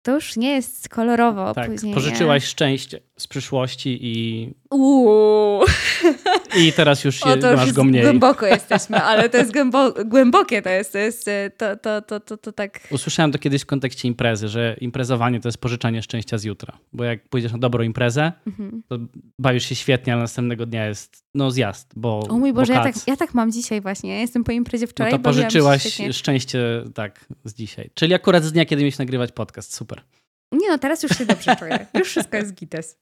to 0.01 0.11
już 0.11 0.37
nie 0.37 0.51
jest 0.51 0.89
kolorowo. 0.89 1.53
Tak, 1.53 1.71
później, 1.71 1.93
pożyczyłaś 1.93 2.43
szczęście 2.43 2.99
z 3.17 3.27
przyszłości 3.27 3.99
i? 4.01 4.47
Uuu. 4.71 5.65
i 6.57 6.73
teraz 6.73 7.03
już 7.03 7.15
się, 7.15 7.25
O, 7.25 7.37
to 7.37 7.51
już 7.51 7.59
masz 7.59 7.73
go 7.73 7.83
mniej. 7.83 8.03
głęboko 8.03 8.45
jesteśmy, 8.45 8.97
ale 9.03 9.29
to 9.29 9.37
jest 9.37 9.51
głębo- 9.53 10.05
głębokie, 10.13 10.61
to 10.61 10.69
jest, 10.69 10.91
to 10.93 10.97
jest, 10.97 11.25
to, 11.57 11.77
to, 11.77 12.01
to, 12.01 12.19
to, 12.19 12.37
to 12.37 12.51
tak... 12.51 12.79
Usłyszałem 12.91 13.31
to 13.31 13.39
kiedyś 13.39 13.61
w 13.61 13.65
kontekście 13.65 14.07
imprezy, 14.07 14.47
że 14.47 14.75
imprezowanie 14.81 15.39
to 15.39 15.47
jest 15.47 15.57
pożyczanie 15.57 16.01
szczęścia 16.03 16.37
z 16.37 16.43
jutra. 16.43 16.77
Bo 16.93 17.03
jak 17.03 17.29
pójdziesz 17.29 17.51
na 17.51 17.57
dobrą 17.57 17.83
imprezę, 17.83 18.31
Mhm. 18.47 18.83
to 18.87 18.97
bawisz 19.39 19.65
się 19.65 19.75
świetnie, 19.75 20.13
ale 20.13 20.21
następnego 20.21 20.65
dnia 20.65 20.85
jest 20.85 21.23
no 21.33 21.51
zjazd, 21.51 21.91
bo 21.95 22.19
O 22.29 22.37
mój 22.37 22.53
Boże, 22.53 22.73
bo 22.73 22.79
ja 22.79 22.83
tak, 22.83 23.07
ja 23.07 23.15
tak 23.17 23.33
mam 23.33 23.51
dzisiaj 23.51 23.81
właśnie. 23.81 24.13
Ja 24.13 24.19
jestem 24.19 24.43
po 24.43 24.51
imprezie 24.51 24.85
No 24.85 24.89
wczoraj. 24.91 25.11
to 25.11 25.19
bawiłam 25.19 25.51
się 25.51 25.59
pożyczyłaś 25.59 25.97
szczęście 26.17 26.59
tak 26.95 27.25
z 27.45 27.53
dzisiaj. 27.53 27.89
Czyli 27.93 28.13
akurat 28.13 28.43
z 28.43 28.51
dnia, 28.51 28.65
kiedy 28.65 28.81
mieliśmy 28.81 29.05
nagrywać 29.05 29.31
podcast. 29.31 29.73
Super. 29.73 30.01
Nie 30.51 30.69
no, 30.69 30.77
teraz 30.77 31.03
już 31.03 31.11
się 31.17 31.25
dobrze 31.25 31.55
czuję. 31.55 31.85
Już 31.93 32.07
wszystko 32.07 32.37
jest 32.37 32.53
gites. 32.53 32.99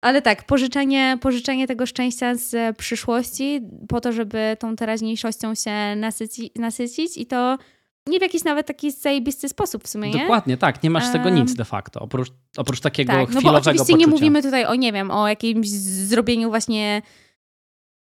Ale 0.00 0.22
tak, 0.22 0.44
pożyczenie, 0.46 1.18
pożyczenie 1.20 1.66
tego 1.66 1.86
szczęścia 1.86 2.34
z 2.34 2.76
przyszłości 2.76 3.60
po 3.88 4.00
to, 4.00 4.12
żeby 4.12 4.56
tą 4.60 4.76
teraźniejszością 4.76 5.54
się 5.54 5.96
nasyci, 5.96 6.50
nasycić 6.56 7.16
i 7.16 7.26
to 7.26 7.58
nie 8.06 8.18
w 8.18 8.22
jakiś 8.22 8.44
nawet 8.44 8.66
taki 8.66 8.90
zajebisty 8.92 9.48
sposób 9.48 9.84
w 9.84 9.88
sumie, 9.88 10.10
nie? 10.10 10.20
Dokładnie, 10.20 10.56
tak. 10.56 10.82
Nie 10.82 10.90
masz 10.90 11.06
z 11.06 11.12
tego 11.12 11.28
Em, 11.28 11.34
nic 11.34 11.54
de 11.54 11.64
facto. 11.64 12.00
Oprócz, 12.00 12.28
oprócz 12.56 12.80
takiego 12.80 13.12
Tak, 13.12 13.20
no 13.28 13.34
bo 13.34 13.38
chwilowego 13.38 13.58
oczywiście 13.58 13.84
poczucia. 13.92 13.98
nie 13.98 14.06
mówimy 14.06 14.42
tutaj 14.42 14.64
o, 14.64 14.74
nie 14.74 14.92
wiem, 14.92 15.10
o 15.10 15.28
jakimś 15.28 15.68
zrobieniu 15.68 16.48
właśnie, 16.50 17.02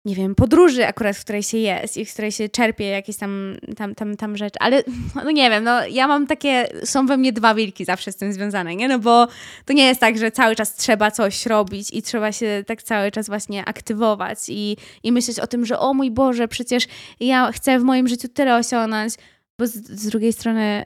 nie 0.06 0.16
wiem, 0.16 0.36
podróży 0.36 0.88
akurat, 0.88 1.18
w 1.18 1.22
której 1.22 1.44
się 1.44 1.58
jest 1.58 1.98
i 1.98 2.06
w 2.06 2.14
której 2.14 2.32
się 2.32 2.50
czerpie 2.50 2.86
jakieś 2.86 3.18
tam, 3.18 3.56
tam, 3.78 3.96
tam, 3.96 4.18
tam 4.18 4.38
rzeczy, 4.38 4.60
ale 4.60 4.84
no 5.26 5.32
nie 5.32 5.50
wiem, 5.50 5.64
no 5.64 5.88
ja 5.88 6.08
mam 6.08 6.28
takie, 6.28 6.68
są 6.84 7.06
we 7.06 7.18
mnie 7.18 7.34
dwa 7.34 7.56
wilki 7.56 7.86
zawsze 7.86 8.12
z 8.12 8.16
tym 8.16 8.34
związane, 8.34 8.76
nie? 8.76 8.88
No 8.88 9.00
bo 9.00 9.28
to 9.66 9.74
nie 9.74 9.86
jest 9.86 10.00
tak, 10.00 10.18
że 10.18 10.32
cały 10.32 10.56
czas 10.56 10.76
trzeba 10.76 11.12
coś 11.12 11.46
robić 11.46 11.94
i 11.94 12.02
trzeba 12.02 12.32
się 12.32 12.64
tak 12.68 12.84
cały 12.84 13.12
czas 13.12 13.28
właśnie 13.28 13.66
aktywować 13.66 14.40
i, 14.50 14.78
i 15.04 15.12
myśleć 15.12 15.40
o 15.40 15.48
tym, 15.48 15.66
że 15.66 15.80
o 15.80 15.94
mój 15.94 16.12
Boże, 16.12 16.48
przecież 16.48 16.88
ja 17.20 17.52
chcę 17.52 17.80
w 17.80 17.84
moim 17.84 18.08
życiu 18.08 18.28
tyle 18.28 18.56
osiągnąć, 18.56 19.14
bo 19.60 19.68
z, 19.68 19.74
z 19.74 20.08
drugiej 20.08 20.34
strony 20.34 20.86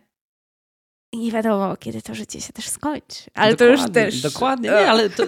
nie 1.13 1.31
wiadomo, 1.31 1.77
kiedy 1.77 2.01
to 2.01 2.15
życie 2.15 2.41
się 2.41 2.53
też 2.53 2.67
skończy. 2.69 3.23
Ale 3.33 3.55
to 3.55 3.65
już 3.65 3.79
Dokładnie, 3.81 4.05
też... 4.05 4.21
Dokładnie, 4.21 4.69
nie, 4.69 4.89
ale 4.89 5.09
to, 5.09 5.23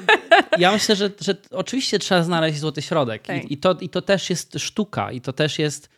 ja 0.58 0.72
myślę, 0.72 0.96
że, 0.96 1.10
że 1.20 1.36
oczywiście 1.52 2.00
trzeba 2.00 2.24
znaleźć 2.24 2.60
złoty 2.60 2.82
środek 2.82 3.24
Tak. 3.24 3.44
I, 3.44 3.54
i, 3.54 3.58
to, 3.58 3.78
i 3.82 3.90
to 3.90 4.02
też 4.02 4.30
jest 4.30 4.60
sztuka 4.60 5.12
i 5.12 5.22
to 5.22 5.34
też 5.34 5.60
jest 5.60 5.90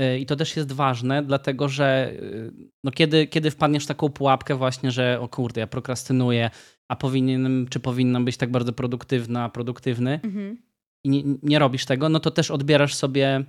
y, 0.00 0.18
i 0.18 0.26
to 0.26 0.36
też 0.36 0.56
jest 0.56 0.72
ważne, 0.72 1.22
dlatego 1.22 1.68
że 1.68 2.12
y, 2.12 2.52
no 2.84 2.90
kiedy, 2.90 3.26
kiedy 3.26 3.50
wpadniesz 3.50 3.84
w 3.84 3.86
taką 3.86 4.08
pułapkę 4.08 4.54
właśnie, 4.54 4.90
że 4.90 5.20
o 5.20 5.28
kurde, 5.28 5.60
ja 5.60 5.66
prokrastynuję, 5.66 6.50
a 6.88 6.96
powinienem, 6.96 7.66
czy 7.70 7.80
powinnam 7.80 8.24
być 8.24 8.36
tak 8.36 8.50
bardzo 8.50 8.72
produktywna, 8.72 9.48
produktywny 9.48 10.20
Mhm. 10.24 10.58
i 11.04 11.08
nie, 11.08 11.22
nie 11.42 11.58
robisz 11.58 11.84
tego, 11.84 12.08
no 12.08 12.20
to 12.20 12.30
też 12.30 12.50
odbierasz 12.50 12.94
sobie 12.94 13.44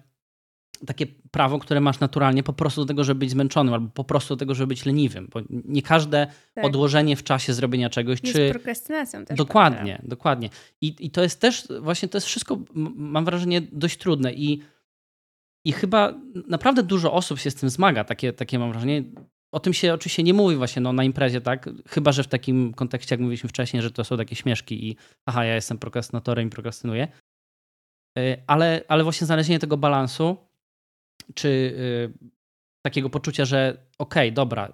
takie 0.86 1.05
prawo, 1.31 1.59
które 1.59 1.81
masz 1.81 1.99
naturalnie 1.99 2.43
po 2.43 2.53
prostu 2.53 2.81
do 2.81 2.88
tego, 2.88 3.03
żeby 3.03 3.19
być 3.19 3.29
zmęczonym 3.29 3.73
albo 3.73 3.89
po 3.89 4.03
prostu 4.03 4.36
do 4.36 4.39
tego, 4.39 4.55
żeby 4.55 4.67
być 4.67 4.86
leniwym, 4.86 5.27
bo 5.34 5.39
nie 5.49 5.81
każde 5.81 6.27
Tak. 6.53 6.65
odłożenie 6.65 7.15
w 7.15 7.23
czasie 7.23 7.53
zrobienia 7.53 7.89
czegoś, 7.89 8.23
Jest 8.23 8.36
czy 8.36 8.49
prokrastynacją 8.51 9.25
też. 9.25 9.38
Dokładnie, 9.38 10.01
dokładnie. 10.03 10.49
I, 10.81 10.95
I 10.99 11.11
to 11.11 11.23
jest 11.23 11.41
też, 11.41 11.67
właśnie 11.81 12.09
to 12.09 12.17
jest 12.17 12.27
wszystko, 12.27 12.59
mam 12.95 13.25
wrażenie, 13.25 13.61
dość 13.71 13.97
trudne 13.97 14.34
i, 14.34 14.61
i 15.65 15.71
chyba 15.71 16.13
naprawdę 16.47 16.84
dużo 16.84 17.13
osób 17.13 17.39
się 17.39 17.51
z 17.51 17.55
tym 17.55 17.69
zmaga, 17.69 18.03
takie, 18.03 18.34
takie 18.34 18.59
mam 18.59 18.71
wrażenie. 18.71 19.03
O 19.51 19.59
tym 19.59 19.73
się 19.73 19.93
oczywiście 19.93 20.23
nie 20.23 20.34
mówi 20.34 20.55
właśnie 20.55 20.81
no, 20.81 20.93
na 20.93 21.03
imprezie, 21.03 21.41
tak? 21.41 21.69
Chyba, 21.88 22.11
że 22.11 22.23
w 22.23 22.27
takim 22.27 22.73
kontekście, 22.73 23.15
jak 23.15 23.19
mówiliśmy 23.21 23.49
wcześniej, 23.49 23.84
że 23.84 23.91
to 23.91 24.03
są 24.03 24.17
takie 24.17 24.36
śmieszki 24.36 24.89
i 24.89 24.95
aha, 25.25 25.45
ja 25.45 25.55
jestem 25.55 25.77
prokrastynatorem 25.77 26.47
i 26.47 26.49
prokrastynuję. 26.49 27.07
Y, 28.19 28.43
Ale, 28.47 28.81
ale 28.88 29.03
właśnie 29.03 29.25
znalezienie 29.25 29.59
tego 29.59 29.77
balansu, 29.77 30.38
czy 31.34 31.47
y, 31.47 32.13
takiego 32.86 33.09
poczucia, 33.09 33.45
że 33.45 33.78
okej, 33.97 34.34
dobra, 34.34 34.74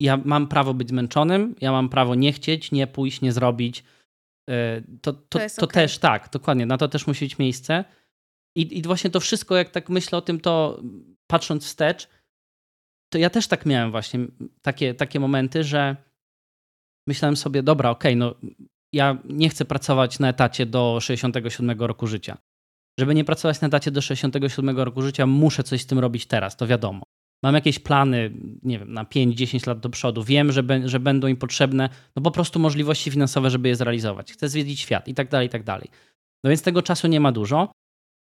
ja 0.00 0.16
mam 0.24 0.48
prawo 0.48 0.74
być 0.74 0.88
zmęczonym, 0.88 1.54
ja 1.60 1.72
mam 1.72 1.88
prawo 1.88 2.14
nie 2.14 2.32
chcieć, 2.32 2.72
nie 2.72 2.86
pójść, 2.86 3.20
nie 3.20 3.32
zrobić. 3.32 3.84
Y, 4.50 4.54
To, 5.02 5.12
to, 5.12 5.20
to, 5.28 5.42
jest 5.42 5.62
okej. 5.62 5.74
też 5.74 5.98
tak, 5.98 6.28
dokładnie, 6.32 6.66
na 6.66 6.78
to 6.78 6.88
też 6.88 7.06
musi 7.06 7.24
być 7.24 7.38
miejsce. 7.38 7.84
I, 8.56 8.78
I 8.78 8.82
właśnie 8.82 9.10
to 9.10 9.20
wszystko, 9.20 9.56
jak 9.56 9.70
tak 9.70 9.88
myślę 9.88 10.18
o 10.18 10.22
tym, 10.22 10.40
to 10.40 10.82
patrząc 11.26 11.64
wstecz, 11.64 12.08
to 13.12 13.18
ja 13.18 13.30
też 13.30 13.48
tak 13.48 13.66
miałem 13.66 13.90
właśnie 13.90 14.20
takie, 14.62 14.94
takie 14.94 15.20
momenty, 15.20 15.64
że 15.64 15.96
myślałem 17.08 17.36
sobie, 17.36 17.62
dobra, 17.62 17.90
okej, 17.90 18.16
no 18.16 18.34
ja 18.92 19.18
nie 19.24 19.48
chcę 19.48 19.64
pracować 19.64 20.18
na 20.18 20.28
etacie 20.28 20.66
do 20.66 21.00
67 21.00 21.80
roku 21.80 22.06
życia. 22.06 22.38
Żeby 22.98 23.14
nie 23.14 23.24
pracować 23.24 23.60
na 23.60 23.68
etacie 23.68 23.90
do 23.90 24.02
67 24.02 24.78
roku 24.78 25.02
życia, 25.02 25.26
muszę 25.26 25.62
coś 25.62 25.82
z 25.82 25.86
tym 25.86 25.98
robić 25.98 26.26
teraz, 26.26 26.56
to 26.56 26.66
wiadomo. 26.66 27.02
Mam 27.42 27.54
jakieś 27.54 27.78
plany, 27.78 28.30
nie 28.62 28.78
wiem, 28.78 28.92
na 28.92 29.04
5-10 29.04 29.68
lat 29.68 29.80
do 29.80 29.90
przodu. 29.90 30.22
Wiem, 30.22 30.52
że, 30.52 30.62
be, 30.62 30.88
że 30.88 31.00
będą 31.00 31.26
im 31.26 31.36
potrzebne 31.36 31.88
no 32.16 32.22
po 32.22 32.30
prostu 32.30 32.58
możliwości 32.58 33.10
finansowe, 33.10 33.50
żeby 33.50 33.68
je 33.68 33.76
zrealizować. 33.76 34.32
Chcę 34.32 34.48
zwiedzić 34.48 34.80
świat 34.80 35.08
i 35.08 35.14
tak 35.14 35.28
dalej, 35.28 35.46
i 35.46 35.50
tak 35.50 35.62
dalej. 35.62 35.90
No 36.44 36.50
więc 36.50 36.62
tego 36.62 36.82
czasu 36.82 37.08
nie 37.08 37.20
ma 37.20 37.32
dużo, 37.32 37.72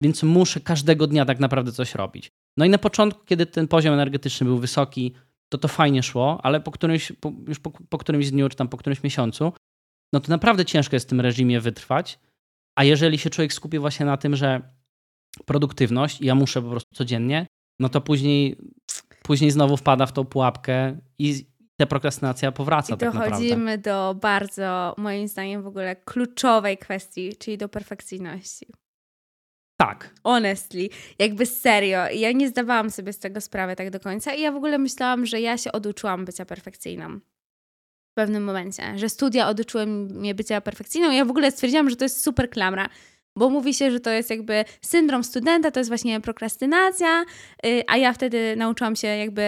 więc 0.02 0.24
muszę 0.24 0.60
każdego 0.60 1.08
dnia 1.08 1.26
tak 1.26 1.40
naprawdę 1.40 1.72
coś 1.72 1.96
robić. 1.96 2.32
No 2.58 2.66
i 2.66 2.70
na 2.70 2.78
początku, 2.78 3.26
kiedy 3.26 3.46
ten 3.46 3.68
poziom 3.68 3.94
energetyczny 3.94 4.46
był 4.46 4.58
wysoki, 4.58 5.14
to 5.50 5.58
to 5.58 5.68
fajnie 5.68 6.04
szło, 6.04 6.40
ale 6.44 6.62
po 6.62 6.72
którymś, 6.72 7.12
po, 7.12 7.32
już 7.48 7.60
po, 7.60 7.72
po 7.72 7.98
którymś 7.98 8.32
dniu, 8.32 8.50
czy 8.50 8.56
tam 8.56 8.68
po 8.68 8.78
którymś 8.78 9.04
miesiącu, 9.04 9.54
no 10.14 10.20
to 10.20 10.30
naprawdę 10.30 10.66
ciężko 10.66 10.96
jest 10.96 11.08
w 11.08 11.10
tym 11.10 11.22
reżimie 11.22 11.62
wytrwać. 11.62 12.20
A 12.76 12.84
jeżeli 12.84 13.18
się 13.18 13.30
człowiek 13.30 13.54
skupi 13.54 13.80
właśnie 13.80 14.06
na 14.06 14.18
tym, 14.18 14.36
że 14.36 14.62
produktywność, 15.46 16.22
i 16.22 16.26
ja 16.26 16.36
muszę 16.36 16.62
po 16.62 16.70
prostu 16.70 16.96
codziennie, 16.96 17.48
no 17.80 17.90
to 17.90 18.02
później, 18.02 18.58
później 19.24 19.52
znowu 19.52 19.78
wpada 19.78 20.06
w 20.06 20.14
tą 20.14 20.26
pułapkę 20.26 20.98
i 21.20 21.52
ta 21.80 21.86
prokrastynacja 21.86 22.52
powraca 22.52 22.94
I 22.94 22.98
tak 22.98 23.14
naprawdę. 23.14 23.30
dochodzimy 23.30 23.78
do 23.78 24.16
bardzo, 24.22 24.96
moim 24.98 25.28
zdaniem, 25.28 25.64
w 25.64 25.68
ogóle 25.68 25.96
kluczowej 25.96 26.78
kwestii, 26.78 27.36
czyli 27.36 27.58
do 27.58 27.70
perfekcyjności. 27.70 28.68
Tak. 29.78 30.14
Honestly, 30.24 30.90
jakby 31.20 31.46
serio. 31.46 32.00
Ja 32.14 32.32
nie 32.32 32.50
zdawałam 32.50 32.90
sobie 32.90 33.14
z 33.14 33.20
tego 33.20 33.42
sprawy 33.42 33.76
tak 33.76 33.90
do 33.90 34.00
końca 34.00 34.34
i 34.34 34.42
ja 34.42 34.52
w 34.52 34.56
ogóle 34.56 34.78
myślałam, 34.78 35.26
że 35.26 35.42
ja 35.42 35.58
się 35.58 35.72
oduczyłam 35.72 36.26
bycia 36.26 36.46
perfekcyjną. 36.46 37.20
W 38.12 38.14
pewnym 38.14 38.44
momencie, 38.44 38.84
że 38.96 39.10
studia 39.10 39.48
oduczyły 39.48 39.86
mnie 39.86 40.36
bycia 40.36 40.62
perfekcyjną 40.62 41.12
ja 41.12 41.26
w 41.26 41.30
ogóle 41.30 41.52
stwierdziłam, 41.52 41.90
że 41.90 41.96
to 41.96 42.06
jest 42.06 42.24
super 42.24 42.50
klamra, 42.50 42.90
bo 43.38 43.50
mówi 43.50 43.74
się, 43.74 43.92
że 43.92 44.00
to 44.00 44.10
jest 44.10 44.30
jakby 44.30 44.66
syndrom 44.82 45.24
studenta, 45.24 45.72
to 45.72 45.80
jest 45.80 45.90
właśnie 45.90 46.22
prokrastynacja, 46.22 47.26
y, 47.66 47.84
a 47.88 47.98
ja 47.98 48.14
wtedy 48.14 48.56
nauczyłam 48.58 48.96
się 48.96 49.08
jakby 49.08 49.42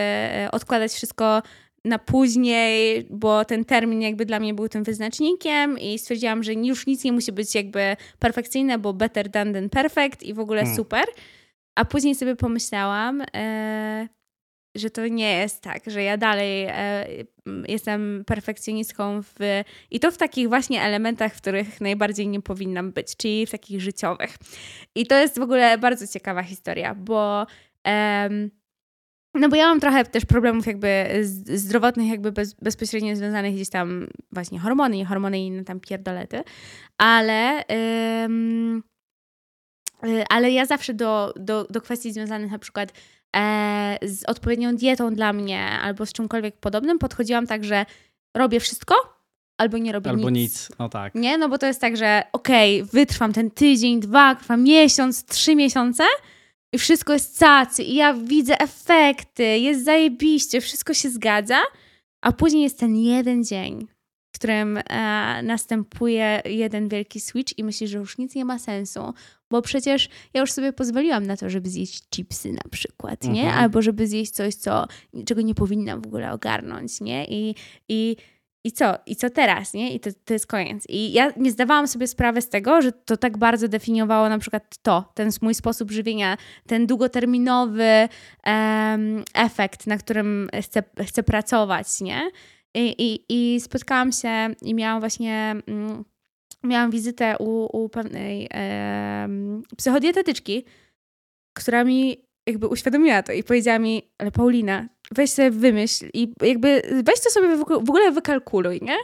y, 0.47 0.51
odkładać 0.51 0.91
wszystko 0.91 1.41
na 1.86 1.99
później, 1.99 3.07
bo 3.09 3.45
ten 3.45 3.66
termin 3.66 4.01
jakby 4.01 4.26
dla 4.26 4.39
mnie 4.39 4.53
był 4.53 4.70
tym 4.70 4.84
wyznacznikiem 4.84 5.80
i 5.80 5.99
stwierdziłam, 5.99 6.43
że 6.43 6.53
już 6.53 6.88
nic 6.88 7.03
nie 7.03 7.11
musi 7.11 7.32
być 7.32 7.55
jakby 7.55 7.97
perfekcyjne, 8.20 8.78
bo 8.78 8.93
better 8.93 9.30
done 9.30 9.53
than 9.53 9.70
perfect 9.70 10.24
i 10.24 10.34
w 10.34 10.39
ogóle 10.39 10.61
Hmm. 10.61 10.78
super. 10.78 11.05
A 11.76 11.86
później 11.86 12.16
sobie 12.16 12.36
pomyślałam, 12.36 13.24
e, 13.36 14.07
że 14.76 14.89
to 14.89 15.07
nie 15.07 15.38
jest 15.38 15.61
tak, 15.61 15.84
że 15.88 16.03
ja 16.03 16.17
dalej 16.17 16.65
e, 16.69 17.05
jestem 17.67 18.24
perfekcjonistką 18.28 19.21
w, 19.21 19.63
i 19.91 19.99
to 19.99 20.11
w 20.11 20.17
takich 20.17 20.49
właśnie 20.49 20.82
elementach, 20.82 21.34
w 21.34 21.41
których 21.41 21.82
najbardziej 21.82 22.28
nie 22.28 22.41
powinnam 22.41 22.91
być, 22.91 23.17
czyli 23.17 23.45
w 23.45 23.51
takich 23.51 23.82
życiowych. 23.82 24.38
I 24.95 25.07
to 25.07 25.15
jest 25.15 25.39
w 25.39 25.41
ogóle 25.41 25.78
bardzo 25.78 26.07
ciekawa 26.07 26.43
historia, 26.43 26.95
bo 26.95 27.45
no 29.36 29.49
bo 29.49 29.55
ja 29.55 29.67
mam 29.67 29.80
trochę 29.80 30.05
też 30.05 30.26
problemów 30.26 30.67
jakby 30.67 31.05
zdrowotnych, 31.55 32.09
jakby 32.09 32.32
bez, 32.32 32.53
bezpośrednio 32.53 33.15
związanych 33.15 33.55
gdzieś 33.55 33.69
tam 33.69 34.07
właśnie 34.32 34.59
hormony, 34.59 34.97
nie 34.97 35.05
hormony 35.05 35.39
i 35.39 35.47
inne 35.47 35.63
tam 35.63 35.80
pierdolety, 35.80 36.43
ale 36.97 37.61
y, 37.61 38.84
ale 40.30 40.51
ja 40.51 40.65
zawsze 40.65 40.93
do, 40.93 41.34
do, 41.36 41.63
do 41.63 41.82
kwestii 41.82 42.13
związanych 42.13 42.51
na 42.51 42.59
przykład 42.59 42.93
z 44.01 44.23
odpowiednią 44.27 44.75
dietą 44.75 45.15
dla 45.15 45.34
mnie 45.34 45.69
albo 45.69 46.05
z 46.05 46.13
czymkolwiek 46.13 46.57
podobnym 46.57 46.99
podchodziłam 46.99 47.47
tak, 47.47 47.63
że 47.63 47.86
robię 48.38 48.59
wszystko, 48.59 48.95
albo 49.57 49.77
nie 49.77 49.91
robię 49.91 50.09
Albo 50.09 50.29
nic. 50.29 50.53
nic. 50.53 50.69
No 50.79 50.89
tak. 50.89 51.15
Nie, 51.15 51.38
no 51.38 51.49
bo 51.49 51.57
to 51.57 51.65
jest 51.65 51.81
tak, 51.81 51.97
że 51.97 52.23
okej, 52.31 52.84
wytrwam 52.84 53.34
ten 53.34 53.51
tydzień, 53.51 53.99
dwa, 53.99 54.36
trwam 54.36 54.63
miesiąc, 54.63 55.25
trzy 55.25 55.55
miesiące 55.55 56.03
i 56.73 56.77
wszystko 56.77 57.13
jest 57.13 57.39
cacy 57.39 57.84
i 57.84 57.95
ja 57.95 58.13
widzę 58.13 58.59
efekty, 58.59 59.43
jest 59.43 59.86
zajebiście, 59.86 60.61
wszystko 60.61 60.93
się 60.93 61.09
zgadza, 61.09 61.59
a 62.21 62.31
później 62.31 62.63
jest 62.63 62.79
ten 62.79 62.95
jeden 62.95 63.43
dzień, 63.43 63.88
w 64.34 64.39
którym 64.39 64.77
e, 64.77 64.84
następuje 65.43 66.41
jeden 66.45 66.89
wielki 66.89 67.19
switch 67.19 67.57
i 67.57 67.63
myślisz, 67.63 67.91
że 67.91 67.97
już 67.97 68.17
nic 68.17 68.36
nie 68.36 68.45
ma 68.45 68.59
sensu, 68.59 69.13
bo 69.49 69.61
przecież 69.61 70.09
ja 70.34 70.41
już 70.41 70.51
sobie 70.51 70.73
pozwoliłam 70.73 71.25
na 71.25 71.38
to, 71.38 71.49
żeby 71.49 71.69
zjeść 71.69 72.09
chipsy 72.09 72.51
na 72.51 72.69
przykład, 72.71 73.23
nie? 73.23 73.43
Mhm. 73.43 73.63
Albo 73.63 73.81
żeby 73.81 74.07
zjeść 74.07 74.31
coś, 74.31 74.55
co, 74.55 74.88
czego 75.25 75.41
nie 75.41 75.55
powinnam 75.55 76.01
w 76.01 76.07
ogóle 76.07 76.31
ogarnąć, 76.31 77.01
nie? 77.01 77.25
I, 77.25 77.55
i 77.89 78.15
i 78.65 78.71
co? 78.71 78.97
I 79.05 79.15
co 79.15 79.29
teraz, 79.29 79.73
nie? 79.73 79.93
I 79.93 79.99
to, 79.99 80.09
to 80.25 80.34
jest 80.34 80.47
koniec. 80.47 80.86
I 80.89 81.13
ja 81.13 81.31
nie 81.38 81.51
zdawałam 81.51 81.88
sobie 81.88 82.07
sprawy 82.07 82.41
z 82.41 82.49
tego, 82.49 82.81
że 82.81 82.91
to 82.91 83.17
tak 83.17 83.38
bardzo 83.38 83.67
definiowało 83.67 84.29
na 84.29 84.39
przykład 84.39 84.77
to, 84.81 85.11
ten 85.13 85.29
mój 85.41 85.53
sposób 85.53 85.91
żywienia, 85.91 86.38
ten 86.67 86.88
długoterminowy 86.88 88.09
em, 88.43 89.23
efekt, 89.34 89.88
na 89.88 89.97
którym 89.97 90.49
chcę, 90.61 90.84
chcę 91.07 91.23
pracować, 91.23 92.01
nie? 92.01 92.31
I, 92.76 93.26
i, 93.30 93.61
spotkałam 93.61 94.11
się 94.11 94.49
i 94.61 94.74
miałam 94.74 94.99
właśnie, 94.99 95.55
mm, 95.67 96.05
miałam 96.63 96.91
wizytę 96.91 97.36
u, 97.39 97.84
u 97.84 97.89
pewnej 97.89 98.47
em, 98.51 99.63
psychodietetyczki, 99.78 100.65
która 101.53 101.84
mi 101.84 102.17
jakby 102.47 102.67
uświadomiła 102.67 103.24
to 103.24 103.32
i 103.32 103.43
powiedziała 103.43 103.80
mi, 103.80 104.01
ale 104.17 104.32
Paulina, 104.32 104.88
weź 105.11 105.30
sobie 105.30 105.51
wymyśl 105.51 106.09
i 106.13 106.34
jakby 106.41 106.82
weź 107.03 107.19
to 107.24 107.30
sobie 107.30 107.57
w 107.57 107.89
ogóle 107.89 108.11
wykalkuluj, 108.11 108.80
nie? 108.82 108.97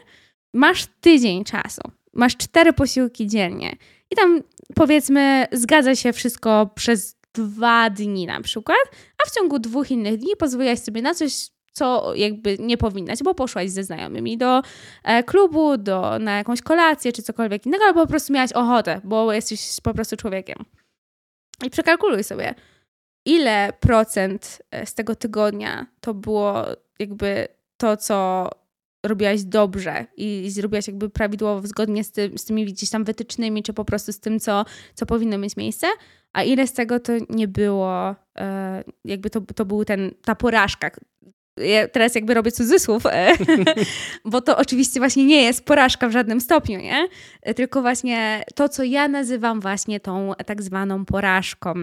Masz 0.53 0.87
tydzień 1.01 1.43
czasu, 1.43 1.81
masz 2.13 2.37
cztery 2.37 2.73
posiłki 2.73 3.27
dziennie 3.27 3.75
i 4.11 4.15
tam 4.15 4.41
powiedzmy 4.75 5.45
zgadza 5.51 5.95
się 5.95 6.13
wszystko 6.13 6.69
przez 6.75 7.15
dwa 7.33 7.89
dni 7.89 8.25
na 8.25 8.41
przykład, 8.41 8.77
a 9.23 9.29
w 9.29 9.35
ciągu 9.35 9.59
dwóch 9.59 9.91
innych 9.91 10.17
dni 10.17 10.35
pozwoliłaś 10.39 10.79
sobie 10.79 11.01
na 11.01 11.13
coś, 11.13 11.49
co 11.73 12.15
jakby 12.15 12.57
nie 12.59 12.77
powinnaś, 12.77 13.19
bo 13.23 13.33
poszłaś 13.33 13.69
ze 13.69 13.83
znajomymi 13.83 14.37
do 14.37 14.61
e, 15.03 15.23
klubu, 15.23 15.77
do, 15.77 16.19
na 16.19 16.37
jakąś 16.37 16.61
kolację 16.61 17.13
czy 17.13 17.23
cokolwiek 17.23 17.65
innego, 17.65 17.83
albo 17.83 18.01
po 18.01 18.07
prostu 18.07 18.33
miałaś 18.33 18.51
ochotę, 18.51 19.01
bo 19.03 19.33
jesteś 19.33 19.81
po 19.83 19.93
prostu 19.93 20.17
człowiekiem. 20.17 20.65
I 21.65 21.69
przekalkuluj 21.69 22.23
sobie, 22.23 22.55
ile 23.25 23.73
procent 23.79 24.61
e, 24.71 24.85
z 24.85 24.93
tego 24.93 25.15
tygodnia 25.15 25.85
to 25.99 26.13
było 26.13 26.65
jakby 26.99 27.47
to, 27.77 27.97
co 27.97 28.49
robiłaś 29.05 29.43
dobrze 29.43 30.05
i 30.17 30.49
zrobiłaś 30.49 30.87
jakby 30.87 31.09
prawidłowo, 31.09 31.67
zgodnie 31.67 32.03
z, 32.03 32.11
tym, 32.11 32.37
z 32.37 32.45
tymi 32.45 32.65
gdzieś 32.65 32.89
tam 32.89 33.03
wytycznymi, 33.03 33.63
czy 33.63 33.73
po 33.73 33.85
prostu 33.85 34.13
z 34.13 34.19
tym, 34.19 34.39
co, 34.39 34.65
co 34.93 35.05
powinno 35.05 35.37
mieć 35.37 35.57
miejsce, 35.57 35.87
a 36.33 36.43
ile 36.43 36.67
z 36.67 36.73
tego 36.73 36.99
to 36.99 37.13
nie 37.29 37.47
było, 37.47 38.15
e, 38.37 38.83
jakby 39.05 39.29
to, 39.29 39.41
to 39.41 39.65
był 39.65 39.85
ten, 39.85 40.11
ta 40.21 40.35
porażka. 40.35 40.91
Ja 41.59 41.87
teraz 41.87 42.15
jakby 42.15 42.33
robię 42.33 42.51
cudzysłów, 42.51 43.05
e, 43.05 43.31
bo 44.25 44.41
to 44.41 44.57
oczywiście 44.57 44.99
właśnie 44.99 45.25
nie 45.25 45.41
jest 45.41 45.65
porażka 45.65 46.09
w 46.09 46.11
żadnym 46.11 46.41
stopniu, 46.41 46.79
nie? 46.79 47.07
E, 47.41 47.53
Tylko 47.53 47.81
właśnie 47.81 48.43
to, 48.55 48.69
co 48.69 48.83
ja 48.83 49.07
nazywam 49.07 49.59
właśnie 49.61 49.99
tą 49.99 50.31
tak 50.45 50.61
zwaną 50.61 51.05
porażką. 51.05 51.73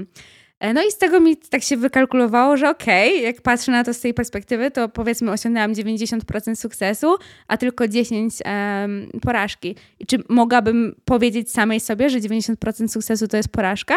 E, 0.61 0.73
No 0.75 0.83
i 0.83 0.91
z 0.91 0.99
tego 0.99 1.21
mi 1.21 1.37
tak 1.37 1.63
się 1.63 1.77
wykalkulowało, 1.77 2.57
że 2.57 2.71
okej, 2.71 3.23
jak 3.23 3.43
patrzę 3.43 3.73
na 3.73 3.85
to 3.85 3.95
z 3.95 4.01
tej 4.01 4.15
perspektywy, 4.15 4.71
to 4.71 4.89
powiedzmy 4.89 5.31
osiągnęłam 5.33 5.73
90% 5.73 6.57
sukcesu, 6.57 7.17
a 7.49 7.57
tylko 7.57 7.85
10% 7.85 8.41
em, 8.45 9.11
porażki. 9.23 9.77
I 10.01 10.07
czy 10.07 10.19
mogłabym 10.29 10.95
powiedzieć 11.05 11.51
samej 11.53 11.81
sobie, 11.81 12.11
że 12.11 12.19
90% 12.19 12.89
sukcesu 12.89 13.29
to 13.29 13.37
jest 13.37 13.49
porażka? 13.49 13.95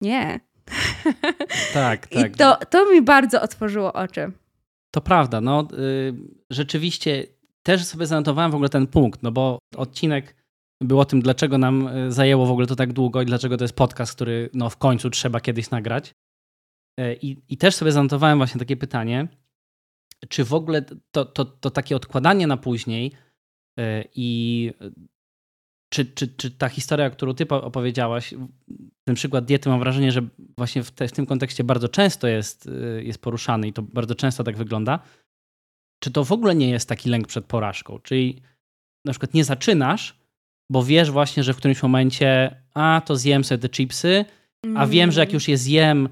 Nie. 0.00 0.40
Tak, 1.74 2.12
I 2.12 2.16
tak. 2.22 2.36
to, 2.36 2.56
to 2.70 2.92
mi 2.92 3.02
bardzo 3.02 3.42
otworzyło 3.42 3.92
oczy. 3.92 4.32
To 4.94 5.00
prawda, 5.00 5.40
no 5.40 5.68
y, 5.72 6.14
rzeczywiście 6.50 7.26
też 7.62 7.84
sobie 7.84 8.06
zanotowałem 8.06 8.50
w 8.50 8.54
ogóle 8.54 8.68
ten 8.68 8.86
punkt, 8.86 9.22
no 9.22 9.32
bo 9.32 9.58
odcinek 9.76 10.36
był 10.80 11.00
o 11.00 11.04
tym, 11.04 11.20
dlaczego 11.20 11.58
nam 11.58 11.88
y, 11.88 12.12
zajęło 12.12 12.46
w 12.46 12.50
ogóle 12.50 12.66
to 12.66 12.76
tak 12.76 12.92
długo 12.92 13.22
i 13.22 13.26
dlaczego 13.26 13.56
to 13.56 13.64
jest 13.64 13.76
podcast, 13.76 14.14
który 14.14 14.50
no 14.52 14.70
w 14.70 14.76
końcu 14.76 15.10
trzeba 15.10 15.40
kiedyś 15.40 15.70
nagrać. 15.70 16.12
Y, 17.00 17.18
I, 17.22 17.42
i 17.48 17.56
też 17.56 17.74
sobie 17.74 17.92
zanotowałem 17.92 18.38
właśnie 18.38 18.58
takie 18.58 18.76
pytanie, 18.76 19.28
czy 20.28 20.44
w 20.44 20.54
ogóle 20.54 20.84
to, 21.10 21.24
to, 21.24 21.44
to 21.44 21.70
takie 21.70 21.96
odkładanie 21.96 22.46
na 22.46 22.56
później 22.56 23.12
y, 23.80 24.08
i 24.14 24.70
czy, 25.94 26.04
czy, 26.06 26.28
czy 26.28 26.50
ta 26.50 26.68
historia, 26.68 27.10
którą 27.10 27.34
ty 27.34 27.46
po- 27.46 27.64
opowiedziałaś, 27.64 28.34
ten 29.04 29.14
przykład 29.14 29.44
diety, 29.44 29.68
mam 29.68 29.78
wrażenie, 29.80 30.12
że 30.12 30.22
właśnie 30.58 30.82
w, 30.82 30.90
te, 30.90 31.08
w 31.08 31.12
tym 31.12 31.26
kontekście 31.26 31.64
bardzo 31.64 31.88
często 31.88 32.26
jest, 32.28 32.66
y, 32.66 33.02
jest 33.04 33.18
poruszany 33.22 33.68
i 33.68 33.72
to 33.72 33.82
bardzo 33.82 34.14
często 34.14 34.44
tak 34.44 34.56
wygląda. 34.56 34.98
Czy 36.02 36.10
to 36.10 36.24
w 36.24 36.32
ogóle 36.32 36.54
nie 36.54 36.70
jest 36.70 36.88
taki 36.88 37.08
lęk 37.10 37.26
przed 37.26 37.44
porażką? 37.46 37.98
Czyli 37.98 38.42
na 39.06 39.12
przykład 39.12 39.34
nie 39.34 39.44
zaczynasz, 39.44 40.18
bo 40.72 40.82
wiesz 40.82 41.10
właśnie, 41.10 41.42
że 41.44 41.54
w 41.54 41.56
którymś 41.56 41.82
momencie, 41.82 42.56
a 42.74 43.02
to 43.06 43.16
zjem 43.16 43.44
sobie 43.44 43.58
te 43.58 43.68
chipsy, 43.68 44.24
a 44.76 44.86
wiem, 44.86 45.12
że 45.12 45.20
jak 45.20 45.28
Mm. 45.28 45.34
już 45.34 45.48
je 45.48 45.58
zjem, 45.58 46.08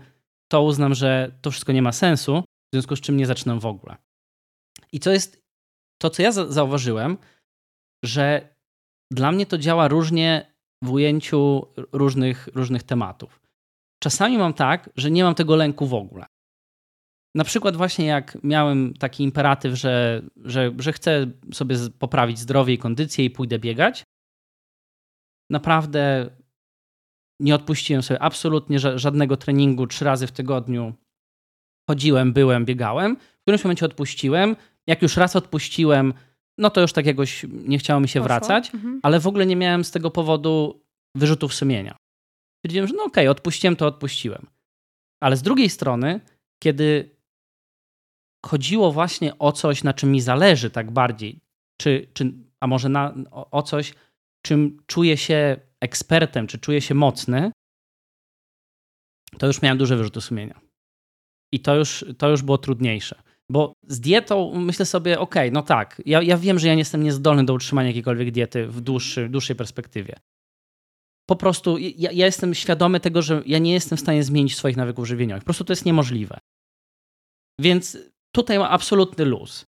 to 0.53 0.63
uznam, 0.63 0.95
że 0.95 1.39
to 1.43 1.51
wszystko 1.51 1.73
nie 1.73 1.83
ma 1.83 1.93
sensu, 1.93 2.41
w 2.41 2.75
związku 2.77 2.97
z 2.97 3.01
czym 3.01 3.17
nie 3.17 3.27
zaczynam 3.27 3.61
w 3.61 3.67
ogóle. 3.67 3.97
I 4.93 5.01
co 5.01 5.11
jest 5.11 5.43
to, 6.03 6.11
co 6.11 6.23
ja 6.23 6.33
za- 6.33 6.53
zauważyłem, 6.53 7.17
że 8.05 8.52
dla 9.15 9.33
mnie 9.33 9.47
to 9.47 9.59
działa 9.59 9.89
różnie 9.89 10.53
w 10.83 10.93
ujęciu 10.93 11.67
różnych, 11.93 12.49
różnych 12.55 12.83
tematów. 12.83 13.41
Czasami 14.03 14.39
mam 14.39 14.55
tak, 14.55 14.91
że 14.97 15.11
nie 15.11 15.25
mam 15.25 15.35
tego 15.35 15.57
lęku 15.57 15.87
w 15.87 15.95
ogóle. 15.95 16.27
Na 17.35 17.45
przykład 17.45 17.77
właśnie 17.77 18.07
jak 18.07 18.39
miałem 18.43 18.95
taki 18.95 19.25
imperatyw, 19.25 19.75
że, 19.75 20.23
że, 20.37 20.73
że 20.79 20.93
chcę 20.93 21.27
sobie 21.53 21.77
poprawić 21.99 22.39
zdrowie 22.39 22.75
i 22.75 22.79
kondycję 22.79 23.25
i 23.25 23.31
pójdę 23.31 23.59
biegać, 23.59 24.05
naprawdę 25.51 26.31
nie 27.41 27.55
odpuściłem 27.55 28.03
sobie 28.03 28.23
absolutnie 28.23 28.79
ża- 28.79 28.99
żadnego 28.99 29.37
treningu 29.37 29.87
trzy 29.87 30.05
razy 30.05 30.27
w 30.27 30.33
tygodniu. 30.33 30.95
Chodziłem, 31.91 32.33
byłem, 32.33 32.65
biegałem. 32.65 33.17
W 33.17 33.43
którymś 33.43 33.65
momencie 33.65 33.87
odpuściłem. 33.87 34.57
Jak 34.87 35.03
już 35.03 35.17
raz 35.17 35.37
odpuściłem, 35.37 36.15
no 36.59 36.71
to 36.71 36.81
już 36.81 36.93
tak 36.93 37.07
jakoś 37.07 37.47
nie 37.53 37.79
chciało 37.79 38.01
mi 38.01 38.09
się 38.09 38.21
Poszło. 38.21 38.29
wracać, 38.29 38.75
Mhm. 38.75 39.01
ale 39.03 39.21
w 39.21 39.27
ogóle 39.27 39.47
nie 39.47 39.57
miałem 39.57 39.85
z 39.85 39.91
tego 39.91 40.11
powodu 40.11 40.83
wyrzutów 41.17 41.55
sumienia. 41.55 41.97
Stwierdziłem, 42.59 42.89
że 42.89 42.95
no 42.95 43.05
okej, 43.05 43.29
odpuściłem, 43.29 43.77
to 43.77 43.87
odpuściłem. 43.87 44.47
Ale 45.23 45.37
z 45.37 45.43
drugiej 45.43 45.71
strony, 45.71 46.21
kiedy 46.63 47.17
chodziło 48.47 48.93
właśnie 48.93 49.39
o 49.39 49.53
coś, 49.53 49.85
na 49.85 49.95
czym 49.95 50.11
mi 50.13 50.21
zależy 50.21 50.71
tak 50.71 50.91
bardziej, 50.91 51.41
czy, 51.81 52.07
czy, 52.15 52.33
a 52.61 52.67
może 52.67 52.89
na, 52.89 53.15
o, 53.31 53.51
o 53.51 53.63
coś, 53.63 53.95
czym 54.47 54.83
czuję 54.87 55.17
się 55.17 55.57
ekspertem, 55.81 56.47
czy 56.47 56.59
czuję 56.59 56.81
się 56.81 56.95
mocny, 56.95 57.53
to 59.39 59.47
już 59.47 59.63
miałem 59.63 59.79
duże 59.79 59.97
wyrzuty 59.97 60.21
sumienia. 60.21 60.61
I 61.53 61.61
to 61.61 61.75
już, 61.77 62.05
to 62.19 62.29
już 62.31 62.43
było 62.43 62.59
trudniejsze. 62.59 63.23
Bo 63.51 63.73
z 63.89 64.01
dietą 64.01 64.53
myślę 64.55 64.87
sobie, 64.87 65.21
okej, 65.21 65.53
no 65.53 65.63
tak, 65.63 66.03
ja, 66.07 66.23
ja 66.23 66.39
wiem, 66.39 66.59
że 66.59 66.69
ja 66.69 66.75
nie 66.75 66.79
jestem 66.79 67.03
niezdolny 67.03 67.45
do 67.45 67.55
utrzymania 67.55 67.89
jakiejkolwiek 67.89 68.31
diety 68.31 68.67
w 68.67 68.81
dłuższy, 68.81 69.29
dłuższej 69.29 69.57
perspektywie. 69.57 70.17
Po 71.29 71.37
prostu 71.37 71.79
ja, 71.79 72.11
ja 72.13 72.27
jestem 72.27 72.55
świadomy 72.55 73.01
tego, 73.01 73.23
że 73.23 73.43
ja 73.47 73.59
nie 73.59 73.73
jestem 73.73 73.99
w 73.99 74.01
stanie 74.01 74.25
zmienić 74.25 74.57
swoich 74.57 74.77
nawyków 74.77 75.07
żywieniowych. 75.07 75.43
Po 75.43 75.47
prostu 75.47 75.65
to 75.65 75.73
jest 75.73 75.87
niemożliwe. 75.87 76.39
Więc 77.61 77.99
tutaj 78.35 78.59
mam 78.59 78.73
absolutny 78.73 79.25
luz. 79.25 79.65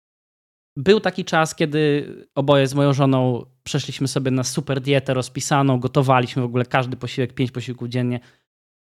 Był 0.78 0.99
taki 0.99 1.26
czas, 1.26 1.55
kiedy 1.55 2.07
oboje 2.36 2.67
z 2.67 2.74
moją 2.74 2.93
żoną 2.93 3.45
przeszliśmy 3.63 4.07
sobie 4.07 4.32
na 4.32 4.43
super 4.43 4.82
dietę 4.82 5.13
rozpisaną, 5.13 5.80
gotowaliśmy 5.80 6.41
w 6.41 6.45
ogóle 6.45 6.65
każdy 6.65 6.97
posiłek, 6.97 7.34
pięć 7.34 7.51
posiłków 7.51 7.89
dziennie. 7.89 8.19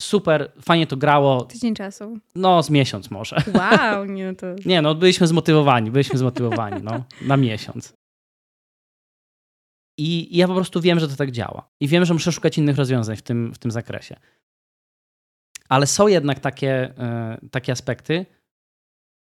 Super, 0.03 0.51
fajnie 0.61 0.87
to 0.87 0.97
grało. 0.97 1.45
Tydzień 1.45 1.75
czasu. 1.75 2.19
No, 2.35 2.63
z 2.63 2.69
miesiąc 2.69 3.11
może. 3.11 3.37
Wow, 3.53 4.05
nie 4.15 4.35
to... 4.35 4.47
Nie, 4.65 4.81
no, 4.81 4.95
byliśmy 4.95 5.27
zmotywowani, 5.27 5.91
byliśmy 5.91 6.19
zmotywowani, 6.19 6.83
no, 6.83 7.03
na 7.21 7.37
miesiąc. 7.37 7.93
I 9.97 10.37
ja 10.37 10.47
po 10.47 10.55
prostu 10.55 10.81
wiem, 10.81 10.99
że 10.99 11.07
to 11.07 11.15
tak 11.15 11.31
działa. 11.31 11.69
I 11.79 11.87
wiem, 11.87 12.05
że 12.05 12.13
muszę 12.13 12.31
szukać 12.31 12.57
innych 12.57 12.77
rozwiązań 12.77 13.15
w 13.15 13.21
tym, 13.21 13.53
w 13.53 13.57
tym 13.57 13.71
zakresie. 13.71 14.15
Ale 15.69 15.87
są 15.87 16.07
jednak 16.07 16.39
takie, 16.39 16.93
e, 16.97 17.37
takie 17.51 17.71
aspekty, 17.71 18.25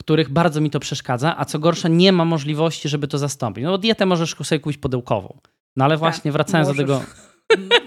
których 0.01 0.30
bardzo 0.30 0.61
mi 0.61 0.69
to 0.69 0.80
przeszkadza, 0.80 1.38
a 1.38 1.45
co 1.45 1.59
gorsza, 1.59 1.88
nie 1.88 2.11
ma 2.11 2.26
możliwości, 2.26 2.89
żeby 2.89 3.07
to 3.07 3.17
zastąpić. 3.17 3.63
No, 3.63 3.78
dietę 3.78 4.05
możesz 4.05 4.36
sobie 4.36 4.59
kupić 4.59 4.78
pudełkową. 4.78 5.39
No 5.76 5.86
ale 5.86 5.97
właśnie 5.97 6.32
wracając 6.32 6.67
do 6.67 6.76
tego. 6.76 7.03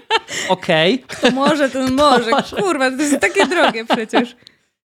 Okej, 0.49 1.03
To 1.21 1.31
może, 1.31 1.69
to 1.75 1.87
może. 1.91 2.31
może. 2.31 2.55
Kurwa, 2.55 2.91
to 2.91 2.97
jest 3.01 3.19
takie 3.19 3.47
drogie 3.47 3.85
przecież. 3.85 4.35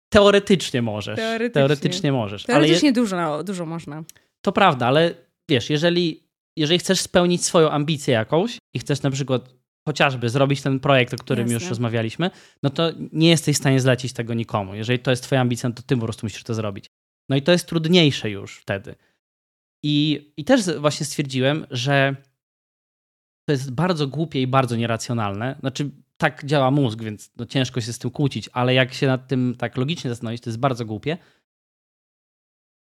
teoretycznie 0.09 0.81
możesz. 0.81 1.15
Teoretycznie. 1.15 1.53
Teoretycznie 1.53 2.11
możesz. 2.11 2.43
Ale 2.49 2.53
je, 2.53 2.59
Teoretycznie 2.59 2.91
dużo, 2.93 3.43
dużo 3.43 3.65
można. 3.65 4.03
To 4.41 4.51
prawda, 4.51 4.87
ale 4.87 5.13
wiesz, 5.49 5.69
jeżeli 5.69 6.27
jeżeli 6.57 6.79
chcesz 6.79 6.99
spełnić 6.99 7.45
swoją 7.45 7.69
ambicję 7.71 8.13
jakąś 8.13 8.57
i 8.73 8.79
chcesz 8.79 9.01
na 9.01 9.11
przykład 9.11 9.53
chociażby 9.87 10.29
zrobić 10.29 10.61
ten 10.61 10.79
projekt, 10.79 11.13
o 11.13 11.17
którym 11.17 11.41
Jasne. 11.47 11.53
już 11.53 11.69
rozmawialiśmy, 11.69 12.31
no 12.63 12.69
to 12.69 12.91
nie 13.13 13.29
jesteś 13.29 13.55
w 13.55 13.59
stanie 13.59 13.79
zlecić 13.79 14.13
tego 14.13 14.33
nikomu. 14.33 14.75
Jeżeli 14.75 14.99
to 14.99 15.11
jest 15.11 15.23
twoja 15.23 15.41
ambicja, 15.41 15.69
no 15.69 15.75
to 15.75 15.81
ty 15.81 15.95
po 15.95 16.03
prostu 16.03 16.25
musisz 16.25 16.43
to 16.43 16.53
zrobić. 16.53 16.85
No 17.29 17.35
i 17.35 17.41
to 17.41 17.51
jest 17.51 17.67
trudniejsze 17.67 18.29
już 18.29 18.57
wtedy. 18.57 18.95
I, 19.83 20.27
i 20.37 20.45
też 20.45 20.61
właśnie 20.77 21.05
stwierdziłem, 21.05 21.65
że 21.71 22.15
to 23.47 23.51
jest 23.51 23.71
bardzo 23.71 24.07
głupie 24.07 24.41
i 24.41 24.47
bardzo 24.47 24.75
nieracjonalne. 24.75 25.55
Znaczy, 25.59 25.91
tak 26.17 26.45
działa 26.45 26.71
mózg, 26.71 27.01
więc 27.01 27.31
no 27.37 27.45
ciężko 27.45 27.81
się 27.81 27.93
z 27.93 27.99
tym 27.99 28.11
kłócić, 28.11 28.49
ale 28.53 28.73
jak 28.73 28.93
się 28.93 29.07
nad 29.07 29.27
tym 29.27 29.55
tak 29.57 29.77
logicznie 29.77 30.09
zastanowić, 30.09 30.41
to 30.41 30.49
jest 30.49 30.59
bardzo 30.59 30.85
głupie, 30.85 31.17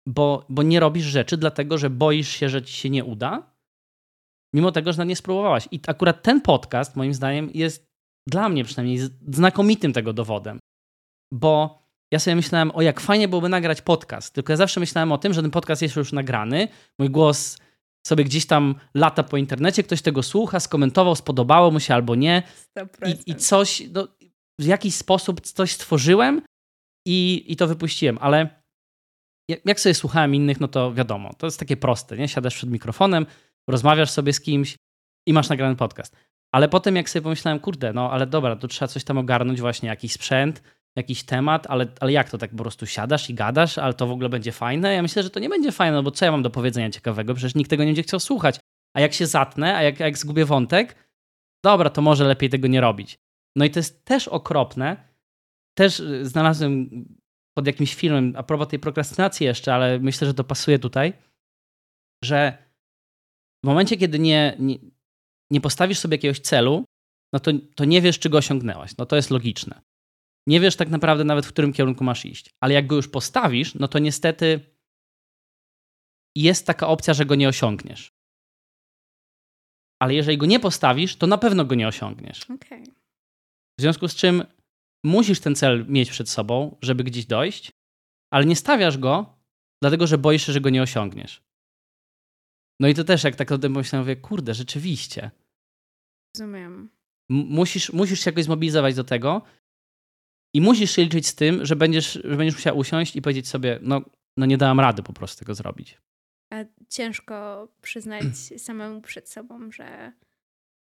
bo, 0.06 0.46
bo 0.48 0.62
nie 0.62 0.80
robisz 0.80 1.04
rzeczy 1.04 1.36
dlatego, 1.36 1.78
że 1.78 1.90
boisz 1.90 2.28
się, 2.28 2.48
że 2.48 2.62
ci 2.62 2.74
się 2.74 2.90
nie 2.90 3.04
uda, 3.04 3.52
mimo 4.54 4.72
tego, 4.72 4.92
że 4.92 4.98
na 4.98 5.04
nie 5.04 5.16
spróbowałaś. 5.16 5.68
I 5.70 5.80
akurat 5.86 6.22
ten 6.22 6.40
podcast, 6.40 6.96
moim 6.96 7.14
zdaniem, 7.14 7.50
jest 7.54 7.92
dla 8.26 8.48
mnie 8.48 8.64
przynajmniej 8.64 8.98
znakomitym 9.28 9.92
tego 9.92 10.12
dowodem, 10.12 10.58
bo 11.32 11.82
ja 12.12 12.18
sobie 12.18 12.36
myślałem, 12.36 12.70
o 12.74 12.82
jak 12.82 13.00
fajnie 13.00 13.28
byłoby 13.28 13.48
nagrać 13.48 13.82
podcast, 13.82 14.34
tylko 14.34 14.52
ja 14.52 14.56
zawsze 14.56 14.80
myślałem 14.80 15.12
o 15.12 15.18
tym, 15.18 15.32
że 15.32 15.42
ten 15.42 15.50
podcast 15.50 15.82
jest 15.82 15.96
już 15.96 16.12
nagrany, 16.12 16.68
mój 16.98 17.10
głos 17.10 17.58
sobie 18.06 18.24
gdzieś 18.24 18.46
tam 18.46 18.74
lata 18.94 19.22
po 19.22 19.36
internecie, 19.36 19.82
ktoś 19.82 20.02
tego 20.02 20.22
słucha, 20.22 20.60
skomentował, 20.60 21.14
spodobało 21.14 21.70
mu 21.70 21.80
się 21.80 21.94
albo 21.94 22.14
nie 22.14 22.42
100%. 22.78 22.86
i, 23.08 23.30
i 23.30 23.34
coś, 23.34 23.82
no, 23.92 24.08
w 24.58 24.64
jakiś 24.64 24.94
sposób 24.94 25.40
coś 25.40 25.72
stworzyłem 25.72 26.42
i, 27.06 27.44
i 27.48 27.56
to 27.56 27.66
wypuściłem, 27.66 28.18
ale 28.20 28.62
jak, 29.48 29.60
jak 29.64 29.80
sobie 29.80 29.94
słuchałem 29.94 30.34
innych, 30.34 30.60
no 30.60 30.68
to 30.68 30.94
wiadomo, 30.94 31.34
to 31.38 31.46
jest 31.46 31.58
takie 31.58 31.76
proste, 31.76 32.16
nie? 32.16 32.28
Siadasz 32.28 32.54
przed 32.54 32.70
mikrofonem, 32.70 33.26
rozmawiasz 33.68 34.10
sobie 34.10 34.32
z 34.32 34.40
kimś 34.40 34.76
i 35.28 35.32
masz 35.32 35.48
nagrany 35.48 35.76
podcast. 35.76 36.16
Ale 36.54 36.68
potem 36.68 36.96
jak 36.96 37.10
sobie 37.10 37.22
pomyślałem, 37.22 37.60
kurde, 37.60 37.92
no 37.92 38.10
ale 38.10 38.26
dobra, 38.26 38.56
to 38.56 38.68
trzeba 38.68 38.88
coś 38.88 39.04
tam 39.04 39.18
ogarnąć, 39.18 39.60
właśnie 39.60 39.88
jakiś 39.88 40.12
sprzęt, 40.12 40.62
jakiś 40.96 41.24
temat, 41.24 41.66
ale, 41.66 41.86
ale 42.00 42.12
jak 42.12 42.30
to 42.30 42.38
tak 42.38 42.50
po 42.50 42.56
prostu 42.56 42.86
siadasz 42.86 43.30
i 43.30 43.34
gadasz, 43.34 43.78
ale 43.78 43.94
to 43.94 44.06
w 44.06 44.10
ogóle 44.10 44.28
będzie 44.28 44.52
fajne? 44.52 44.94
Ja 44.94 45.02
myślę, 45.02 45.22
że 45.22 45.30
to 45.30 45.40
nie 45.40 45.48
będzie 45.48 45.72
fajne, 45.72 45.96
no 45.96 46.02
bo 46.02 46.10
co 46.10 46.24
ja 46.24 46.32
mam 46.32 46.42
do 46.42 46.50
powiedzenia 46.50 46.90
ciekawego? 46.90 47.34
Przecież 47.34 47.54
nikt 47.54 47.70
tego 47.70 47.82
nie 47.82 47.88
będzie 47.88 48.02
chciał 48.02 48.20
słuchać. 48.20 48.60
A 48.96 49.00
jak 49.00 49.12
się 49.12 49.26
zatnę, 49.26 49.76
a 49.76 49.82
jak, 49.82 50.00
jak 50.00 50.18
zgubię 50.18 50.44
wątek, 50.44 50.96
dobra, 51.64 51.90
to 51.90 52.02
może 52.02 52.24
lepiej 52.24 52.50
tego 52.50 52.68
nie 52.68 52.80
robić. 52.80 53.18
No 53.56 53.64
i 53.64 53.70
to 53.70 53.78
jest 53.78 54.04
też 54.04 54.28
okropne. 54.28 55.08
Też 55.78 56.00
y, 56.00 56.26
znalazłem 56.26 56.90
pod 57.56 57.66
jakimś 57.66 57.94
filmem, 57.94 58.34
a 58.36 58.42
propos 58.42 58.68
tej 58.68 58.78
prokrastynacji 58.78 59.46
jeszcze, 59.46 59.74
ale 59.74 59.98
myślę, 59.98 60.26
że 60.26 60.34
to 60.34 60.44
pasuje 60.44 60.78
tutaj, 60.78 61.12
że 62.24 62.58
w 63.64 63.66
momencie, 63.66 63.96
kiedy 63.96 64.18
nie, 64.18 64.56
nie, 64.58 64.78
nie 65.50 65.60
postawisz 65.60 65.98
sobie 65.98 66.14
jakiegoś 66.14 66.40
celu, 66.40 66.84
no 67.32 67.40
to, 67.40 67.50
to 67.74 67.84
nie 67.84 68.02
wiesz, 68.02 68.18
czy 68.18 68.30
go 68.30 68.38
osiągnęłaś. 68.38 68.96
No 68.98 69.06
to 69.06 69.16
jest 69.16 69.30
logiczne. 69.30 69.80
Nie 70.46 70.60
wiesz 70.60 70.76
tak 70.76 70.88
naprawdę 70.88 71.24
nawet, 71.24 71.46
w 71.46 71.52
którym 71.52 71.72
kierunku 71.72 72.04
masz 72.04 72.24
iść. 72.24 72.54
Ale 72.60 72.74
jak 72.74 72.86
go 72.86 72.96
już 72.96 73.08
postawisz, 73.08 73.74
no 73.74 73.88
to 73.88 73.98
niestety 73.98 74.60
jest 76.36 76.66
taka 76.66 76.88
opcja, 76.88 77.14
że 77.14 77.26
go 77.26 77.34
nie 77.34 77.48
osiągniesz. 77.48 78.12
Ale 80.02 80.14
jeżeli 80.14 80.38
go 80.38 80.46
nie 80.46 80.60
postawisz, 80.60 81.16
to 81.16 81.26
na 81.26 81.38
pewno 81.38 81.64
go 81.64 81.74
nie 81.74 81.88
osiągniesz. 81.88 82.50
Okej. 82.50 82.84
W 83.78 83.82
związku 83.82 84.08
z 84.08 84.14
czym 84.14 84.44
musisz 85.04 85.40
ten 85.40 85.54
cel 85.54 85.86
mieć 85.88 86.10
przed 86.10 86.28
sobą, 86.28 86.78
żeby 86.82 87.04
gdzieś 87.04 87.26
dojść, 87.26 87.72
ale 88.32 88.44
nie 88.44 88.56
stawiasz 88.56 88.98
go, 88.98 89.38
dlatego 89.82 90.06
że 90.06 90.18
boisz 90.18 90.46
się, 90.46 90.52
że 90.52 90.60
go 90.60 90.70
nie 90.70 90.82
osiągniesz. 90.82 91.42
No 92.80 92.88
i 92.88 92.94
to 92.94 93.04
też, 93.04 93.24
jak 93.24 93.36
tak 93.36 93.52
o 93.52 93.58
tym 93.58 93.72
pomyślałem, 93.72 94.06
mówię, 94.06 94.16
kurde, 94.16 94.54
rzeczywiście. 94.54 95.30
Rozumiem. 96.36 96.90
M- 97.30 97.36
musisz, 97.36 97.92
musisz 97.92 98.20
się 98.20 98.30
jakoś 98.30 98.44
zmobilizować 98.44 98.94
do 98.94 99.04
tego 99.04 99.42
i 100.54 100.60
musisz 100.60 100.90
się 100.90 101.02
liczyć 101.02 101.26
z 101.26 101.34
tym, 101.34 101.66
że 101.66 101.76
będziesz, 101.76 102.12
że 102.24 102.36
będziesz 102.36 102.54
musiał 102.54 102.78
usiąść 102.78 103.16
i 103.16 103.22
powiedzieć 103.22 103.48
sobie, 103.48 103.78
no, 103.82 104.00
no 104.36 104.46
nie 104.46 104.56
dałam 104.58 104.80
rady 104.80 105.02
po 105.02 105.12
prostu 105.12 105.38
tego 105.38 105.54
zrobić. 105.54 105.98
A 106.50 106.56
ciężko 106.88 107.68
przyznać 107.82 108.24
samemu 108.56 109.00
przed 109.00 109.28
sobą, 109.30 109.72
że 109.72 110.12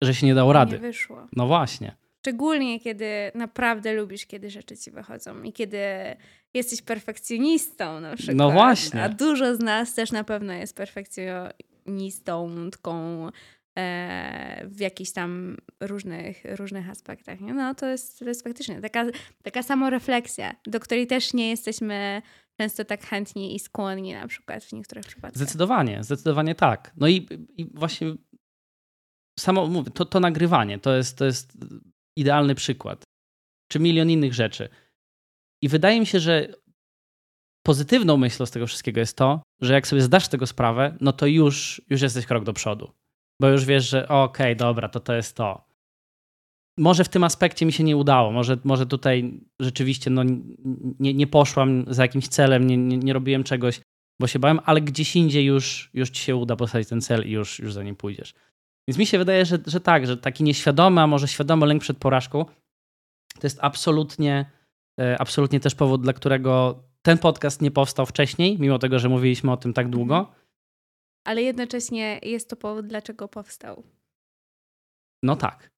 Że 0.03 0.15
się 0.15 0.27
nie 0.27 0.35
dało 0.35 0.51
nie 0.51 0.55
rady. 0.55 0.79
wyszło. 0.79 1.27
No 1.33 1.47
właśnie. 1.47 1.97
Szczególnie 2.21 2.81
kiedy 2.81 3.07
naprawdę 3.35 3.93
lubisz, 3.95 4.27
kiedy 4.27 4.51
rzeczy 4.51 4.77
ci 4.77 4.91
wychodzą 4.91 5.43
i 5.43 5.53
kiedy 5.53 5.79
jesteś 6.55 6.83
perfekcjonistą 6.83 8.01
na 8.01 8.17
przykład. 8.17 8.37
No 8.37 8.51
właśnie. 8.51 9.03
A 9.03 9.09
dużo 9.09 9.57
z 9.57 9.59
nas 9.61 9.95
też 9.95 10.13
na 10.13 10.25
pewno 10.25 10.53
jest 10.53 10.77
perfekcjonistą, 10.77 12.51
taką 12.71 13.27
e, 13.29 13.31
w 14.65 14.77
jakichś 14.81 15.11
tam 15.13 15.57
różnych, 15.81 16.45
różnych 16.45 16.91
aspektach. 16.91 17.41
Nie? 17.41 17.55
No 17.55 17.75
to 17.75 17.87
jest, 17.87 18.19
to 18.19 18.25
jest 18.25 18.45
faktycznie 18.45 18.81
taka, 18.81 19.07
taka 19.43 19.63
samorefleksja, 19.63 20.55
do 20.67 20.81
której 20.81 21.07
też 21.07 21.35
nie 21.35 21.51
jesteśmy 21.51 22.23
często 22.61 22.85
tak 22.85 23.07
chętni 23.07 23.55
i 23.55 23.59
skłonni 23.59 24.13
na 24.13 24.29
przykład 24.29 24.65
w 24.65 24.73
niektórych 24.73 25.07
przypadkach. 25.07 25.37
Zdecydowanie, 25.37 26.05
zdecydowanie 26.05 26.55
tak. 26.55 26.93
No 26.97 27.09
i, 27.09 27.29
i 27.57 27.71
właśnie 27.75 28.15
samo 29.39 29.67
mówię, 29.67 29.91
to, 29.91 30.05
to 30.05 30.21
nagrywanie 30.21 30.79
to 30.79 30.97
jest, 30.97 31.19
to 31.19 31.25
jest 31.25 31.59
idealny 32.17 32.55
przykład. 32.55 33.03
Czy 33.73 33.81
milion 33.81 34.11
innych 34.11 34.35
rzeczy. 34.35 34.69
I 35.63 35.69
wydaje 35.69 36.01
mi 36.01 36.07
się, 36.07 36.21
że 36.21 36.49
pozytywną 37.67 38.17
myślą 38.17 38.47
z 38.47 38.51
tego 38.51 38.67
wszystkiego 38.67 39.01
jest 39.01 39.17
to, 39.17 39.43
że 39.61 39.75
jak 39.75 39.87
sobie 39.87 40.03
zdasz 40.03 40.29
tego 40.29 40.47
sprawę, 40.47 40.97
no 41.01 41.13
to 41.13 41.27
już, 41.27 41.83
już 41.91 42.03
jesteś 42.03 42.27
krok 42.27 42.45
do 42.45 42.53
przodu. 42.53 42.93
Bo 43.41 43.49
już 43.49 43.65
wiesz, 43.65 43.91
że 43.91 44.09
okej, 44.09 44.57
dobra, 44.57 44.89
to 44.89 45.01
to 45.01 45.15
jest 45.15 45.37
to. 45.37 45.67
Może 46.79 47.05
w 47.05 47.09
tym 47.09 47.25
aspekcie 47.25 47.67
mi 47.67 47.73
się 47.73 47.85
nie 47.85 47.97
udało, 47.97 48.33
może, 48.33 48.59
może 48.65 48.87
tutaj 48.87 49.41
rzeczywiście 49.61 50.11
no, 50.11 50.23
nie, 51.01 51.15
nie 51.15 51.27
poszłam 51.27 51.85
za 51.89 52.03
jakimś 52.03 52.29
celem, 52.29 52.67
nie, 52.67 52.77
nie, 52.77 52.99
nie 52.99 53.13
robiłem 53.13 53.45
czegoś, 53.45 53.81
bo 54.21 54.27
się 54.27 54.39
bałem, 54.39 54.61
ale 54.65 54.81
gdzieś 54.81 55.17
indziej 55.17 55.45
już, 55.45 55.91
już 55.95 56.11
ci 56.11 56.23
się 56.23 56.37
uda 56.37 56.57
postawić 56.57 56.89
ten 56.89 57.01
cel 57.01 57.29
i 57.29 57.31
już, 57.31 57.59
już 57.59 57.73
za 57.73 57.83
nim 57.83 57.97
pójdziesz. 57.97 58.35
Więc 58.89 58.99
mi 58.99 59.07
się 59.07 59.19
wydaje, 59.19 59.47
że, 59.47 59.59
że 59.67 59.81
tak, 59.81 60.07
że 60.07 60.17
taki 60.17 60.45
nieświadomy, 60.45 61.01
a 61.01 61.07
może 61.07 61.29
świadomy 61.29 61.67
lęk 61.67 61.83
przed 61.83 61.99
porażką 61.99 62.45
to 63.41 63.47
jest 63.47 63.59
absolutnie, 63.63 64.51
e, 65.01 65.21
absolutnie 65.21 65.61
też 65.61 65.75
powód, 65.75 66.03
dla 66.03 66.13
którego 66.13 66.83
ten 67.03 67.19
podcast 67.19 67.63
nie 67.63 67.71
powstał 67.71 68.07
wcześniej, 68.07 68.57
mimo 68.61 68.79
tego, 68.79 68.99
że 68.99 69.09
mówiliśmy 69.09 69.53
o 69.53 69.57
tym 69.57 69.73
tak 69.73 69.91
długo. 69.91 70.33
Ale 71.27 71.43
jednocześnie 71.43 72.21
jest 72.23 72.51
to 72.51 72.57
powód, 72.57 72.87
dlaczego 72.87 73.29
powstał. 73.29 73.83
No 75.23 75.37
tak. 75.37 75.71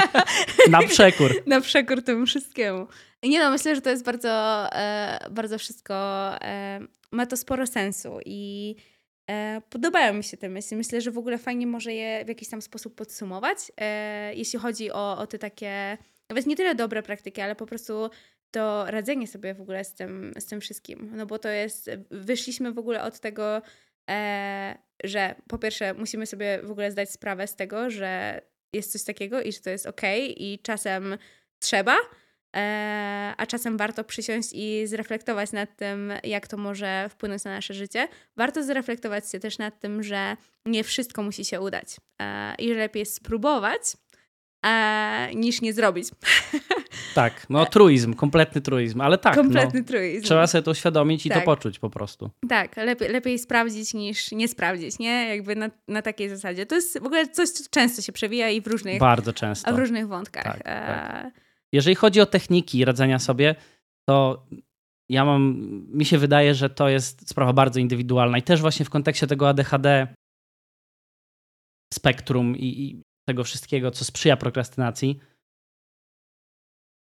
Na 0.70 0.82
przekór. 0.82 1.42
Na 1.46 1.60
przekór 1.60 2.02
temu 2.02 2.26
wszystkiemu. 2.26 2.86
Nie 3.22 3.38
no, 3.38 3.50
myślę, 3.50 3.74
że 3.74 3.80
to 3.80 3.90
jest 3.90 4.04
bardzo, 4.04 4.28
e, 4.72 5.18
bardzo 5.30 5.58
wszystko, 5.58 5.94
e, 6.42 6.80
ma 7.12 7.26
to 7.26 7.36
sporo 7.36 7.66
sensu 7.66 8.18
i 8.24 8.74
e, 9.30 9.62
podobają 9.70 10.14
mi 10.14 10.24
się 10.24 10.36
te 10.36 10.48
myśli. 10.48 10.76
Myślę, 10.76 11.00
że 11.00 11.10
w 11.10 11.18
ogóle 11.18 11.38
fajnie 11.38 11.66
może 11.66 11.92
je 11.92 12.24
w 12.24 12.28
jakiś 12.28 12.48
tam 12.48 12.62
sposób 12.62 12.94
podsumować, 12.94 13.58
jeśli 14.34 14.58
chodzi 14.58 14.92
o, 14.92 15.18
o 15.18 15.26
te 15.26 15.38
takie, 15.38 15.98
nawet 16.28 16.46
nie 16.46 16.56
tyle 16.56 16.74
dobre 16.74 17.02
praktyki, 17.02 17.40
ale 17.40 17.56
po 17.56 17.66
prostu 17.66 18.10
to 18.50 18.84
radzenie 18.90 19.26
sobie 19.26 19.54
w 19.54 19.60
ogóle 19.60 19.84
z 19.84 19.94
tym, 19.94 20.32
z 20.38 20.46
tym 20.46 20.60
wszystkim. 20.60 21.10
No 21.14 21.26
bo 21.26 21.38
to 21.38 21.48
jest, 21.48 21.90
wyszliśmy 22.10 22.72
w 22.72 22.78
ogóle 22.78 23.02
od 23.02 23.20
tego, 23.20 23.62
e, 24.10 24.78
że 25.04 25.34
po 25.48 25.58
pierwsze 25.58 25.94
musimy 25.94 26.26
sobie 26.26 26.60
w 26.62 26.70
ogóle 26.70 26.90
zdać 26.90 27.10
sprawę 27.10 27.46
z 27.46 27.56
tego, 27.56 27.90
że 27.90 28.40
jest 28.72 28.92
coś 28.92 29.04
takiego 29.04 29.42
i 29.42 29.52
że 29.52 29.60
to 29.60 29.70
jest 29.70 29.86
okej 29.86 30.44
i 30.44 30.58
czasem 30.58 31.18
trzeba, 31.58 31.96
e, 32.56 33.34
a 33.36 33.46
czasem 33.46 33.76
warto 33.76 34.04
przysiąść 34.04 34.48
i 34.52 34.86
zreflektować 34.86 35.52
nad 35.52 35.76
tym, 35.76 36.12
jak 36.24 36.48
to 36.48 36.56
może 36.56 37.08
wpłynąć 37.10 37.44
na 37.44 37.50
nasze 37.50 37.74
życie. 37.74 38.08
Warto 38.36 38.62
zreflektować 38.62 39.30
się 39.30 39.40
też 39.40 39.58
nad 39.58 39.80
tym, 39.80 40.02
że 40.02 40.36
nie 40.66 40.84
wszystko 40.84 41.22
musi 41.22 41.44
się 41.44 41.60
udać 41.60 41.96
e, 42.22 42.54
i 42.58 42.68
że 42.68 42.74
lepiej 42.74 43.06
spróbować, 43.06 43.82
e, 44.66 45.30
niż 45.34 45.60
nie 45.60 45.72
zrobić. 45.72 46.08
Tak, 47.14 47.46
no 47.50 47.66
truizm, 47.66 48.14
kompletny 48.14 48.60
truizm, 48.60 49.00
ale 49.00 49.18
tak. 49.18 49.34
Kompletny 49.34 49.80
no, 49.80 49.86
truizm. 49.86 50.24
Trzeba 50.24 50.46
sobie 50.46 50.62
to 50.62 50.70
uświadomić 50.70 51.26
i 51.26 51.28
Tak. 51.28 51.38
to 51.38 51.44
poczuć 51.44 51.78
po 51.78 51.90
prostu. 51.90 52.30
Tak, 52.48 52.76
lepiej, 52.76 53.08
lepiej 53.08 53.38
sprawdzić 53.38 53.94
niż 53.94 54.32
nie 54.32 54.48
sprawdzić, 54.48 54.98
nie? 54.98 55.28
Jakby 55.28 55.56
na, 55.56 55.70
na 55.88 56.02
takiej 56.02 56.28
zasadzie. 56.28 56.66
To 56.66 56.74
jest 56.74 56.98
w 57.00 57.06
ogóle 57.06 57.28
coś, 57.28 57.50
co 57.50 57.64
często 57.70 58.02
się 58.02 58.12
przewija 58.12 58.50
i 58.50 58.60
w 58.60 58.66
różnych, 58.66 59.00
Bardzo 59.00 59.32
często. 59.32 59.74
w 59.74 59.78
różnych 59.78 60.08
wątkach. 60.08 60.44
Tak, 60.44 60.62
tak. 60.62 61.26
E, 61.26 61.30
Jeżeli 61.72 61.94
chodzi 61.94 62.20
o 62.20 62.26
techniki 62.26 62.84
radzenia 62.84 63.18
sobie, 63.18 63.54
to 64.08 64.46
ja 65.08 65.24
mam, 65.24 65.56
mi 65.92 66.04
się 66.04 66.18
wydaje, 66.18 66.54
że 66.54 66.70
to 66.70 66.88
jest 66.88 67.28
sprawa 67.28 67.52
bardzo 67.52 67.80
indywidualna 67.80 68.38
i 68.38 68.42
też 68.42 68.60
właśnie 68.60 68.84
w 68.86 68.90
kontekście 68.90 69.26
tego 69.26 69.48
ADHD 69.48 70.06
spektrum 71.94 72.56
i, 72.56 72.64
i 72.82 73.02
tego 73.28 73.44
wszystkiego, 73.44 73.90
co 73.90 74.04
sprzyja 74.04 74.36
prokrastynacji, 74.36 75.20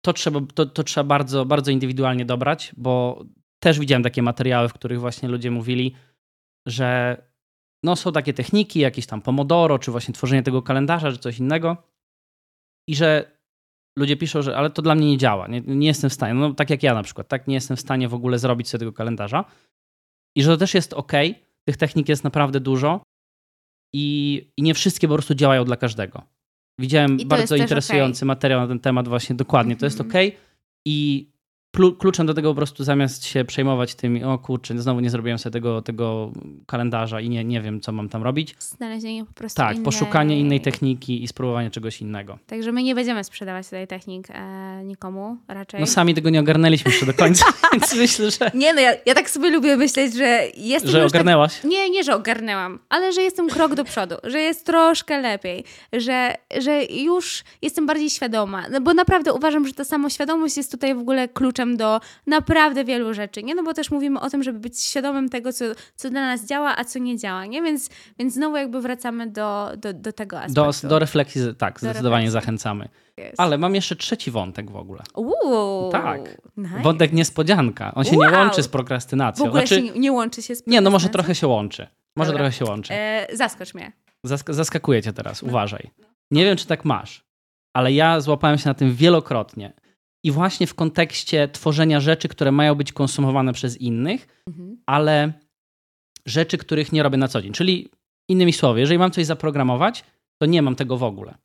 to 0.06 0.14
trzeba, 0.14 0.40
to, 0.54 0.66
to 0.66 0.84
trzeba 0.84 1.04
bardzo, 1.04 1.46
bardzo 1.46 1.72
indywidualnie 1.72 2.26
dobrać, 2.26 2.72
bo 2.78 3.26
też 3.60 3.80
widziałem 3.80 4.04
takie 4.04 4.22
materiały, 4.22 4.70
w 4.70 4.74
których 4.74 5.00
właśnie 5.00 5.30
ludzie 5.30 5.52
mówili, 5.52 5.96
że 6.68 7.18
no, 7.84 7.96
są 7.96 8.12
takie 8.12 8.34
techniki, 8.34 8.80
jakieś 8.80 9.06
tam 9.06 9.22
pomodoro, 9.22 9.80
czy 9.80 9.92
właśnie 9.92 10.14
tworzenie 10.14 10.44
tego 10.44 10.62
kalendarza, 10.62 11.12
czy 11.12 11.18
coś 11.18 11.40
innego. 11.40 11.78
I 12.88 12.96
że 12.96 13.40
ludzie 13.98 14.18
piszą, 14.18 14.42
że 14.42 14.58
ale 14.58 14.70
to 14.70 14.82
dla 14.82 14.96
mnie 14.96 15.08
nie 15.08 15.18
działa, 15.18 15.48
nie, 15.48 15.62
nie 15.62 15.88
jestem 15.88 16.10
w 16.10 16.14
stanie, 16.14 16.34
no 16.34 16.54
tak 16.54 16.70
jak 16.70 16.84
ja 16.84 16.94
na 16.94 17.04
przykład, 17.04 17.28
tak, 17.28 17.48
nie 17.48 17.56
jestem 17.56 17.78
w 17.78 17.82
stanie 17.82 18.08
w 18.08 18.14
ogóle 18.14 18.40
zrobić 18.40 18.70
sobie 18.70 18.80
tego 18.80 18.94
kalendarza. 18.94 19.46
I 20.36 20.44
że 20.44 20.52
to 20.52 20.58
też 20.58 20.74
jest 20.74 20.94
ok, 20.94 21.12
tych 21.68 21.78
technik 21.78 22.10
jest 22.10 22.24
naprawdę 22.24 22.60
dużo 22.60 23.02
i, 23.94 24.48
i 24.58 24.62
nie 24.64 24.74
wszystkie 24.74 25.08
po 25.08 25.14
prostu 25.14 25.36
działają 25.36 25.66
dla 25.66 25.78
każdego. 25.78 26.22
Widziałem 26.80 27.18
bardzo 27.26 27.56
interesujący 27.56 28.20
okay. 28.20 28.28
materiał 28.28 28.60
na 28.60 28.68
ten 28.68 28.80
temat 28.80 29.08
właśnie 29.08 29.36
dokładnie. 29.36 29.76
To 29.76 29.86
jest 29.86 30.02
ok 30.02 30.14
i 30.86 31.30
kluczem 32.00 32.28
do 32.28 32.34
tego 32.34 32.52
po 32.52 32.56
prostu 32.56 32.84
zamiast 32.84 33.26
się 33.26 33.46
przejmować 33.46 33.96
tym, 33.96 34.24
o 34.24 34.38
kurczę, 34.38 34.82
znowu 34.82 35.00
nie 35.00 35.10
zrobiłem 35.10 35.40
sobie 35.40 35.54
tego, 35.54 35.82
tego 35.82 36.32
kalendarza 36.68 37.22
i 37.22 37.30
nie, 37.30 37.44
nie 37.46 37.62
wiem, 37.62 37.82
co 37.82 37.92
mam 37.92 38.10
tam 38.10 38.24
robić. 38.24 38.56
Znalezienie 38.60 39.26
po 39.26 39.34
prostu 39.34 39.58
Tak, 39.58 39.72
innej... 39.72 39.86
poszukanie 39.86 40.40
innej 40.40 40.62
techniki 40.62 41.24
i 41.24 41.28
spróbowanie 41.28 41.72
czegoś 41.72 42.02
innego. 42.02 42.40
Także 42.48 42.72
my 42.72 42.84
nie 42.84 42.96
będziemy 42.96 43.24
sprzedawać 43.24 43.66
tutaj 43.66 43.88
technik 43.88 44.28
e, 44.30 44.84
nikomu 44.84 45.38
raczej. 45.48 45.80
No 45.80 45.88
sami 45.88 46.14
tego 46.14 46.30
nie 46.30 46.40
ogarnęliśmy 46.40 46.92
jeszcze 46.92 47.06
do 47.06 47.14
końca, 47.14 47.46
więc 47.74 47.96
myślę, 47.96 48.32
że... 48.32 48.52
Nie 48.54 48.74
no, 48.74 48.82
ja, 48.82 48.92
ja 49.06 49.16
tak 49.16 49.30
sobie 49.30 49.50
lubię 49.50 49.78
myśleć, 49.78 50.14
że 50.14 50.44
jestem 50.58 50.92
Że 50.92 50.98
tak- 50.98 51.08
ogarnęłaś? 51.08 51.56
Tak... 51.56 51.72
Nie, 51.72 51.90
nie, 51.90 52.04
że 52.04 52.16
ogarnęłam, 52.16 52.80
ale 52.90 53.14
że 53.14 53.22
jestem 53.22 53.50
krok 53.50 53.76
do 53.76 53.84
przodu, 53.84 54.16
że 54.24 54.40
jest 54.40 54.66
troszkę 54.66 55.22
lepiej, 55.22 55.64
że, 55.94 56.36
że 56.62 56.84
już 56.84 57.44
jestem 57.62 57.86
bardziej 57.86 58.10
świadoma, 58.10 58.64
no 58.72 58.82
bo 58.82 58.94
naprawdę 58.94 59.34
uważam, 59.34 59.68
że 59.68 59.74
ta 59.74 59.84
samoświadomość 59.84 60.58
jest 60.58 60.72
tutaj 60.72 60.96
w 60.96 61.00
ogóle 61.00 61.28
kluczem 61.28 61.59
do 61.66 62.02
naprawdę 62.28 62.86
wielu 62.86 63.14
rzeczy, 63.14 63.44
nie? 63.44 63.56
No 63.56 63.64
bo 63.64 63.74
też 63.74 63.92
mówimy 63.92 64.20
o 64.20 64.30
tym, 64.30 64.44
żeby 64.44 64.60
być 64.60 64.80
świadomym 64.82 65.30
tego, 65.30 65.54
co, 65.54 65.66
co 65.96 66.10
dla 66.10 66.22
nas 66.22 66.46
działa, 66.46 66.76
a 66.78 66.84
co 66.84 67.00
nie 67.00 67.18
działa, 67.18 67.46
nie? 67.46 67.62
Więc, 67.62 67.90
więc 68.20 68.34
znowu 68.34 68.58
jakby 68.58 68.82
wracamy 68.82 69.28
do, 69.28 69.72
do, 69.78 69.94
do 69.94 70.14
tego 70.14 70.40
aspektu. 70.42 70.82
Do, 70.82 70.90
do 70.90 71.00
refleksji, 71.00 71.42
tak, 71.58 71.74
do 71.74 71.80
zdecydowanie 71.80 72.26
refleksji. 72.26 72.32
zachęcamy. 72.32 72.90
Yes. 73.20 73.36
Ale 73.38 73.58
mam 73.58 73.76
jeszcze 73.76 73.96
trzeci 73.96 74.32
wątek 74.32 74.72
w 74.72 74.76
ogóle. 74.76 75.04
Uuu, 75.16 75.92
tak. 75.92 76.42
Nice. 76.58 76.82
Wątek 76.82 77.14
niespodzianka. 77.14 77.96
On 77.96 78.04
się 78.04 78.18
wow. 78.18 78.32
nie 78.32 78.38
łączy 78.38 78.64
z 78.64 78.68
prokrastynacją. 78.68 79.46
W 79.46 79.48
ogóle 79.48 79.68
znaczy, 79.68 79.88
się 79.88 80.00
nie, 80.00 80.12
łączy 80.12 80.42
się 80.42 80.56
z 80.56 80.68
Nie, 80.68 80.82
no 80.82 80.90
może 80.90 81.10
trochę 81.10 81.36
się 81.36 81.48
łączy. 81.48 81.88
Może 82.16 82.32
Dobra. 82.32 82.46
trochę 82.46 82.58
się 82.58 82.66
łączy. 82.66 82.94
E, 82.94 83.28
zaskocz 83.34 83.74
mnie. 83.74 83.92
Zask 84.24 84.52
zaskakuje 84.52 85.02
cię 85.02 85.14
teraz, 85.14 85.42
no. 85.42 85.50
uważaj. 85.50 85.92
Nie 86.32 86.46
wiem, 86.46 86.58
czy 86.58 86.68
tak 86.68 86.86
masz, 86.86 87.26
ale 87.74 87.94
ja 87.94 88.22
złapałem 88.22 88.58
się 88.58 88.70
na 88.70 88.74
tym 88.74 88.96
wielokrotnie 88.96 89.74
i 90.24 90.32
właśnie 90.32 90.68
w 90.68 90.76
kontekście 90.76 91.48
tworzenia 91.48 92.00
rzeczy, 92.00 92.28
które 92.28 92.52
mają 92.52 92.76
być 92.76 92.94
konsumowane 92.94 93.54
przez 93.54 93.78
innych, 93.78 94.44
mhm. 94.48 94.78
ale 94.86 95.34
rzeczy, 96.26 96.58
których 96.58 96.92
nie 96.92 97.04
robię 97.04 97.18
na 97.18 97.28
co 97.28 97.42
dzień. 97.42 97.54
Czyli 97.54 97.90
innymi 98.30 98.54
słowy, 98.54 98.80
jeżeli 98.80 99.00
mam 99.00 99.12
coś 99.12 99.26
zaprogramować, 99.26 100.04
to 100.42 100.46
nie 100.46 100.62
mam 100.62 100.76
tego 100.76 100.98
w 100.98 101.04
ogóle. 101.04 101.38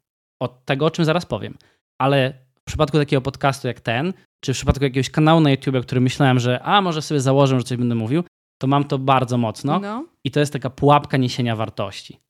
Od 0.43 0.65
tego, 0.65 0.87
o 0.87 0.91
czym 0.91 1.05
zaraz 1.05 1.27
powiem. 1.27 1.59
Ale 1.99 2.35
w 2.55 2.65
przypadku 2.65 2.99
takiego 2.99 3.23
podcastu 3.23 3.69
jak 3.69 3.81
ten, 3.81 4.13
czy 4.41 4.55
w 4.55 4.57
przypadku 4.57 4.85
jakiegoś 4.85 5.11
kanału 5.11 5.41
na 5.41 5.51
YouTube, 5.51 5.83
który 5.83 6.01
myślałem, 6.01 6.39
że 6.39 6.63
a 6.63 6.83
może 6.83 7.03
sobie 7.03 7.21
założę, 7.21 7.59
że 7.59 7.65
coś 7.65 7.79
będę 7.79 7.95
mówił, 7.95 8.25
to 8.59 8.67
mam 8.67 8.85
to 8.85 8.99
bardzo 8.99 9.39
mocno. 9.39 9.81
No. 9.81 10.07
I 10.25 10.31
to 10.31 10.41
jest 10.41 10.53
taka 10.53 10.71
pułapka 10.71 11.17
niesienia 11.17 11.57
wartości. 11.57 12.21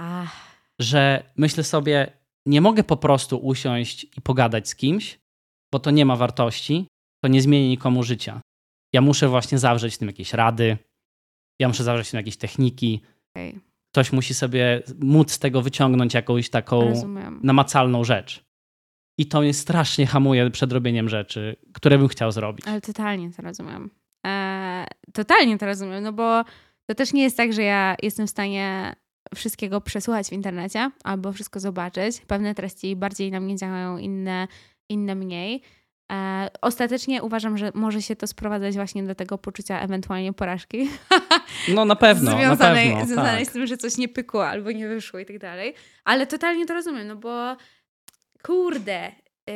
Ach. 0.00 0.54
Że 0.80 1.32
myślę 1.36 1.64
sobie, 1.64 2.12
nie 2.46 2.60
mogę 2.60 2.84
po 2.84 2.96
prostu 2.96 3.38
usiąść 3.38 4.04
i 4.16 4.20
pogadać 4.22 4.68
z 4.68 4.76
kimś, 4.76 5.18
bo 5.74 5.78
to 5.78 5.90
nie 5.90 6.06
ma 6.06 6.16
wartości, 6.16 6.86
to 7.24 7.28
nie 7.28 7.42
zmieni 7.42 7.68
nikomu 7.68 8.02
życia. 8.02 8.40
Ja 8.92 9.00
muszę 9.00 9.28
właśnie 9.28 9.58
zawrzeć 9.58 9.94
w 9.94 9.98
tym 9.98 10.08
jakieś 10.08 10.32
rady, 10.32 10.78
ja 11.60 11.68
muszę 11.68 11.84
zawrzeć 11.84 12.08
w 12.08 12.10
tym 12.10 12.18
jakieś 12.18 12.36
techniki. 12.36 13.00
Okay. 13.36 13.60
Ktoś 13.92 14.12
musi 14.12 14.34
sobie 14.34 14.82
móc 15.00 15.32
z 15.32 15.38
tego 15.38 15.62
wyciągnąć 15.62 16.14
jakąś 16.14 16.50
taką 16.50 16.88
Rozumiem. 16.88 17.40
namacalną 17.42 18.04
rzecz. 18.04 18.44
I 19.18 19.26
to 19.26 19.40
mnie 19.40 19.54
strasznie 19.54 20.06
hamuje 20.06 20.50
przed 20.50 20.72
robieniem 20.72 21.08
rzeczy, 21.08 21.56
które 21.72 21.98
bym 21.98 22.08
chciał 22.08 22.32
zrobić. 22.32 22.66
Ale 22.68 22.80
totalnie 22.80 23.30
to 23.32 23.42
rozumiem. 23.42 23.90
Eee, 24.24 24.86
totalnie 25.12 25.58
to 25.58 25.66
rozumiem, 25.66 26.04
no 26.04 26.12
bo 26.12 26.44
to 26.86 26.94
też 26.94 27.12
nie 27.12 27.22
jest 27.22 27.36
tak, 27.36 27.52
że 27.52 27.62
ja 27.62 27.96
jestem 28.02 28.26
w 28.26 28.30
stanie 28.30 28.96
wszystkiego 29.34 29.80
przesłuchać 29.80 30.28
w 30.28 30.32
internecie 30.32 30.90
albo 31.04 31.32
wszystko 31.32 31.60
zobaczyć. 31.60 32.20
Pewne 32.20 32.54
treści 32.54 32.96
bardziej 32.96 33.30
na 33.30 33.40
mnie 33.40 33.56
działają, 33.56 33.98
inne 33.98 34.48
inne 34.88 35.14
mniej. 35.14 35.62
E, 36.12 36.48
ostatecznie 36.60 37.22
uważam, 37.22 37.58
że 37.58 37.72
może 37.74 38.02
się 38.02 38.16
to 38.16 38.26
sprowadzać 38.26 38.74
właśnie 38.74 39.02
do 39.02 39.14
tego 39.14 39.38
poczucia 39.38 39.80
ewentualnie 39.80 40.32
porażki. 40.32 40.88
No 41.68 41.84
na 41.84 41.96
pewno. 41.96 42.30
związanej, 42.30 42.88
na 42.88 42.96
pewno, 42.96 43.06
związanej 43.06 43.44
tak. 43.44 43.50
z 43.50 43.52
tym, 43.52 43.66
że 43.66 43.76
coś 43.76 43.96
nie 43.96 44.08
pykło 44.08 44.48
albo 44.48 44.70
nie 44.70 44.88
wyszło 44.88 45.20
i 45.20 45.26
tak 45.26 45.38
dalej. 45.38 45.74
Ale 46.04 46.26
totalnie 46.26 46.66
to 46.66 46.74
rozumiem, 46.74 47.06
no 47.06 47.16
bo 47.16 47.56
kurde. 48.42 49.12
Yy, 49.46 49.54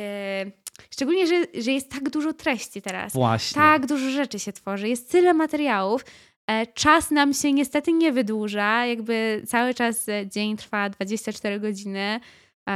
szczególnie, 0.91 1.27
że, 1.27 1.61
że 1.61 1.71
jest 1.71 1.91
tak 1.91 2.09
dużo 2.09 2.33
treści 2.33 2.81
teraz. 2.81 3.13
Właśnie. 3.13 3.55
Tak 3.55 3.85
dużo 3.85 4.09
rzeczy 4.09 4.39
się 4.39 4.53
tworzy, 4.53 4.89
jest 4.89 5.11
tyle 5.11 5.33
materiałów. 5.33 6.05
E, 6.47 6.67
czas 6.67 7.11
nam 7.11 7.33
się 7.33 7.53
niestety 7.53 7.93
nie 7.93 8.11
wydłuża, 8.11 8.85
jakby 8.85 9.43
cały 9.47 9.73
czas 9.73 10.09
e, 10.09 10.27
dzień 10.27 10.57
trwa 10.57 10.89
24 10.89 11.59
godziny 11.59 12.19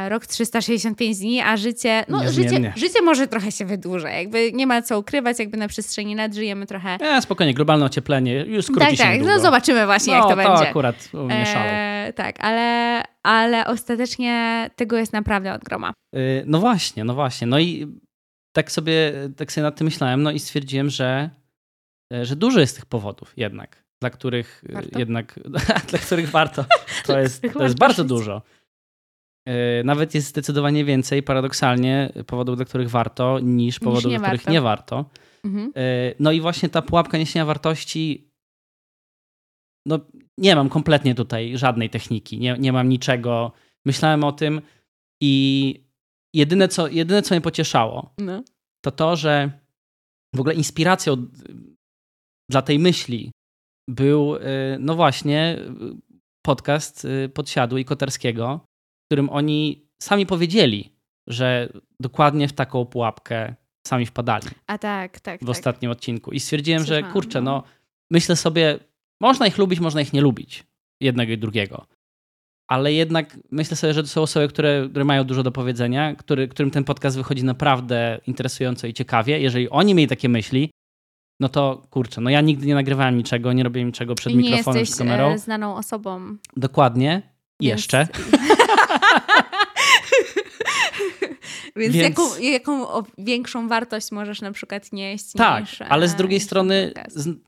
rok 0.09 0.25
365 0.25 1.17
dni, 1.17 1.41
a 1.41 1.57
życie, 1.57 2.05
no 2.09 2.31
życie, 2.31 2.73
życie 2.75 3.01
może 3.01 3.27
trochę 3.27 3.51
się 3.51 3.65
wydłuża, 3.65 4.09
jakby 4.09 4.51
nie 4.53 4.67
ma 4.67 4.81
co 4.81 4.99
ukrywać, 4.99 5.39
jakby 5.39 5.57
na 5.57 5.67
przestrzeni 5.67 6.15
lat 6.15 6.33
żyjemy 6.33 6.65
trochę. 6.65 6.97
Ja, 7.01 7.21
spokojnie, 7.21 7.53
globalne 7.53 7.85
ocieplenie 7.85 8.45
już 8.45 8.65
skróci 8.65 8.79
tak, 8.81 8.91
się 8.91 8.97
Tak, 8.97 9.17
tak, 9.17 9.27
no 9.27 9.39
zobaczymy 9.39 9.85
właśnie 9.85 10.13
no, 10.13 10.19
jak 10.19 10.23
to, 10.23 10.29
to 10.29 10.35
będzie. 10.35 10.69
akurat 10.69 11.09
mieszało. 11.13 11.65
E, 11.65 12.13
tak, 12.15 12.35
ale, 12.39 13.01
ale 13.23 13.65
ostatecznie 13.65 14.69
tego 14.75 14.97
jest 14.97 15.13
naprawdę 15.13 15.53
od 15.53 15.63
groma. 15.63 15.93
Y, 16.15 16.43
no 16.45 16.59
właśnie, 16.59 17.03
no 17.03 17.13
właśnie, 17.13 17.47
no 17.47 17.59
i 17.59 17.87
tak 18.53 18.71
sobie, 18.71 19.13
tak 19.37 19.51
sobie 19.51 19.63
nad 19.63 19.75
tym 19.75 19.85
myślałem, 19.85 20.23
no 20.23 20.31
i 20.31 20.39
stwierdziłem, 20.39 20.89
że, 20.89 21.29
e, 22.13 22.25
że 22.25 22.35
dużo 22.35 22.59
jest 22.59 22.75
tych 22.75 22.85
powodów 22.85 23.33
jednak, 23.37 23.83
dla 24.01 24.09
których 24.09 24.63
warto? 24.69 24.99
jednak, 24.99 25.39
dla 25.89 25.99
których 25.99 26.29
warto. 26.29 26.65
To 27.05 27.19
jest, 27.23 27.41
to 27.53 27.63
jest 27.63 27.77
bardzo 27.77 28.03
dużo. 28.03 28.41
E, 29.45 29.83
nawet 29.83 30.15
jest 30.15 30.27
zdecydowanie 30.27 30.85
więcej, 30.85 31.23
paradoksalnie, 31.23 32.13
powodów, 32.27 32.55
dla 32.55 32.65
których 32.65 32.89
warto, 32.89 33.39
niż 33.39 33.79
powodów, 33.79 34.11
dla 34.11 34.19
których 34.19 34.47
nie 34.47 34.61
warto. 34.61 35.09
Mhm. 35.43 35.71
E, 35.75 36.13
no 36.19 36.31
i 36.31 36.41
właśnie 36.41 36.69
ta 36.69 36.81
pułapka 36.81 37.17
niesienia 37.17 37.45
wartości, 37.45 38.31
no 39.87 39.99
nie 40.37 40.55
mam 40.55 40.69
kompletnie 40.69 41.15
tutaj 41.15 41.57
żadnej 41.57 41.89
techniki, 41.89 42.39
nie, 42.39 42.55
nie 42.59 42.73
mam 42.73 42.89
niczego. 42.89 43.51
Myślałem 43.85 44.23
o 44.23 44.31
tym 44.31 44.61
i 45.21 45.75
jedyne, 46.33 46.67
co, 46.67 46.87
jedyne, 46.87 47.21
co 47.21 47.35
mnie 47.35 47.41
pocieszało, 47.41 48.13
no. 48.17 48.43
to 48.85 48.91
to, 48.91 49.15
że 49.15 49.51
w 50.35 50.39
ogóle 50.39 50.55
inspiracją 50.55 51.27
dla 52.49 52.61
tej 52.61 52.79
myśli 52.79 53.31
był, 53.89 54.35
e, 54.35 54.39
no 54.79 54.95
właśnie, 54.95 55.57
podcast 56.45 57.07
Podsiadły 57.33 57.81
i 57.81 57.85
Koterskiego, 57.85 58.65
którym 59.13 59.29
oni 59.29 59.87
sami 59.99 60.25
powiedzieli, 60.25 60.93
że 61.27 61.69
dokładnie 61.99 62.47
w 62.47 62.53
taką 62.53 62.85
pułapkę 62.85 63.55
sami 63.87 64.05
wpadali. 64.05 64.47
A 64.67 64.77
tak, 64.77 65.19
tak. 65.19 65.39
W 65.41 65.45
tak. 65.45 65.49
ostatnim 65.49 65.91
odcinku. 65.91 66.31
I 66.31 66.39
stwierdziłem, 66.39 66.85
że 66.85 67.03
kurczę, 67.03 67.41
no. 67.41 67.51
no 67.51 67.63
myślę 68.11 68.35
sobie, 68.35 68.79
można 69.21 69.47
ich 69.47 69.57
lubić, 69.57 69.79
można 69.79 70.01
ich 70.01 70.13
nie 70.13 70.21
lubić. 70.21 70.63
Jednego 71.01 71.33
i 71.33 71.37
drugiego. 71.37 71.85
Ale 72.67 72.93
jednak 72.93 73.37
myślę 73.51 73.77
sobie, 73.77 73.93
że 73.93 74.03
to 74.03 74.09
są 74.09 74.21
osoby, 74.21 74.47
które, 74.47 74.87
które 74.89 75.05
mają 75.05 75.23
dużo 75.23 75.43
do 75.43 75.51
powiedzenia, 75.51 76.15
który, 76.15 76.47
którym 76.47 76.71
ten 76.71 76.83
podcast 76.83 77.17
wychodzi 77.17 77.43
naprawdę 77.43 78.19
interesująco 78.27 78.87
i 78.87 78.93
ciekawie. 78.93 79.39
Jeżeli 79.39 79.69
oni 79.69 79.95
mieli 79.95 80.07
takie 80.07 80.29
myśli, 80.29 80.69
no 81.39 81.49
to 81.49 81.87
kurczę, 81.89 82.21
no 82.21 82.29
ja 82.29 82.41
nigdy 82.41 82.65
nie 82.65 82.75
nagrywałem 82.75 83.17
niczego, 83.17 83.53
nie 83.53 83.63
robiłem 83.63 83.87
niczego 83.87 84.15
przed 84.15 84.33
I 84.33 84.37
mikrofonem, 84.37 84.79
nie 84.79 84.85
z 84.85 84.95
kamerą. 84.95 85.31
E, 85.31 85.37
znaną 85.37 85.75
osobą. 85.75 86.37
Dokładnie. 86.57 87.21
Więc... 87.61 87.71
Jeszcze. 87.71 88.07
Więc, 91.75 91.95
Więc... 91.95 92.09
Jaką, 92.09 92.39
jaką 92.39 93.03
większą 93.17 93.67
wartość 93.67 94.11
możesz 94.11 94.41
na 94.41 94.51
przykład 94.51 94.93
nieść 94.93 95.31
Tak, 95.31 95.61
niż, 95.61 95.81
ale 95.81 96.07
z 96.07 96.15
drugiej 96.15 96.39
strony, 96.39 96.93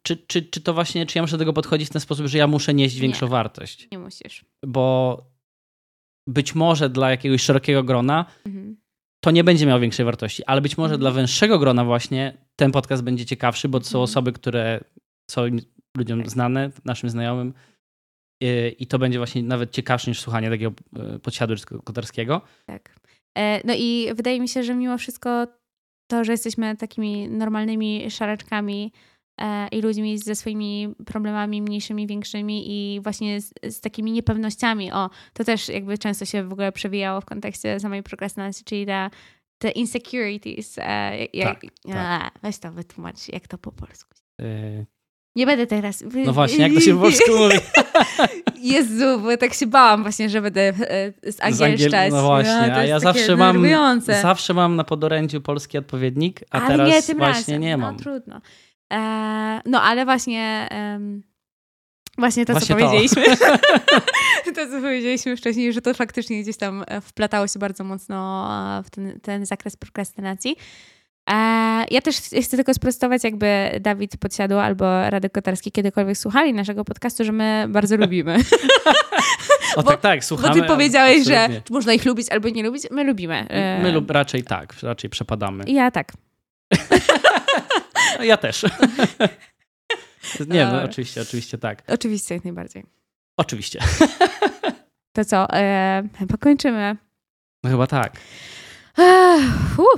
czy, 0.02 0.18
czy, 0.18 0.42
czy 0.42 0.62
to 0.62 0.74
właśnie, 0.74 1.06
czy 1.06 1.18
ja 1.18 1.22
muszę 1.22 1.32
do 1.32 1.42
tego 1.42 1.54
podchodzić 1.54 1.90
w 1.90 1.92
ten 1.92 2.02
sposób, 2.02 2.28
że 2.28 2.38
ja 2.38 2.48
muszę 2.48 2.74
nieść 2.74 3.00
większą 3.00 3.26
nie, 3.26 3.30
wartość? 3.30 3.88
Nie 3.92 4.00
musisz. 4.00 4.46
Bo 4.66 5.22
być 6.28 6.56
może 6.56 6.90
dla 6.90 7.12
jakiegoś 7.12 7.42
szerokiego 7.42 7.84
grona 7.84 8.26
mhm. 8.46 8.78
to 9.24 9.32
nie 9.32 9.44
będzie 9.44 9.66
miało 9.66 9.80
większej 9.80 10.06
wartości, 10.06 10.44
ale 10.46 10.62
być 10.62 10.78
może 10.78 10.94
mhm. 10.94 11.00
dla 11.00 11.12
węższego 11.12 11.60
grona 11.60 11.86
właśnie 11.86 12.38
ten 12.56 12.72
podcast 12.72 13.04
będzie 13.04 13.26
ciekawszy, 13.26 13.70
bo 13.70 13.80
to 13.80 13.86
są 13.86 14.00
mhm. 14.00 14.04
osoby, 14.04 14.32
które 14.32 14.84
są 15.32 15.42
ludziom 15.98 16.20
tak. 16.20 16.30
znane, 16.30 16.72
naszym 16.86 17.10
znajomym, 17.10 17.54
i 18.80 18.88
to 18.88 19.00
będzie 19.00 19.18
właśnie 19.18 19.44
nawet 19.44 19.72
ciekawsze 19.72 20.12
niż 20.12 20.20
słuchanie 20.20 20.50
takiego 20.50 20.74
e, 20.96 21.20
podsiadu 21.20 21.54
kotarskiego. 21.84 22.42
Tak. 22.66 22.96
E, 23.38 23.68
no 23.68 23.74
i 23.78 24.08
wydaje 24.16 24.40
mi 24.40 24.48
się, 24.48 24.64
że 24.64 24.76
mimo 24.76 24.98
wszystko 24.98 25.48
to, 26.08 26.24
że 26.24 26.32
jesteśmy 26.32 26.78
takimi 26.78 27.30
normalnymi 27.30 28.12
szaraczkami, 28.12 28.92
e, 29.42 29.68
i 29.68 29.82
ludźmi 29.82 30.18
ze 30.18 30.36
swoimi 30.36 30.96
problemami 31.06 31.62
mniejszymi, 31.62 32.08
większymi 32.08 32.64
i 32.68 33.02
właśnie 33.02 33.42
z, 33.42 33.54
z, 33.64 33.82
takimi 33.82 34.12
niepewnościami. 34.12 34.92
O, 34.92 35.10
to 35.34 35.44
też 35.44 35.70
jakby 35.70 35.98
często 35.98 36.26
się 36.26 36.44
w 36.44 36.54
ogóle 36.54 36.72
przewijało 36.72 37.22
w 37.22 37.26
kontekście 37.26 37.80
samej 37.80 38.04
prokrastynacji, 38.04 38.66
czyli 38.66 38.86
ta, 38.86 39.10
te 39.58 39.72
insecurities. 39.72 40.78
E, 40.78 41.18
jak, 41.34 41.62
tak, 41.62 41.72
a, 41.88 41.92
tak. 41.92 42.40
Weź 42.44 42.58
to 42.58 42.72
wytłumacz, 42.72 43.34
jak 43.34 43.48
to 43.48 43.58
po 43.58 43.72
polsku. 43.72 44.16
Nie 45.36 45.46
będę 45.46 45.68
teraz. 45.68 46.04
No 46.26 46.34
właśnie, 46.34 46.58
jak 46.58 46.74
to 46.74 46.80
się 46.80 46.96
po 46.96 47.02
polsku 47.02 47.32
mówi? 47.38 47.56
Jezu, 48.62 49.20
bo 49.20 49.38
tak 49.38 49.54
się 49.54 49.68
bałam 49.68 50.02
właśnie, 50.04 50.30
że 50.30 50.42
będę 50.42 50.62
e, 51.24 51.32
z 51.32 51.42
angielszczać. 51.42 52.12
No 52.12 52.24
właśnie, 52.24 52.68
no, 52.68 52.76
a 52.76 52.86
ja 52.86 53.00
zawsze 53.00 53.36
mam, 53.36 53.66
zawsze 54.02 54.54
mam 54.54 54.76
na 54.76 54.84
podorędziu 54.84 55.42
polski 55.42 55.78
odpowiednik, 55.78 56.44
a 56.52 56.58
ale 56.62 56.68
teraz 56.68 56.90
nie, 56.90 57.04
tym 57.04 57.18
właśnie 57.18 57.54
razem. 57.54 57.62
nie 57.62 57.78
mam. 57.78 57.96
No 57.96 58.00
trudno. 58.00 58.42
E, 58.94 59.62
no 59.66 59.82
ale 59.82 60.06
właśnie... 60.06 60.70
Um, 60.72 61.24
Właśnie 62.18 62.46
to, 62.46 62.54
Właśnie 62.54 62.76
co 62.76 62.82
to. 62.82 62.86
powiedzieliśmy. 62.86 63.24
to, 64.56 64.68
co 64.72 64.82
powiedzieliśmy 64.82 65.38
wcześniej, 65.38 65.74
że 65.74 65.82
to 65.82 65.94
faktycznie 65.94 66.42
gdzieś 66.42 66.58
tam 66.58 66.84
e, 66.88 67.02
wplatało 67.02 67.48
się 67.48 67.60
bardzo 67.60 67.84
mocno 67.84 68.48
e, 68.80 68.84
w 68.84 68.90
ten, 68.90 69.20
ten 69.20 69.46
zakres 69.46 69.76
prokrastynacji. 69.76 70.56
Ja 71.92 72.02
też 72.04 72.18
chcę 72.18 72.58
tylko 72.58 72.74
sprostować, 72.74 73.24
jakby 73.24 73.80
Dawid 73.82 74.18
Podsiadło 74.18 74.64
albo 74.64 75.10
Radek 75.10 75.32
Kotarski 75.32 75.72
kiedykolwiek 75.72 76.18
słuchali 76.18 76.54
naszego 76.54 76.86
podcastu, 76.86 77.24
że 77.24 77.32
my 77.32 77.66
bardzo 77.70 77.98
lubimy. 77.98 78.38
O 79.76 79.84
bo, 79.84 79.92
tak, 79.92 80.02
tak, 80.02 80.26
słuchamy. 80.26 80.56
Bo 80.56 80.62
ty 80.62 80.68
powiedziałeś, 80.68 81.18
absolutnie. 81.18 81.56
że 81.56 81.74
można 81.74 81.94
ich 81.94 82.06
lubić 82.06 82.30
albo 82.30 82.50
nie 82.50 82.64
lubić. 82.64 82.84
My 82.92 83.04
lubimy. 83.04 83.48
My 83.82 83.92
lub 83.92 84.12
raczej 84.12 84.44
tak, 84.44 84.76
raczej 84.84 85.10
przepadamy. 85.10 85.64
Ja 85.68 85.92
tak. 85.92 86.12
ja 88.22 88.38
też. 88.38 88.66
nie, 90.48 90.66
no, 90.66 90.84
oczywiście, 90.84 91.22
oczywiście 91.22 91.58
tak. 91.58 91.84
Oczywiście, 91.88 92.36
jak 92.36 92.44
najbardziej. 92.44 92.86
Oczywiście. 93.38 93.80
To 95.14 95.26
co, 95.26 95.54
e, 95.54 96.04
chyba 96.20 96.38
kończymy. 96.38 96.96
No 97.64 97.70
chyba 97.70 97.88
tak. 97.88 98.18
Uh. 98.98 99.96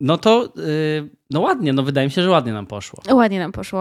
No 0.00 0.18
to, 0.18 0.52
yy, 0.56 1.10
no 1.30 1.40
ładnie, 1.40 1.72
no 1.72 1.82
wydaje 1.82 2.06
mi 2.06 2.10
się, 2.10 2.22
że 2.22 2.30
ładnie 2.30 2.52
nam 2.52 2.66
poszło. 2.66 3.02
Ładnie 3.12 3.38
nam 3.38 3.52
poszło. 3.52 3.80